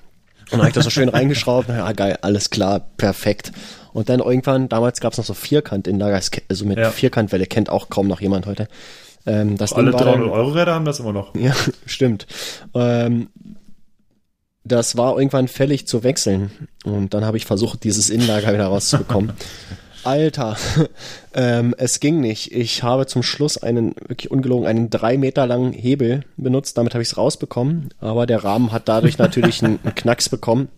[0.46, 3.52] Und dann habe ich das so schön reingeschraubt, ja geil, alles klar, perfekt.
[3.92, 6.90] Und dann irgendwann, damals gab es noch so Vierkant-Innenlager, also mit ja.
[6.90, 8.68] Vierkantwelle kennt auch kaum noch jemand heute.
[9.26, 11.34] Ähm, das Alle 300 Euro Räder haben das immer noch.
[11.34, 11.52] Ja,
[11.86, 12.26] stimmt.
[12.74, 13.28] Ähm,
[14.62, 16.50] das war irgendwann fällig zu wechseln.
[16.84, 19.32] Und dann habe ich versucht, dieses Innenlager wieder rauszubekommen.
[20.06, 20.56] Alter,
[21.34, 22.52] ähm, es ging nicht.
[22.52, 26.78] Ich habe zum Schluss einen, wirklich ungelogen, einen drei Meter langen Hebel benutzt.
[26.78, 27.90] Damit habe ich es rausbekommen.
[28.00, 30.68] Aber der Rahmen hat dadurch natürlich einen, einen Knacks bekommen.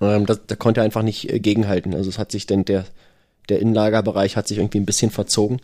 [0.00, 1.94] Ähm, das, der konnte einfach nicht äh, gegenhalten.
[1.94, 2.84] Also es hat sich denn der,
[3.48, 5.60] der Innenlagerbereich hat sich irgendwie ein bisschen verzogen.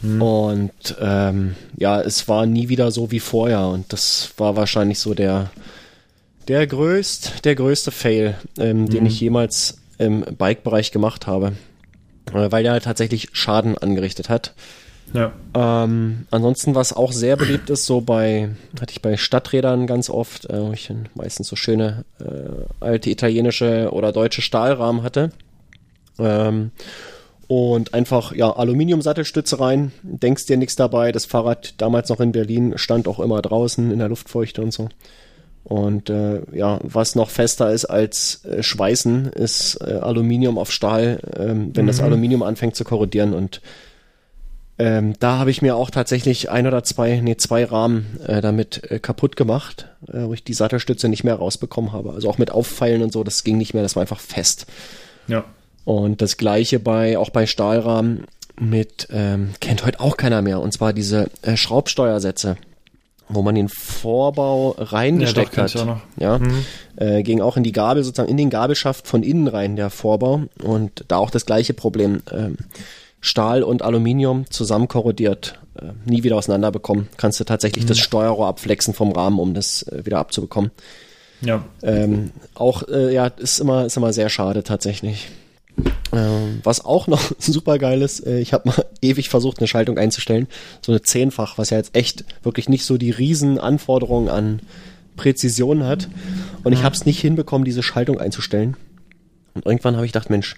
[0.00, 0.22] Hm.
[0.22, 3.66] Und ähm, ja, es war nie wieder so wie vorher.
[3.66, 5.50] Und das war wahrscheinlich so der,
[6.46, 8.90] der größt, der größte Fail, ähm, hm.
[8.90, 11.54] den ich jemals im Bike-Bereich gemacht habe.
[12.32, 14.54] Äh, weil der halt tatsächlich Schaden angerichtet hat.
[15.12, 15.32] Ja.
[15.54, 18.50] Ähm, ansonsten, was auch sehr beliebt ist, so bei,
[18.80, 23.90] hatte ich bei Stadträdern ganz oft, äh, wo ich meistens so schöne äh, alte italienische
[23.92, 25.30] oder deutsche Stahlrahmen hatte.
[26.18, 26.72] Ähm,
[27.48, 31.12] und einfach ja Aluminium-Sattelstütze rein, denkst dir nichts dabei.
[31.12, 34.88] Das Fahrrad damals noch in Berlin stand auch immer draußen in der Luftfeuchte und so.
[35.66, 41.18] Und äh, ja, was noch fester ist als äh, Schweißen, ist äh, Aluminium auf Stahl,
[41.36, 41.88] ähm, wenn mhm.
[41.88, 43.34] das Aluminium anfängt zu korrodieren.
[43.34, 43.60] Und
[44.78, 48.88] ähm, da habe ich mir auch tatsächlich ein oder zwei, nee, zwei Rahmen äh, damit
[48.92, 52.12] äh, kaputt gemacht, äh, wo ich die Sattelstütze nicht mehr rausbekommen habe.
[52.12, 54.66] Also auch mit Auffeilen und so, das ging nicht mehr, das war einfach fest.
[55.26, 55.46] Ja.
[55.84, 58.26] Und das gleiche bei auch bei Stahlrahmen
[58.60, 62.56] mit ähm, kennt heute auch keiner mehr und zwar diese äh, Schraubsteuersätze,
[63.28, 66.00] wo man den Vorbau reingesteckt ja, hat.
[66.18, 66.64] Ja, mhm.
[66.96, 70.42] äh, ging auch in die Gabel sozusagen in den Gabelschaft von innen rein der Vorbau
[70.62, 72.22] und da auch das gleiche Problem.
[72.32, 72.56] Ähm,
[73.20, 77.08] Stahl und Aluminium zusammen korrodiert, äh, nie wieder auseinanderbekommen.
[77.16, 77.88] Kannst du tatsächlich mhm.
[77.88, 80.70] das Steuerrohr abflexen vom Rahmen, um das äh, wieder abzubekommen.
[81.40, 81.64] Ja.
[81.82, 85.28] Ähm, auch äh, ja, ist immer ist immer sehr schade tatsächlich.
[86.12, 89.98] Ähm, was auch noch super geil ist, äh, ich habe mal ewig versucht, eine Schaltung
[89.98, 90.46] einzustellen.
[90.80, 94.60] So eine zehnfach, was ja jetzt echt wirklich nicht so die riesen Anforderungen an
[95.16, 96.08] Präzision hat.
[96.62, 98.76] Und ich habe es nicht hinbekommen, diese Schaltung einzustellen.
[99.54, 100.56] Und irgendwann habe ich gedacht, Mensch,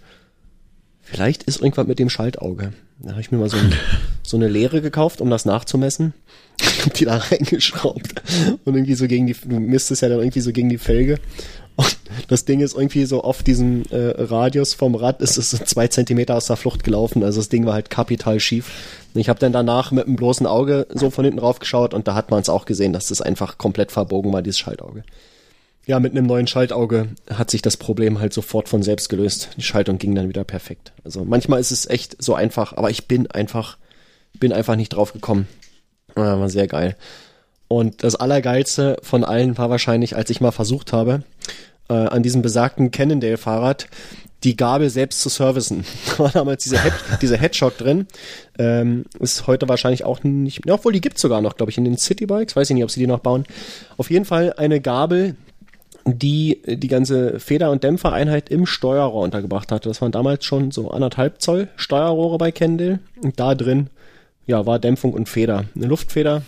[1.01, 2.73] vielleicht ist irgendwas mit dem Schaltauge.
[3.01, 3.73] Da habe ich mir mal so, ein,
[4.23, 6.14] so eine Leere gekauft, um das nachzumessen.
[6.61, 8.23] Ich hab die da reingeschraubt.
[8.64, 11.19] Und irgendwie so gegen die, du misst es ja dann irgendwie so gegen die Felge.
[11.79, 15.59] Und das Ding ist irgendwie so auf diesem äh, Radius vom Rad ist es so
[15.59, 17.22] zwei Zentimeter aus der Flucht gelaufen.
[17.22, 18.70] Also das Ding war halt kapital schief.
[19.14, 22.14] Ich habe dann danach mit einem bloßen Auge so von hinten rauf geschaut und da
[22.14, 25.05] hat man es auch gesehen, dass das einfach komplett verbogen war, dieses Schaltauge.
[25.87, 29.51] Ja, mit einem neuen Schaltauge hat sich das Problem halt sofort von selbst gelöst.
[29.57, 30.93] Die Schaltung ging dann wieder perfekt.
[31.05, 33.79] Also manchmal ist es echt so einfach, aber ich bin einfach,
[34.35, 35.47] bin einfach nicht drauf gekommen.
[36.14, 36.97] war sehr geil.
[37.69, 41.23] Und das Allergeilste von allen war wahrscheinlich, als ich mal versucht habe,
[41.89, 43.87] äh, an diesem besagten Cannondale-Fahrrad
[44.45, 45.85] die Gabel selbst zu servicen.
[46.07, 46.93] Da war damals dieser, Head,
[47.23, 48.07] dieser Headshock drin.
[48.59, 51.85] Ähm, ist heute wahrscheinlich auch nicht, ja, obwohl die gibt's sogar noch, glaube ich, in
[51.85, 52.57] den Citybikes.
[52.57, 53.45] Weiß ich nicht, ob sie die noch bauen.
[53.97, 55.37] Auf jeden Fall eine Gabel,
[56.05, 59.89] die die ganze Feder- und Dämpfereinheit im Steuerrohr untergebracht hatte.
[59.89, 63.01] Das waren damals schon so anderthalb Zoll Steuerrohre bei Cannondale.
[63.23, 63.91] Und da drin,
[64.47, 65.64] ja, war Dämpfung und Feder.
[65.75, 66.43] Eine Luftfeder.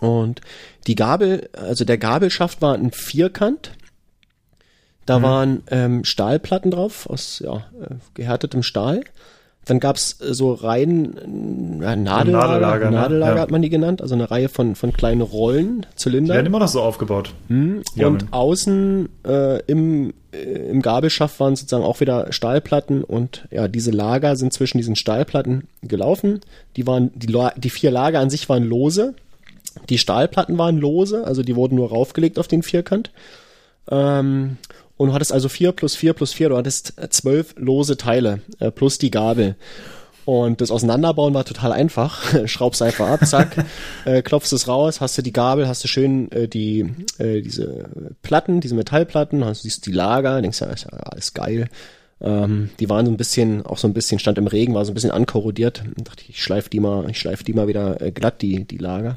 [0.00, 0.40] Und
[0.86, 3.72] die Gabel, also der Gabelschaft war ein Vierkant
[5.10, 5.22] da mhm.
[5.22, 9.00] waren ähm, Stahlplatten drauf aus ja, äh, gehärtetem Stahl.
[9.64, 12.96] Dann gab's äh, so Reihen, äh, Nadellager, Nadellager, ne?
[12.96, 13.42] Nadellager ja.
[13.42, 16.34] hat man die genannt, also eine Reihe von, von kleinen Rollen, Zylinder.
[16.34, 17.32] Die werden immer noch so aufgebaut.
[17.48, 17.82] Hm.
[17.96, 23.90] Und außen äh, im, äh, im Gabelschaft waren sozusagen auch wieder Stahlplatten und ja, diese
[23.90, 26.40] Lager sind zwischen diesen Stahlplatten gelaufen.
[26.76, 29.14] Die waren, die, die vier Lager an sich waren lose.
[29.88, 33.10] Die Stahlplatten waren lose, also die wurden nur raufgelegt auf den Vierkant.
[33.90, 34.56] Ähm,
[34.96, 38.70] und du hattest also vier plus vier plus vier, du hattest zwölf lose Teile äh,
[38.70, 39.56] plus die Gabel.
[40.26, 42.22] Und das Auseinanderbauen war total einfach.
[42.46, 43.64] Schraubst einfach ab, zack,
[44.04, 47.88] äh, klopfst es raus, hast du die Gabel, hast du schön äh, die äh, diese
[48.22, 51.68] Platten, diese Metallplatten, hast du siehst die Lager, denkst ja, ist ja alles geil.
[52.20, 54.92] Ähm, die waren so ein bisschen, auch so ein bisschen, stand im Regen, war so
[54.92, 55.82] ein bisschen ankorrodiert.
[55.96, 58.64] Und dachte ich, ich schleif die mal, ich schleif die mal wieder äh, glatt, die,
[58.64, 59.16] die Lager.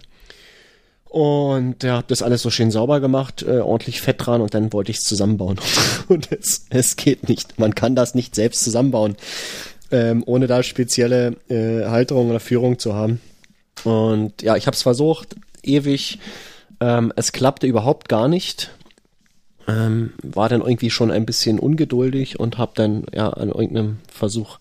[1.14, 4.74] Und ja, hab das alles so schön sauber gemacht, äh, ordentlich Fett dran und dann
[4.74, 5.60] wollte ich es zusammenbauen.
[6.08, 7.60] Und es, es geht nicht.
[7.60, 9.16] Man kann das nicht selbst zusammenbauen,
[9.92, 13.22] ähm, ohne da spezielle äh, Halterung oder Führung zu haben.
[13.84, 16.18] Und ja, ich habe es versucht, ewig.
[16.80, 18.72] Ähm, es klappte überhaupt gar nicht.
[19.68, 24.58] Ähm, war dann irgendwie schon ein bisschen ungeduldig und habe dann ja an irgendeinem Versuch,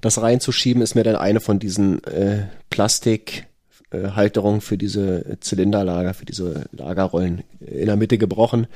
[0.00, 3.46] das reinzuschieben, ist mir dann eine von diesen äh, Plastik
[3.92, 8.66] Halterung für diese Zylinderlager, für diese Lagerrollen in der Mitte gebrochen.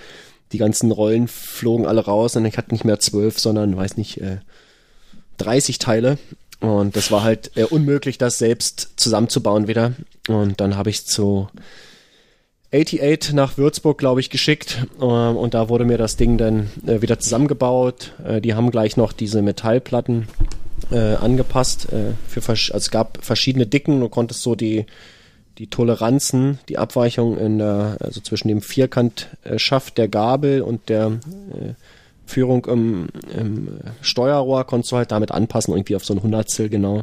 [0.52, 4.20] Die ganzen Rollen flogen alle raus und ich hatte nicht mehr zwölf, sondern, weiß nicht,
[4.20, 4.38] äh,
[5.38, 6.18] 30 Teile.
[6.60, 9.92] Und das war halt äh, unmöglich, das selbst zusammenzubauen wieder.
[10.28, 11.48] Und dann habe ich zu
[12.72, 14.86] 88 nach Würzburg, glaube ich, geschickt.
[15.00, 18.12] Ähm, und da wurde mir das Ding dann äh, wieder zusammengebaut.
[18.24, 20.28] Äh, die haben gleich noch diese Metallplatten
[20.90, 21.92] äh, angepasst.
[21.92, 24.00] Äh, für also es gab verschiedene Dicken.
[24.00, 24.86] Du konntest so die
[25.58, 31.72] die Toleranzen, die Abweichung in der, also zwischen dem Vierkantschaft der Gabel und der äh,
[32.26, 37.02] Führung im, im Steuerrohr konntest du halt damit anpassen, irgendwie auf so ein Hundertstel genau.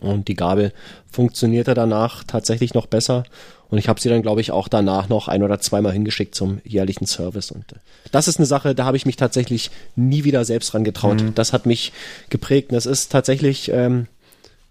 [0.00, 0.72] Und die Gabel
[1.10, 3.24] funktionierte danach tatsächlich noch besser.
[3.70, 6.60] Und ich habe sie dann, glaube ich, auch danach noch ein oder zweimal hingeschickt zum
[6.64, 7.50] jährlichen Service.
[7.50, 7.76] Und äh,
[8.12, 11.22] das ist eine Sache, da habe ich mich tatsächlich nie wieder selbst dran getraut.
[11.22, 11.34] Mhm.
[11.34, 11.92] Das hat mich
[12.30, 12.70] geprägt.
[12.70, 14.06] Und es ist tatsächlich ähm,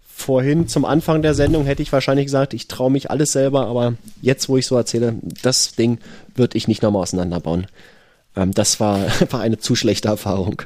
[0.02, 3.94] vorhin zum Anfang der Sendung hätte ich wahrscheinlich gesagt, ich traue mich alles selber, aber
[4.20, 5.98] jetzt, wo ich so erzähle, das Ding
[6.34, 7.68] würde ich nicht nochmal auseinanderbauen.
[8.36, 8.98] Ähm, das war,
[9.30, 10.62] war eine zu schlechte Erfahrung.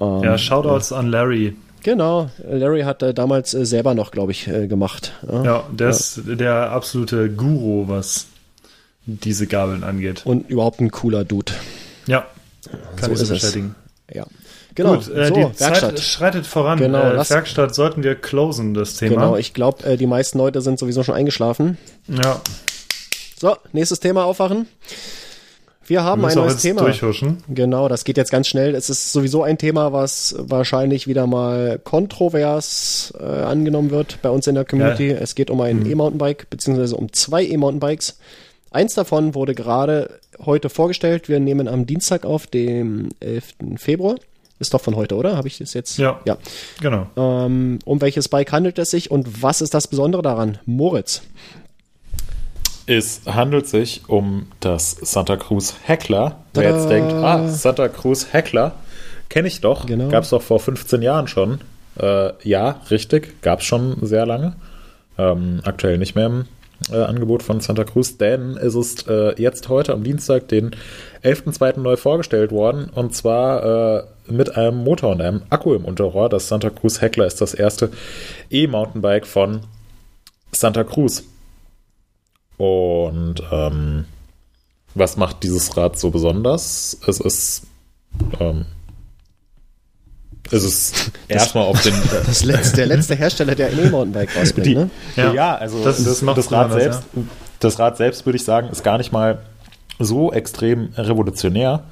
[0.00, 0.96] Ähm, ja, Shoutouts ja.
[0.96, 1.56] an Larry.
[1.82, 5.12] Genau, Larry hat äh, damals äh, selber noch, glaube ich, äh, gemacht.
[5.26, 5.90] Ja, ja der ja.
[5.90, 8.26] ist der absolute Guru, was
[9.06, 10.22] diese Gabeln angeht.
[10.24, 11.52] Und überhaupt ein cooler Dude.
[12.06, 12.26] Ja,
[12.96, 13.74] kann so ich bestätigen.
[14.08, 14.16] Es.
[14.16, 14.26] Ja.
[14.74, 15.80] Genau, Gut, äh, so, die Werkstatt.
[15.80, 16.78] Zeit schreitet voran.
[16.78, 19.16] Genau, äh, Werkstatt sollten wir closen, das Thema.
[19.16, 21.76] Genau, ich glaube, äh, die meisten Leute sind sowieso schon eingeschlafen.
[22.06, 22.40] Ja.
[23.38, 24.68] So, nächstes Thema aufwachen.
[25.90, 26.82] Wir haben wir ein neues Thema.
[26.82, 27.38] Durchhuschen.
[27.48, 28.76] Genau, das geht jetzt ganz schnell.
[28.76, 34.46] Es ist sowieso ein Thema, was wahrscheinlich wieder mal kontrovers äh, angenommen wird bei uns
[34.46, 35.08] in der Community.
[35.08, 35.16] Ja.
[35.16, 35.90] Es geht um ein mhm.
[35.90, 38.20] E-Mountainbike, beziehungsweise um zwei E-Mountainbikes.
[38.70, 41.28] Eins davon wurde gerade heute vorgestellt.
[41.28, 43.54] Wir nehmen am Dienstag auf, dem 11.
[43.78, 44.14] Februar.
[44.60, 45.36] Ist doch von heute, oder?
[45.36, 45.98] Habe ich das jetzt?
[45.98, 46.20] Ja.
[46.24, 46.36] Ja.
[46.80, 47.08] Genau.
[47.16, 50.58] Ähm, um welches Bike handelt es sich und was ist das Besondere daran?
[50.66, 51.22] Moritz.
[52.90, 56.40] Es handelt sich um das Santa Cruz Heckler.
[56.54, 58.72] Wer jetzt denkt, ah, Santa Cruz Heckler,
[59.28, 59.86] kenne ich doch.
[59.86, 60.08] Genau.
[60.08, 61.60] Gab es doch vor 15 Jahren schon.
[62.00, 64.56] Äh, ja, richtig, gab es schon sehr lange.
[65.18, 66.46] Ähm, aktuell nicht mehr im
[66.90, 70.74] äh, Angebot von Santa Cruz, denn es ist äh, jetzt heute am Dienstag, den
[71.22, 71.78] 11.02.
[71.78, 72.90] neu vorgestellt worden.
[72.92, 76.28] Und zwar äh, mit einem Motor und einem Akku im Unterrohr.
[76.28, 77.92] Das Santa Cruz Heckler ist das erste
[78.50, 79.60] E-Mountainbike von
[80.50, 81.22] Santa Cruz.
[82.60, 84.04] Und ähm,
[84.94, 86.98] was macht dieses Rad so besonders?
[87.06, 87.62] Es ist
[88.38, 88.66] ähm,
[90.50, 91.94] es ist erstmal auf den.
[92.26, 94.90] Das letzte, der letzte Hersteller, der ein E-Mountainbike rausbringt, ne?
[95.16, 97.22] Ja, ja also das, das, das Rad selbst, ja.
[97.60, 99.38] das Rad selbst würde ich sagen, ist gar nicht mal
[99.98, 101.84] so extrem revolutionär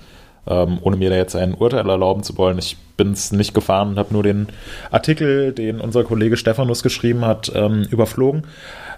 [0.49, 2.59] ähm, ohne mir da jetzt ein Urteil erlauben zu wollen.
[2.59, 4.49] Ich bin es nicht gefahren und habe nur den
[4.91, 8.47] Artikel, den unser Kollege Stephanus geschrieben hat, ähm, überflogen.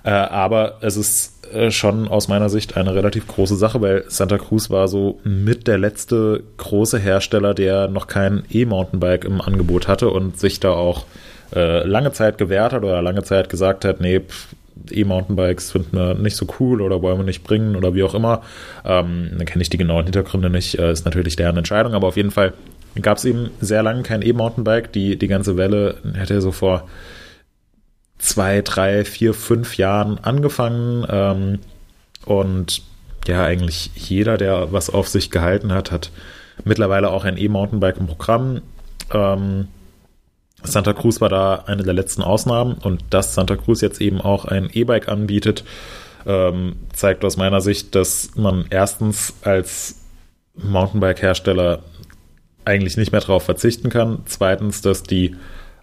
[0.05, 4.39] Äh, aber es ist äh, schon aus meiner Sicht eine relativ große Sache, weil Santa
[4.39, 10.11] Cruz war so mit der letzte große Hersteller, der noch kein E-Mountainbike im Angebot hatte
[10.11, 11.07] und sich da auch
[11.55, 14.21] äh, lange Zeit gewehrt hat oder lange Zeit gesagt hat, nee,
[14.91, 18.43] E-Mountainbikes finden wir nicht so cool oder wollen wir nicht bringen oder wie auch immer.
[18.85, 22.17] Ähm, dann kenne ich die genauen Hintergründe nicht, äh, ist natürlich deren Entscheidung, aber auf
[22.17, 22.53] jeden Fall
[23.03, 24.93] gab es eben sehr lange kein E-Mountainbike.
[24.93, 26.89] Die, die ganze Welle hätte so vor
[28.21, 31.07] zwei, drei, vier, fünf Jahren angefangen.
[31.09, 31.59] Ähm,
[32.25, 32.83] und
[33.27, 36.11] ja, eigentlich jeder, der was auf sich gehalten hat, hat
[36.65, 38.63] mittlerweile auch ein E-Mountainbike im Programm.
[39.13, 39.69] Ähm,
[40.63, 44.45] Santa Cruz war da eine der letzten Ausnahmen und dass Santa Cruz jetzt eben auch
[44.45, 45.65] ein E-Bike anbietet,
[46.27, 50.03] ähm, zeigt aus meiner Sicht, dass man erstens als
[50.55, 51.83] Mountainbike-Hersteller
[52.67, 54.21] eigentlich nicht mehr darauf verzichten kann.
[54.27, 55.35] Zweitens, dass die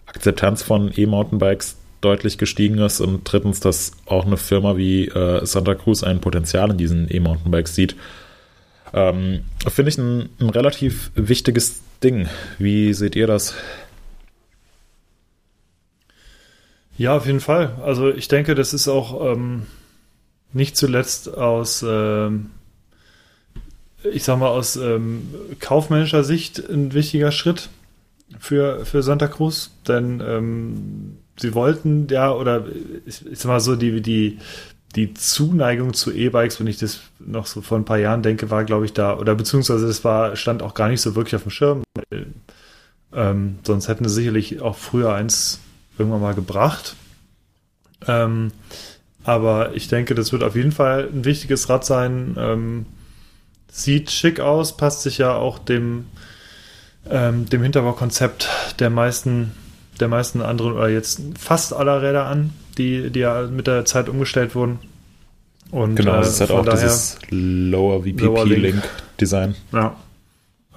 [0.06, 5.74] Akzeptanz von E-Mountainbikes deutlich gestiegen ist und drittens, dass auch eine Firma wie äh, Santa
[5.74, 7.96] Cruz ein Potenzial in diesen E-Mountainbikes sieht.
[8.92, 12.28] Ähm, Finde ich ein, ein relativ wichtiges Ding.
[12.58, 13.54] Wie seht ihr das?
[16.96, 17.76] Ja, auf jeden Fall.
[17.82, 19.66] Also ich denke, das ist auch ähm,
[20.52, 22.50] nicht zuletzt aus, ähm,
[24.02, 25.28] ich sag mal, aus ähm,
[25.60, 27.68] kaufmännischer Sicht ein wichtiger Schritt
[28.38, 32.66] für, für Santa Cruz, denn ähm, sie wollten ja, oder
[33.06, 34.38] ich, sag mal so, die, die
[34.94, 38.64] die Zuneigung zu E-Bikes, wenn ich das noch so vor ein paar Jahren denke, war,
[38.64, 41.50] glaube ich, da, oder beziehungsweise das war, stand auch gar nicht so wirklich auf dem
[41.50, 41.82] Schirm.
[43.12, 45.60] Ähm, sonst hätten sie sicherlich auch früher eins
[45.98, 46.96] irgendwann mal gebracht.
[48.06, 48.52] Ähm,
[49.24, 52.34] aber ich denke, das wird auf jeden Fall ein wichtiges Rad sein.
[52.38, 52.86] Ähm,
[53.70, 56.06] sieht schick aus, passt sich ja auch dem,
[57.10, 58.48] ähm, dem Hinterbaukonzept
[58.78, 59.52] der meisten,
[60.00, 64.08] der meisten anderen oder jetzt fast aller Räder an, die, die ja mit der Zeit
[64.08, 64.78] umgestellt wurden.
[65.70, 68.62] Und, genau, äh, das ist halt auch dieses Lower VPP Lower Link.
[68.62, 68.82] Link
[69.20, 69.54] Design.
[69.72, 69.96] Ja.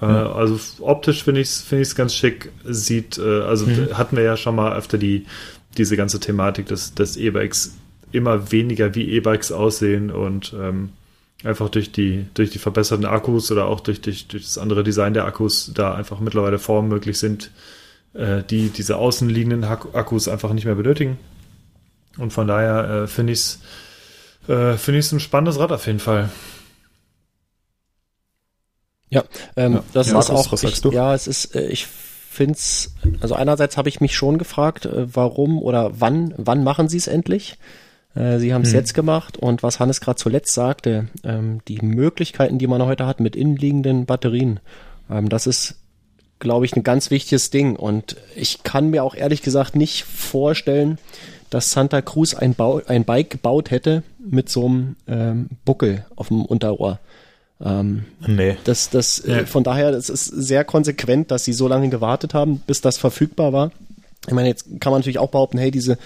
[0.00, 2.50] Äh, also optisch finde ich es find ich's ganz schick.
[2.64, 5.26] Sieht, äh, also d- hatten wir ja schon mal öfter die,
[5.78, 7.74] diese ganze Thematik, dass, dass E-Bikes
[8.10, 10.90] immer weniger wie E-Bikes aussehen und ähm,
[11.44, 15.14] einfach durch die, durch die verbesserten Akkus oder auch durch, durch, durch das andere Design
[15.14, 17.50] der Akkus da einfach mittlerweile Formen möglich sind,
[18.14, 21.18] äh, die diese außenliegenden Akkus einfach nicht mehr benötigen.
[22.18, 23.60] Und von daher äh, finde ich es
[24.48, 26.30] äh, finde ich es ein spannendes Rad auf jeden Fall.
[29.10, 29.24] Ja,
[29.56, 29.84] ähm, Ja.
[29.92, 30.90] das Ja, ist auch, was ich, sagst du?
[30.90, 35.58] ja, es ist, äh, ich find's, also einerseits habe ich mich schon gefragt, äh, warum
[35.62, 37.58] oder wann, wann machen sie es endlich?
[38.14, 38.74] Äh, Sie haben es Hm.
[38.74, 43.20] jetzt gemacht und was Hannes gerade zuletzt sagte, ähm, die Möglichkeiten, die man heute hat
[43.20, 44.60] mit innenliegenden Batterien,
[45.10, 45.81] ähm, das ist,
[46.42, 50.98] glaube ich, ein ganz wichtiges Ding und ich kann mir auch ehrlich gesagt nicht vorstellen,
[51.50, 56.28] dass Santa Cruz ein, Bau, ein Bike gebaut hätte mit so einem ähm, Buckel auf
[56.28, 56.98] dem Unterrohr.
[57.64, 58.56] Ähm, Nee.
[58.64, 59.38] das, das, Ja.
[59.40, 62.98] äh, von daher, es ist sehr konsequent, dass sie so lange gewartet haben, bis das
[62.98, 63.70] verfügbar war.
[64.26, 65.98] Ich meine, jetzt kann man natürlich auch behaupten, hey, diese,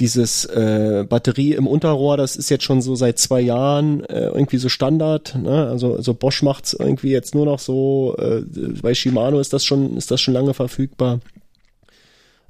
[0.00, 4.58] dieses äh, Batterie im Unterrohr, das ist jetzt schon so seit zwei Jahren äh, irgendwie
[4.58, 5.36] so Standard.
[5.36, 5.66] Ne?
[5.68, 8.16] Also, also Bosch macht's irgendwie jetzt nur noch so.
[8.18, 8.42] Äh,
[8.82, 11.20] bei Shimano ist das schon, ist das schon lange verfügbar.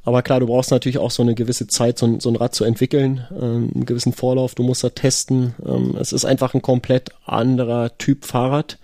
[0.05, 2.55] Aber klar, du brauchst natürlich auch so eine gewisse Zeit, so ein, so ein Rad
[2.55, 5.55] zu entwickeln, ähm, einen gewissen Vorlauf, du musst da testen.
[5.65, 8.79] Ähm, es ist einfach ein komplett anderer Typ Fahrrad,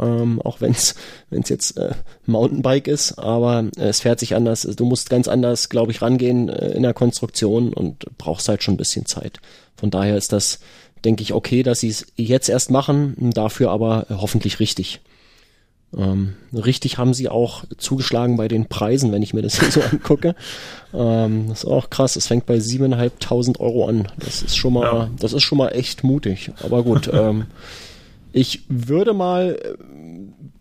[0.00, 0.94] ähm, auch wenn es
[1.30, 1.92] jetzt äh,
[2.26, 4.62] Mountainbike ist, aber äh, es fährt sich anders.
[4.62, 8.74] Du musst ganz anders, glaube ich, rangehen äh, in der Konstruktion und brauchst halt schon
[8.74, 9.38] ein bisschen Zeit.
[9.76, 10.60] Von daher ist das,
[11.04, 15.00] denke ich, okay, dass sie es jetzt erst machen, dafür aber hoffentlich richtig.
[15.96, 19.80] Ähm, richtig haben sie auch zugeschlagen bei den Preisen, wenn ich mir das hier so
[19.80, 20.34] angucke.
[20.92, 22.16] Ähm, das ist auch krass.
[22.16, 24.08] Es fängt bei 7.500 Euro an.
[24.18, 25.10] Das ist schon mal, Ja.
[25.20, 26.50] das ist schon mal echt mutig.
[26.64, 27.46] Aber gut, ähm,
[28.34, 29.74] ich würde mal äh,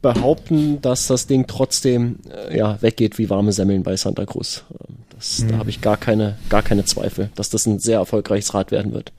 [0.02, 2.20] behaupten, dass das Ding trotzdem
[2.50, 4.64] äh, ja weggeht wie warme Semmeln bei Santa Cruz.
[4.72, 8.54] Ähm, Das, Da habe ich gar keine, gar keine Zweifel, dass das ein sehr erfolgreiches
[8.54, 9.12] Rad werden wird.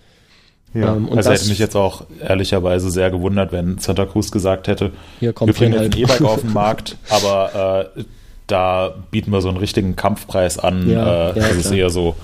[0.74, 4.66] Ähm, und also das- hätte mich jetzt auch ehrlicherweise sehr gewundert, wenn Santa Cruz gesagt
[4.68, 4.90] hätte,
[5.20, 6.00] wir bringen jetzt ein.
[6.02, 8.02] E-Bike auf den Markt, aber äh,
[8.48, 11.74] da bieten wir so einen richtigen Kampfpreis an, Ja, äh, ja, dass es klar.
[11.78, 12.16] eher so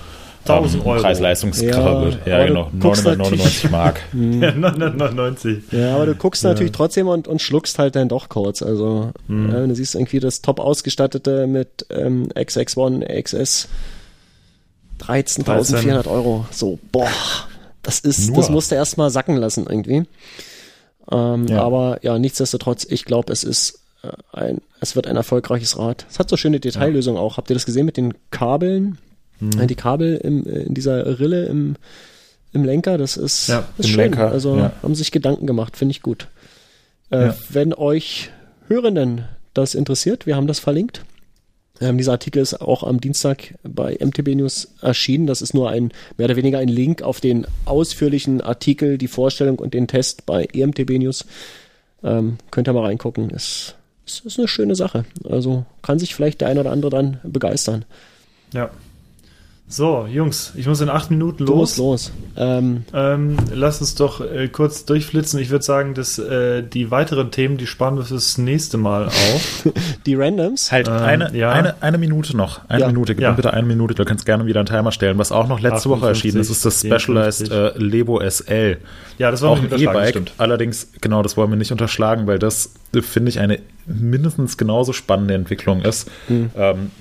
[0.45, 1.01] 1000 Euro.
[1.01, 2.39] Preis-Leistungskracher Ja.
[2.39, 4.01] Ja, genau, guckst 999 Mark.
[4.13, 5.63] Ja, 999.
[5.71, 8.61] Ja, aber du guckst natürlich trotzdem und, und schluckst halt dann doch kurz.
[8.61, 13.67] Also, ja, wenn du siehst irgendwie das top ausgestattete mit ähm, XX1, XS
[14.99, 16.45] 13.400 Euro.
[16.51, 17.07] So, boah,
[17.83, 18.37] das ist, Nur.
[18.37, 20.03] das musst du erstmal sacken lassen irgendwie.
[21.11, 21.61] Ähm, Ja.
[21.61, 26.05] Aber ja, nichtsdestotrotz, ich glaube, es ist äh, ein, es wird ein erfolgreiches Rad.
[26.09, 27.37] Es hat so schöne Detaillösungen auch.
[27.37, 28.97] Habt ihr das gesehen mit den Kabeln?
[29.41, 31.75] Äh, Die Kabel im, äh, in dieser Rille im,
[32.53, 33.97] im Lenker, das ist, Ja, ist schön.
[33.97, 34.71] Lenker, also ja.
[34.81, 36.27] haben sich Gedanken gemacht, finde ich gut.
[37.09, 37.35] Äh, Ja.
[37.49, 38.29] Wenn euch
[38.67, 41.03] Hörenden das interessiert, wir haben das verlinkt.
[41.81, 45.25] Ähm, dieser Artikel ist auch am Dienstag bei MTB News erschienen.
[45.25, 49.57] Das ist nur ein mehr oder weniger ein Link auf den ausführlichen Artikel, die Vorstellung
[49.57, 51.25] und den Test bei EMTB News.
[52.03, 53.31] Ähm, könnt ihr mal reingucken.
[53.31, 55.05] Ist, ist, ist eine schöne Sache.
[55.27, 57.83] Also kann sich vielleicht der ein oder andere dann begeistern.
[58.53, 58.69] Ja.
[59.73, 61.77] So, Jungs, ich muss in acht Minuten Los, los.
[61.77, 62.11] los.
[62.35, 65.39] Ähm, Ähm, lass uns doch äh, kurz durchflitzen.
[65.39, 69.67] Ich würde sagen, dass äh, die weiteren Themen, die sparen wir fürs nächste Mal auf.
[70.05, 70.73] die Randoms.
[70.73, 71.51] Halt Ähm, eine, ja.
[71.53, 72.67] eine, eine Minute noch.
[72.67, 72.87] Eine Ja.
[72.87, 73.29] Minute, gib Ja.
[73.29, 73.93] mir bitte eine Minute.
[73.95, 75.17] Du kannst gerne wieder einen Timer stellen.
[75.17, 77.81] Was auch noch letzte Woche 58, erschienen ist, ist das Specialized 54.
[77.81, 78.77] äh, Lebo SL.
[79.19, 80.09] Ja, das war auch mir ein unterschlagen, E-Bike.
[80.09, 80.33] stimmt.
[80.37, 84.91] Allerdings, genau, das wollen wir nicht unterschlagen, weil das, äh, finde ich, eine mindestens genauso
[84.91, 86.11] spannende Entwicklung ist.
[86.29, 86.91] Ähm,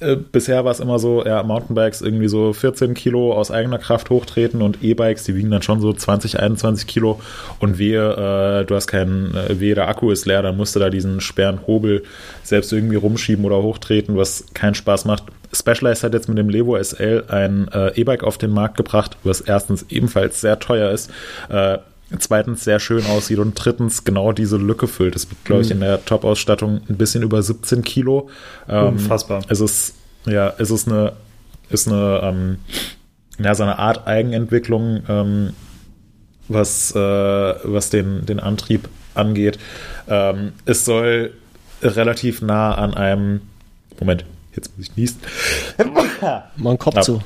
[0.00, 4.10] äh, bisher war es immer so, ja, Mountainbikes irgendwie so 14 Kilo aus eigener Kraft
[4.10, 7.20] hochtreten und E-Bikes, die wiegen dann schon so 20, 21 Kilo
[7.58, 10.80] und wehe, äh, du hast keinen, äh, wehe, der Akku ist leer, dann musst du
[10.80, 12.02] da diesen schweren Hobel
[12.42, 15.24] selbst irgendwie rumschieben oder hochtreten, was keinen Spaß macht.
[15.52, 19.40] Specialized hat jetzt mit dem Levo SL ein äh, E-Bike auf den Markt gebracht, was
[19.40, 21.10] erstens ebenfalls sehr teuer ist,
[21.48, 21.78] äh,
[22.18, 25.14] zweitens sehr schön aussieht und drittens genau diese Lücke füllt.
[25.14, 28.28] Es wird, glaube ich, in der Top-Ausstattung ein bisschen über 17 Kilo.
[28.68, 29.42] Ähm, Unfassbar.
[29.48, 29.94] Es ist,
[30.26, 31.12] ja, es ist eine,
[31.68, 32.58] ist eine, ähm,
[33.38, 35.52] ja, so eine Art Eigenentwicklung, ähm,
[36.48, 39.58] was, äh, was den, den Antrieb angeht.
[40.08, 41.32] Ähm, es soll
[41.82, 43.42] relativ nah an einem.
[43.98, 44.24] Moment,
[44.54, 45.18] jetzt muss ich niesen.
[46.56, 47.02] Mal einen Kopf Ja.
[47.02, 47.20] zu.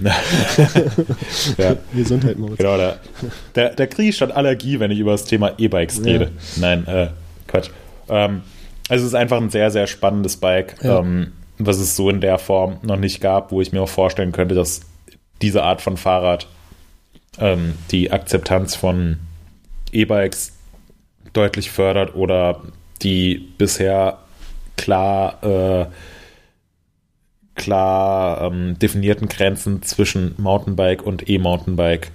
[1.58, 2.58] ja, Gesundheit, Moritz.
[2.58, 2.96] genau, da,
[3.54, 6.30] da, da kriege ich schon Allergie, wenn ich über das Thema E-Bikes rede.
[6.56, 7.08] Nein, äh,
[7.46, 7.70] Quatsch.
[8.08, 8.42] Ähm,
[8.88, 11.00] also es ist einfach ein sehr, sehr spannendes Bike, Ja.
[11.00, 14.32] ähm, was es so in der Form noch nicht gab, wo ich mir auch vorstellen
[14.32, 14.80] könnte, dass
[15.42, 16.46] diese Art von Fahrrad
[17.40, 19.18] ähm, die Akzeptanz von
[19.92, 20.52] E-Bikes
[21.32, 22.62] deutlich fördert oder
[23.02, 24.18] die bisher
[24.76, 25.86] klar äh,
[27.58, 32.10] klar ähm, definierten Grenzen zwischen Mountainbike und E-Mountainbike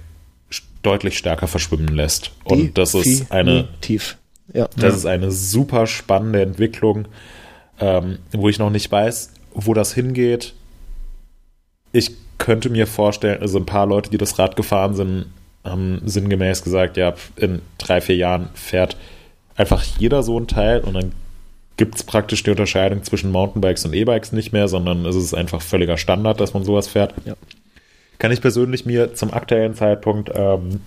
[0.82, 2.32] deutlich stärker verschwimmen lässt.
[2.44, 4.16] Und das ist eine Tief.
[4.52, 4.68] Ja.
[4.76, 7.06] das ist eine super spannende Entwicklung,
[7.80, 10.52] ähm, wo ich noch nicht weiß, wo das hingeht.
[11.92, 15.26] Ich könnte mir vorstellen, also ein paar Leute, die das Rad gefahren sind,
[15.64, 18.98] haben sinngemäß gesagt, ja, in drei, vier Jahren fährt
[19.56, 21.12] einfach jeder so ein Teil und dann
[21.76, 25.60] gibt es praktisch die Unterscheidung zwischen Mountainbikes und E-Bikes nicht mehr, sondern es ist einfach
[25.60, 27.14] völliger Standard, dass man sowas fährt.
[27.24, 27.34] Ja.
[28.18, 30.80] Kann ich persönlich mir zum aktuellen Zeitpunkt ähm,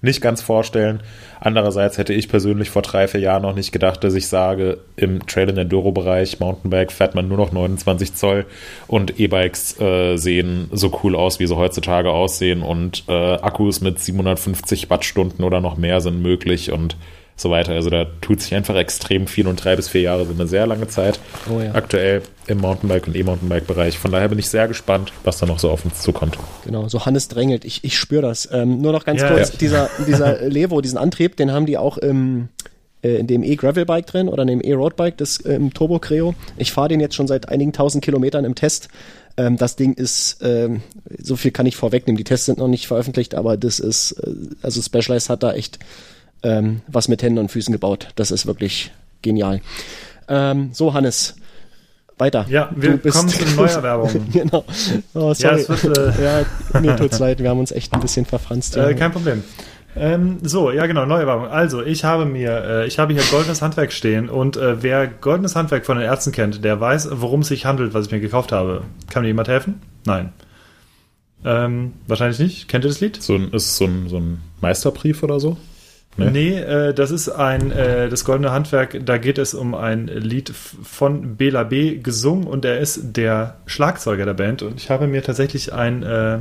[0.00, 1.00] nicht ganz vorstellen.
[1.40, 5.26] Andererseits hätte ich persönlich vor drei, vier Jahren noch nicht gedacht, dass ich sage, im
[5.26, 8.46] Trail- und Enduro-Bereich Mountainbike fährt man nur noch 29 Zoll
[8.86, 13.98] und E-Bikes äh, sehen so cool aus, wie sie heutzutage aussehen und äh, Akkus mit
[13.98, 16.96] 750 Wattstunden oder noch mehr sind möglich und
[17.40, 17.72] so weiter.
[17.72, 20.66] Also da tut sich einfach extrem viel und drei bis vier Jahre sind eine sehr
[20.66, 21.72] lange Zeit Oh ja.
[21.74, 23.96] aktuell im Mountainbike- und E-Mountainbike-Bereich.
[23.98, 26.36] Von daher bin ich sehr gespannt, was da noch so auf uns zukommt.
[26.64, 27.64] Genau, so Hannes drängelt.
[27.64, 28.48] Ich, ich spüre das.
[28.52, 29.56] Ähm, nur noch ganz Ja, kurz, ja.
[29.60, 32.48] dieser, dieser Levo, diesen Antrieb, den haben die auch im,
[33.02, 36.34] äh, in dem E-Gravel-Bike drin oder in dem E-Road-Bike, das äh, im Turbo Creo.
[36.56, 38.88] Ich fahre den jetzt schon seit einigen tausend Kilometern im Test.
[39.36, 40.82] Ähm, das Ding ist, ähm,
[41.22, 42.16] so viel kann ich vorwegnehmen.
[42.16, 44.32] Die Tests sind noch nicht veröffentlicht, aber das ist, äh,
[44.62, 45.78] also Specialized hat da echt
[46.42, 48.08] ähm, was mit Händen und Füßen gebaut.
[48.16, 48.90] Das ist wirklich
[49.22, 49.60] genial.
[50.28, 51.36] Ähm, so, Hannes,
[52.18, 52.46] weiter.
[52.48, 54.10] Ja, wir Du bist- kommen zu Neuerwerbung.
[54.32, 54.64] genau.
[55.14, 55.60] Oh, Ja, sorry.
[55.60, 56.24] es wird, äh,
[56.74, 58.76] ja, mir tut's leid, wir haben uns echt ein bisschen verfranst.
[58.76, 59.42] Äh, kein Problem.
[59.96, 61.46] Ähm, so, ja genau, neue Werbung.
[61.48, 65.56] Also, ich habe mir, äh, ich habe hier goldenes Handwerk stehen und äh, wer goldenes
[65.56, 68.52] Handwerk von den Ärzten kennt, der weiß, worum es sich handelt, was ich mir gekauft
[68.52, 68.82] habe.
[69.10, 69.80] Kann mir jemand helfen?
[70.04, 70.32] Nein.
[71.44, 72.68] Ähm, wahrscheinlich nicht.
[72.68, 73.20] Kennt ihr das Lied?
[73.22, 75.56] So ein, ist es so ein, so ein Meisterbrief oder so?
[76.18, 76.30] Ne?
[76.30, 80.50] Nee, äh, das ist ein, äh, das Goldene Handwerk, da geht es um ein Lied
[80.50, 81.98] von Bela B.
[81.98, 86.38] gesungen und er ist der Schlagzeuger der Band und ich habe mir tatsächlich ein äh,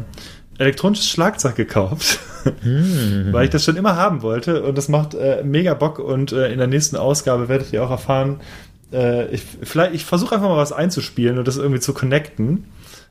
[0.58, 2.20] elektronisches Schlagzeug gekauft,
[3.32, 6.52] weil ich das schon immer haben wollte und das macht äh, mega Bock und äh,
[6.52, 8.40] in der nächsten Ausgabe werdet ihr auch erfahren,
[8.92, 12.66] äh, ich, vielleicht, ich versuche einfach mal was einzuspielen und das irgendwie zu connecten.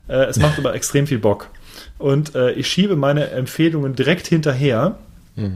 [0.07, 1.49] Äh, es macht aber extrem viel Bock.
[1.97, 4.97] Und äh, ich schiebe meine Empfehlungen direkt hinterher.
[5.37, 5.49] Äh,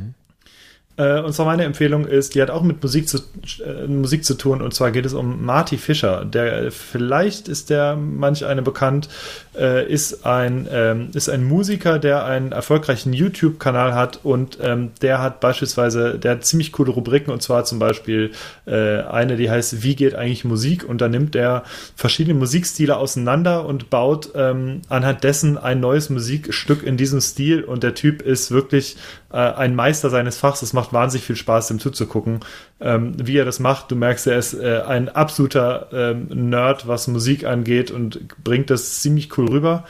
[1.22, 3.20] und zwar meine Empfehlung ist, die hat auch mit Musik zu,
[3.64, 6.26] äh, Musik zu tun, und zwar geht es um Marty Fischer.
[6.26, 9.10] Der äh, vielleicht ist der manch eine bekannt,
[9.58, 14.20] äh, ist ein ähm, ist ein Musiker, der einen erfolgreichen YouTube-Kanal hat.
[14.24, 17.32] Und ähm, der hat beispielsweise, der hat ziemlich coole Rubriken.
[17.32, 18.32] Und zwar zum Beispiel
[18.66, 20.88] äh, eine, die heißt Wie geht eigentlich Musik?
[20.88, 21.64] Und da nimmt er
[21.96, 27.64] verschiedene Musikstile auseinander und baut ähm, anhand dessen ein neues Musikstück in diesem Stil.
[27.64, 28.98] Und der Typ ist wirklich
[29.32, 30.62] äh, ein Meister seines Fachs.
[30.62, 32.40] Es macht wahnsinnig viel Spaß, dem zuzugucken,
[32.80, 33.92] ähm, wie er das macht.
[33.92, 39.02] Du merkst, er ist äh, ein absoluter ähm, Nerd, was Musik angeht und bringt das
[39.02, 39.86] ziemlich cool rüber.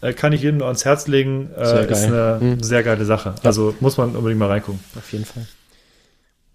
[0.00, 1.50] Äh, kann ich jedem nur ans Herz legen.
[1.56, 2.62] Äh, Sehr ist eine Mhm.
[2.62, 3.34] sehr geile Sache.
[3.42, 4.80] Also muss man unbedingt mal reingucken.
[4.96, 5.46] Auf jeden Fall.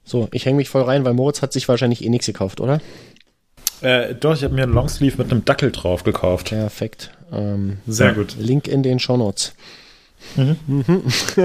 [0.04, 2.80] So, ich hänge mich voll rein, weil Moritz hat sich wahrscheinlich eh nichts gekauft, oder?
[3.82, 6.50] Äh, doch, ich habe mir einen Longsleeve mit einem Dackel drauf gekauft.
[6.50, 7.12] Perfekt.
[7.32, 8.14] Ähm, Sehr Ja.
[8.14, 8.36] gut.
[8.40, 9.54] Link in den Shownotes.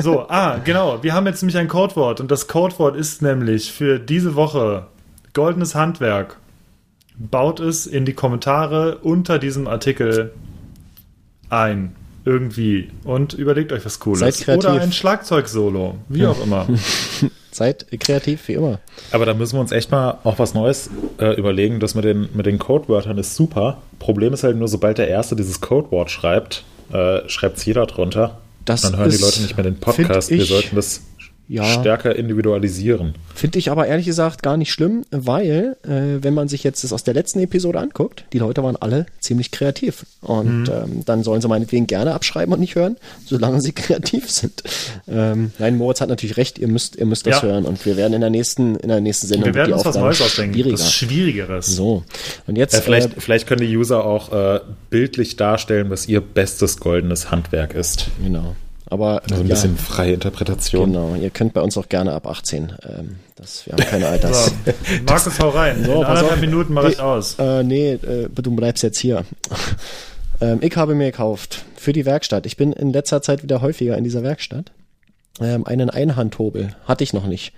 [0.01, 1.03] So, ah, genau.
[1.03, 4.87] Wir haben jetzt nämlich ein Codewort und das Codewort ist nämlich für diese Woche
[5.33, 6.39] goldenes Handwerk.
[7.19, 10.33] Baut es in die Kommentare unter diesem Artikel
[11.51, 11.95] ein.
[12.25, 12.91] Irgendwie.
[13.05, 14.21] Und überlegt euch was Cooles.
[14.21, 14.71] Seid kreativ.
[14.71, 15.97] Oder ein Schlagzeug-Solo.
[16.09, 16.67] Wie auch immer.
[17.51, 18.79] Seid kreativ wie immer.
[19.11, 21.81] Aber da müssen wir uns echt mal auch was Neues äh, überlegen.
[21.81, 23.79] Das mit den, mit den Codewörtern ist super.
[23.99, 28.39] Problem ist halt nur, sobald der Erste dieses Codewort schreibt, äh, schreibt es jeder drunter.
[28.65, 30.31] Das Dann hören die Leute nicht mehr den Podcast.
[30.31, 31.01] Wir sollten das
[31.53, 31.65] Ja.
[31.65, 33.15] stärker individualisieren.
[33.35, 36.93] Finde ich aber ehrlich gesagt gar nicht schlimm, weil, äh, wenn man sich jetzt das
[36.93, 40.07] aus der letzten Episode anguckt, die Leute waren alle ziemlich kreativ.
[40.21, 42.97] Und ähm, dann sollen sie meinetwegen gerne abschreiben und nicht hören,
[43.27, 44.63] solange sie kreativ sind.
[45.09, 47.49] Ähm, nein, Moritz hat natürlich recht, ihr müsst, ihr müsst das Ja.
[47.49, 47.65] hören.
[47.65, 50.21] Und wir werden in der nächsten, in der nächsten Sendung Wir werden uns was Neues
[50.23, 50.55] ausdenken.
[50.55, 50.75] schwieriger.
[50.75, 51.67] Was Schwierigeres.
[51.67, 52.05] So.
[52.47, 54.61] Und jetzt, Ja, vielleicht, äh, vielleicht können die User auch äh,
[54.91, 58.07] bildlich darstellen, was ihr bestes goldenes Handwerk ist.
[58.23, 58.55] genau.
[58.91, 60.93] Aber Also ein ja, bisschen freie Interpretation.
[60.93, 62.73] Genau, ihr könnt bei uns auch gerne ab 18.
[62.83, 64.47] Ähm, das, wir haben keine Alters.
[64.47, 64.53] So,
[65.07, 65.85] Markus, hau rein.
[65.85, 66.41] So, In anderthalb.
[66.41, 67.37] Minuten mache ich Nee, aus.
[67.39, 69.25] Äh, nee, äh, du bleibst jetzt hier.
[70.41, 72.47] ähm, ich habe mir gekauft für die Werkstatt.
[72.47, 74.73] Ich bin in letzter Zeit wieder häufiger in dieser Werkstatt.
[75.41, 77.53] Ähm, einen Einhandhobel hatte ich noch nicht.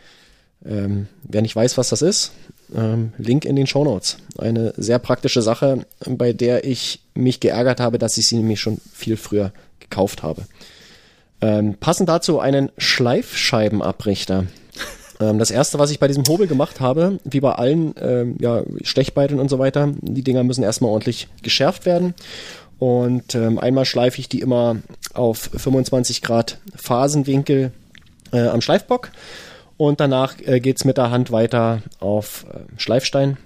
[0.64, 2.32] Ähm, wer nicht weiß, was das ist,
[2.76, 4.18] ähm, Link in den Shownotes.
[4.38, 8.78] Eine sehr praktische Sache, bei der ich mich geärgert habe, dass ich sie nämlich schon
[8.92, 10.42] viel früher gekauft habe.
[11.42, 14.46] Ähm, passend dazu einen Schleifscheibenabrichter.
[15.20, 18.62] Ähm, das erste, was ich bei diesem Hobel gemacht habe, wie bei allen ähm, ja,
[18.82, 22.14] Stechbeiteln und so weiter, die Dinger müssen erstmal ordentlich geschärft werden.
[22.78, 24.76] Und ähm, einmal schleife ich die immer
[25.14, 27.72] auf 25 Grad Phasenwinkel
[28.32, 29.10] äh, am Schleifbock.
[29.76, 33.36] Und danach äh, geht's mit der Hand weiter auf äh, Schleifstein.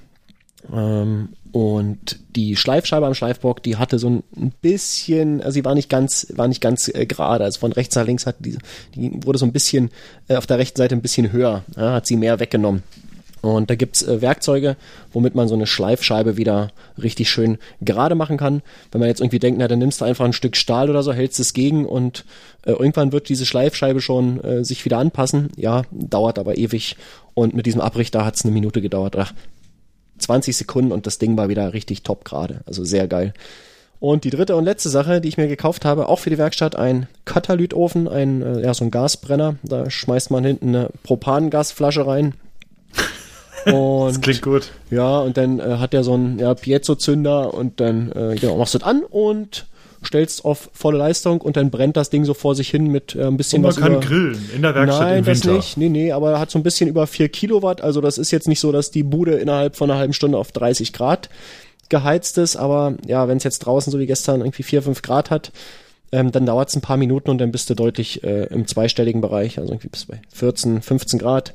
[0.73, 5.89] Ähm, und die Schleifscheibe am Schleifbock, die hatte so ein bisschen, also sie war nicht
[5.89, 7.45] ganz, war nicht ganz äh, gerade.
[7.45, 8.59] Also von rechts nach links hat die,
[8.95, 9.89] die wurde so ein bisschen
[10.28, 12.83] äh, auf der rechten Seite ein bisschen höher, ja, hat sie mehr weggenommen.
[13.41, 14.77] Und da gibt's äh, Werkzeuge,
[15.15, 16.73] womit man so eine Schleifscheibe wieder
[17.03, 18.61] richtig schön gerade machen kann.
[18.93, 21.15] Wenn man jetzt irgendwie denkt, na, dann nimmst du einfach ein Stück Stahl oder so,
[21.15, 22.27] hältst es gegen und
[22.66, 25.49] äh, irgendwann wird diese Schleifscheibe schon äh, sich wieder anpassen.
[25.57, 26.97] Ja, dauert aber ewig.
[27.33, 29.16] Und mit diesem Abrichter hat's eine Minute gedauert.
[29.16, 29.33] Ach,
[30.18, 32.60] 20 Sekunden und das Ding war wieder richtig top gerade.
[32.66, 33.32] Also sehr geil.
[33.98, 36.76] Und die dritte und letzte Sache, die ich mir gekauft habe, auch für die Werkstatt,
[36.76, 39.56] ein Katalytofen, ein, äh, ja, so ein Gasbrenner.
[39.62, 42.34] Da schmeißt man hinten eine Propangasflasche rein.
[43.64, 44.70] Und Das klingt gut.
[44.90, 48.74] ja, und dann äh, hat er so einen ja, Piezo-Zünder und dann äh, genau, machst
[48.74, 49.66] du das an und
[50.05, 53.24] stellst auf volle Leistung und dann brennt das Ding so vor sich hin mit äh,
[53.24, 55.56] ein bisschen Und man was kann über grillen in der Werkstatt Nein, im das Winter.
[55.56, 55.77] nicht.
[55.77, 57.81] Nee, nee, aber er hat so ein bisschen über 4 Kilowatt.
[57.81, 60.52] Also das ist jetzt nicht so, dass die Bude innerhalb von einer halben Stunde auf
[60.52, 61.28] 30 Grad
[61.89, 62.56] geheizt ist.
[62.56, 65.52] Aber ja, wenn es jetzt draußen so wie gestern irgendwie 4, 5 Grad hat,
[66.12, 69.20] ähm, dann dauert es ein paar Minuten und dann bist du deutlich äh, im zweistelligen
[69.20, 69.59] Bereich.
[69.59, 71.55] Also irgendwie bis bei 14, 15 Grad.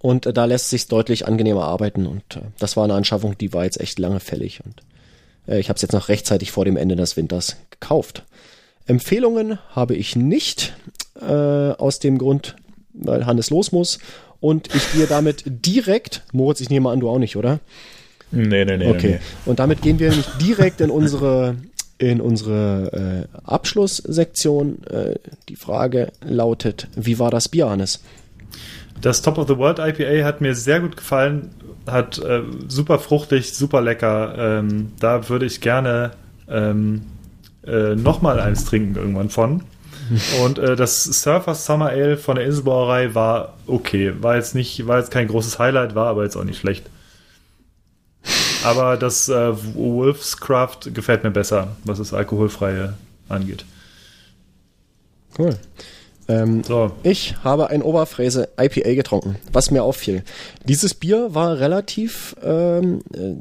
[0.00, 2.06] Und äh, da lässt sich deutlich angenehmer arbeiten.
[2.06, 4.60] Und äh, das war eine Anschaffung, die war jetzt echt lange fällig.
[4.64, 4.82] Und
[5.46, 8.24] ich habe es jetzt noch rechtzeitig vor dem Ende des Winters gekauft.
[8.86, 10.74] Empfehlungen habe ich nicht,
[11.20, 12.56] äh, aus dem Grund,
[12.92, 13.98] weil Hannes los muss.
[14.40, 17.60] Und ich gehe damit direkt, Moritz, ich nehme an, du auch nicht, oder?
[18.32, 18.88] Nee, nee, nee.
[18.88, 19.12] Okay.
[19.12, 21.56] Nee, Und damit gehen wir nämlich direkt in unsere
[21.98, 24.82] in unsere äh, Abschlusssektion.
[24.84, 25.16] Äh,
[25.48, 28.00] die Frage lautet: Wie war das Bier, Hannes?
[29.00, 31.50] Das Top of the World IPA hat mir sehr gut gefallen,
[31.86, 34.34] hat äh, super fruchtig, super lecker.
[34.36, 36.12] Ähm, da würde ich gerne
[36.48, 37.02] ähm,
[37.66, 39.62] äh, nochmal eins trinken irgendwann von.
[40.42, 44.12] Und äh, das Surfers Summer Ale von der Inselbrauerei war okay.
[44.20, 46.86] War jetzt nicht, war jetzt kein großes Highlight, war aber jetzt auch nicht schlecht.
[48.64, 52.94] Aber das äh, Wolf's Craft gefällt mir besser, was das Alkoholfreie
[53.28, 53.64] angeht.
[55.38, 55.56] Cool.
[56.30, 60.22] Ähm, So, Ich habe ein Oberfräse IPA getrunken, was mir auffiel.
[60.66, 63.34] Dieses Bier war relativ ähm, äh,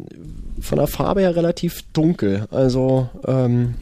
[0.62, 3.76] von der Farbe her relativ dunkel, also ähm,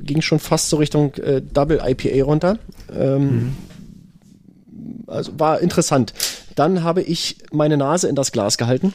[0.00, 2.58] ging schon fast so Richtung äh, Double IPA runter.
[2.94, 3.54] Ähm,
[5.06, 6.12] Also war interessant.
[6.54, 8.92] Dann habe ich meine Nase in das Glas gehalten.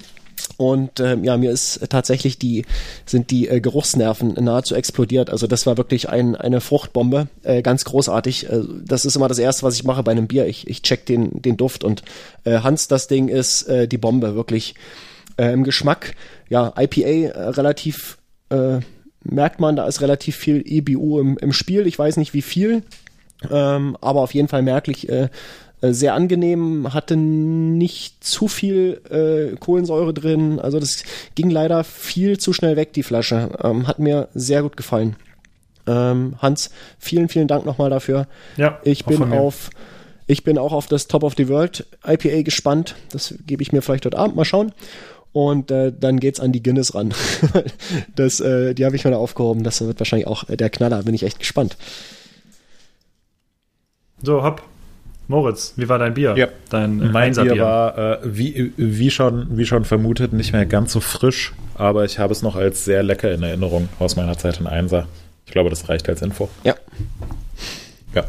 [0.57, 2.65] Und ähm, ja, mir ist tatsächlich die,
[3.05, 5.29] sind die äh, Geruchsnerven nahezu explodiert.
[5.29, 8.49] Also das war wirklich ein, eine Fruchtbombe, äh, ganz großartig.
[8.49, 10.45] Äh, das ist immer das Erste, was ich mache bei einem Bier.
[10.45, 12.03] Ich, ich check den, den Duft und
[12.43, 14.75] äh, Hans, das Ding ist äh, die Bombe, wirklich.
[15.37, 16.13] Äh, Im Geschmack,
[16.49, 18.19] ja, IPA äh, relativ,
[18.49, 18.79] äh,
[19.23, 21.87] merkt man, da ist relativ viel EBU im, im Spiel.
[21.87, 22.83] Ich weiß nicht wie viel,
[23.49, 25.29] ähm, aber auf jeden Fall merklich äh,
[25.91, 31.03] sehr angenehm, hatte nicht zu viel äh, Kohlensäure drin, also das
[31.35, 33.49] ging leider viel zu schnell weg, die Flasche.
[33.61, 35.15] Ähm, hat mir sehr gut gefallen.
[35.85, 38.27] Ähm, Hans, vielen, vielen Dank nochmal dafür.
[38.55, 38.79] ja.
[38.83, 39.69] Ich bin auf,
[40.27, 42.95] ich bin auch auf das Top of the World IPA gespannt.
[43.11, 44.71] Das gebe ich mir vielleicht heute Abend mal schauen.
[45.33, 47.13] Und äh, dann geht's an die Guinness ran.
[48.15, 49.63] das, äh, die habe ich mir da aufgehoben.
[49.63, 51.01] Das wird wahrscheinlich auch äh, der Knaller.
[51.03, 51.75] Bin ich echt gespannt.
[54.21, 54.61] So, hopp.
[55.27, 56.35] Moritz, wie war dein Bier?
[56.35, 56.47] Ja.
[56.69, 57.53] Dein äh, Mein Einserbier.
[57.53, 62.03] Bier war, äh, wie, wie, schon, wie schon vermutet, nicht mehr ganz so frisch, aber
[62.05, 65.07] ich habe es noch als sehr lecker in Erinnerung aus meiner Zeit in Einser.
[65.45, 66.49] Ich glaube, das reicht als Info.
[66.63, 66.75] Ja,
[68.13, 68.25] Ja.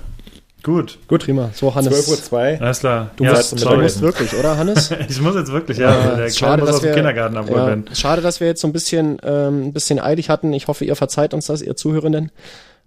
[0.62, 1.51] Gut, gut, prima.
[1.53, 2.09] So, Hannes.
[2.09, 2.62] 12.02 Uhr.
[2.62, 3.11] alles klar.
[3.16, 4.91] Du, Ja, musst, du musst wirklich, oder Hannes?
[5.11, 6.16] Ich muss jetzt wirklich, ja.
[6.16, 7.85] der Kleine muss aus dem Kindergarten abgeholt ja, werden.
[7.93, 10.55] schade, dass wir jetzt so ein bisschen, ähm, ein bisschen eilig hatten.
[10.55, 12.33] Ich hoffe, ihr verzeiht uns das, ihr Zuhörenden.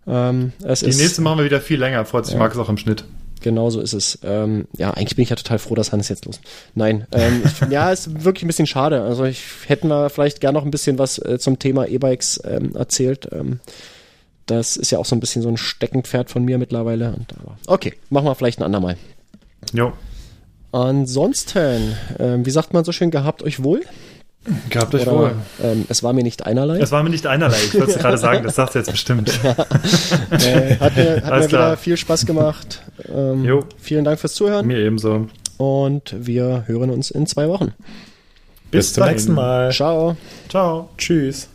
[0.07, 2.03] Ähm, es Die ist, nächste machen wir wieder viel länger.
[2.05, 3.03] Freut sich Markus auch im Schnitt.
[3.41, 4.19] Genau so ist es.
[4.23, 6.39] Ähm, ja, eigentlich bin ich ja total froh, dass Hannes jetzt los.
[6.75, 9.01] Nein, ähm, ich, ja, ist wirklich ein bisschen schade.
[9.03, 12.75] Also ich hätten wir vielleicht gern noch ein bisschen was äh, zum Thema E-Bikes ähm,
[12.75, 13.27] erzählt.
[13.31, 13.59] Ähm,
[14.47, 17.13] Das ist ja auch so ein bisschen so ein Steckenpferd von mir mittlerweile.
[17.13, 18.95] Und, aber, okay, machen wir vielleicht ein andermal.
[19.73, 19.91] Jo.
[20.71, 23.81] Ansonsten, ähm, wie sagt man so schön, gehabt euch wohl?
[24.69, 25.31] Gehabt euch wohl.
[25.61, 26.79] Ähm, es war mir nicht einerlei.
[26.79, 27.57] Es war mir nicht einerlei.
[27.65, 29.31] Ich wollte es gerade sagen, das sagst du jetzt bestimmt.
[30.31, 31.77] Äh, hat mir, hat mir wieder klar.
[31.77, 32.81] viel Spaß gemacht.
[33.13, 33.63] Ähm, Jo.
[33.79, 35.27] vielen Dank fürs Zuhören Mir ebenso.
[35.57, 37.73] und wir hören uns in zwei Wochen.
[38.71, 39.13] Bis zum dahin.
[39.15, 39.71] nächsten Mal.
[39.71, 40.15] Ciao.
[40.49, 40.89] Ciao.
[40.97, 41.47] Tschüss.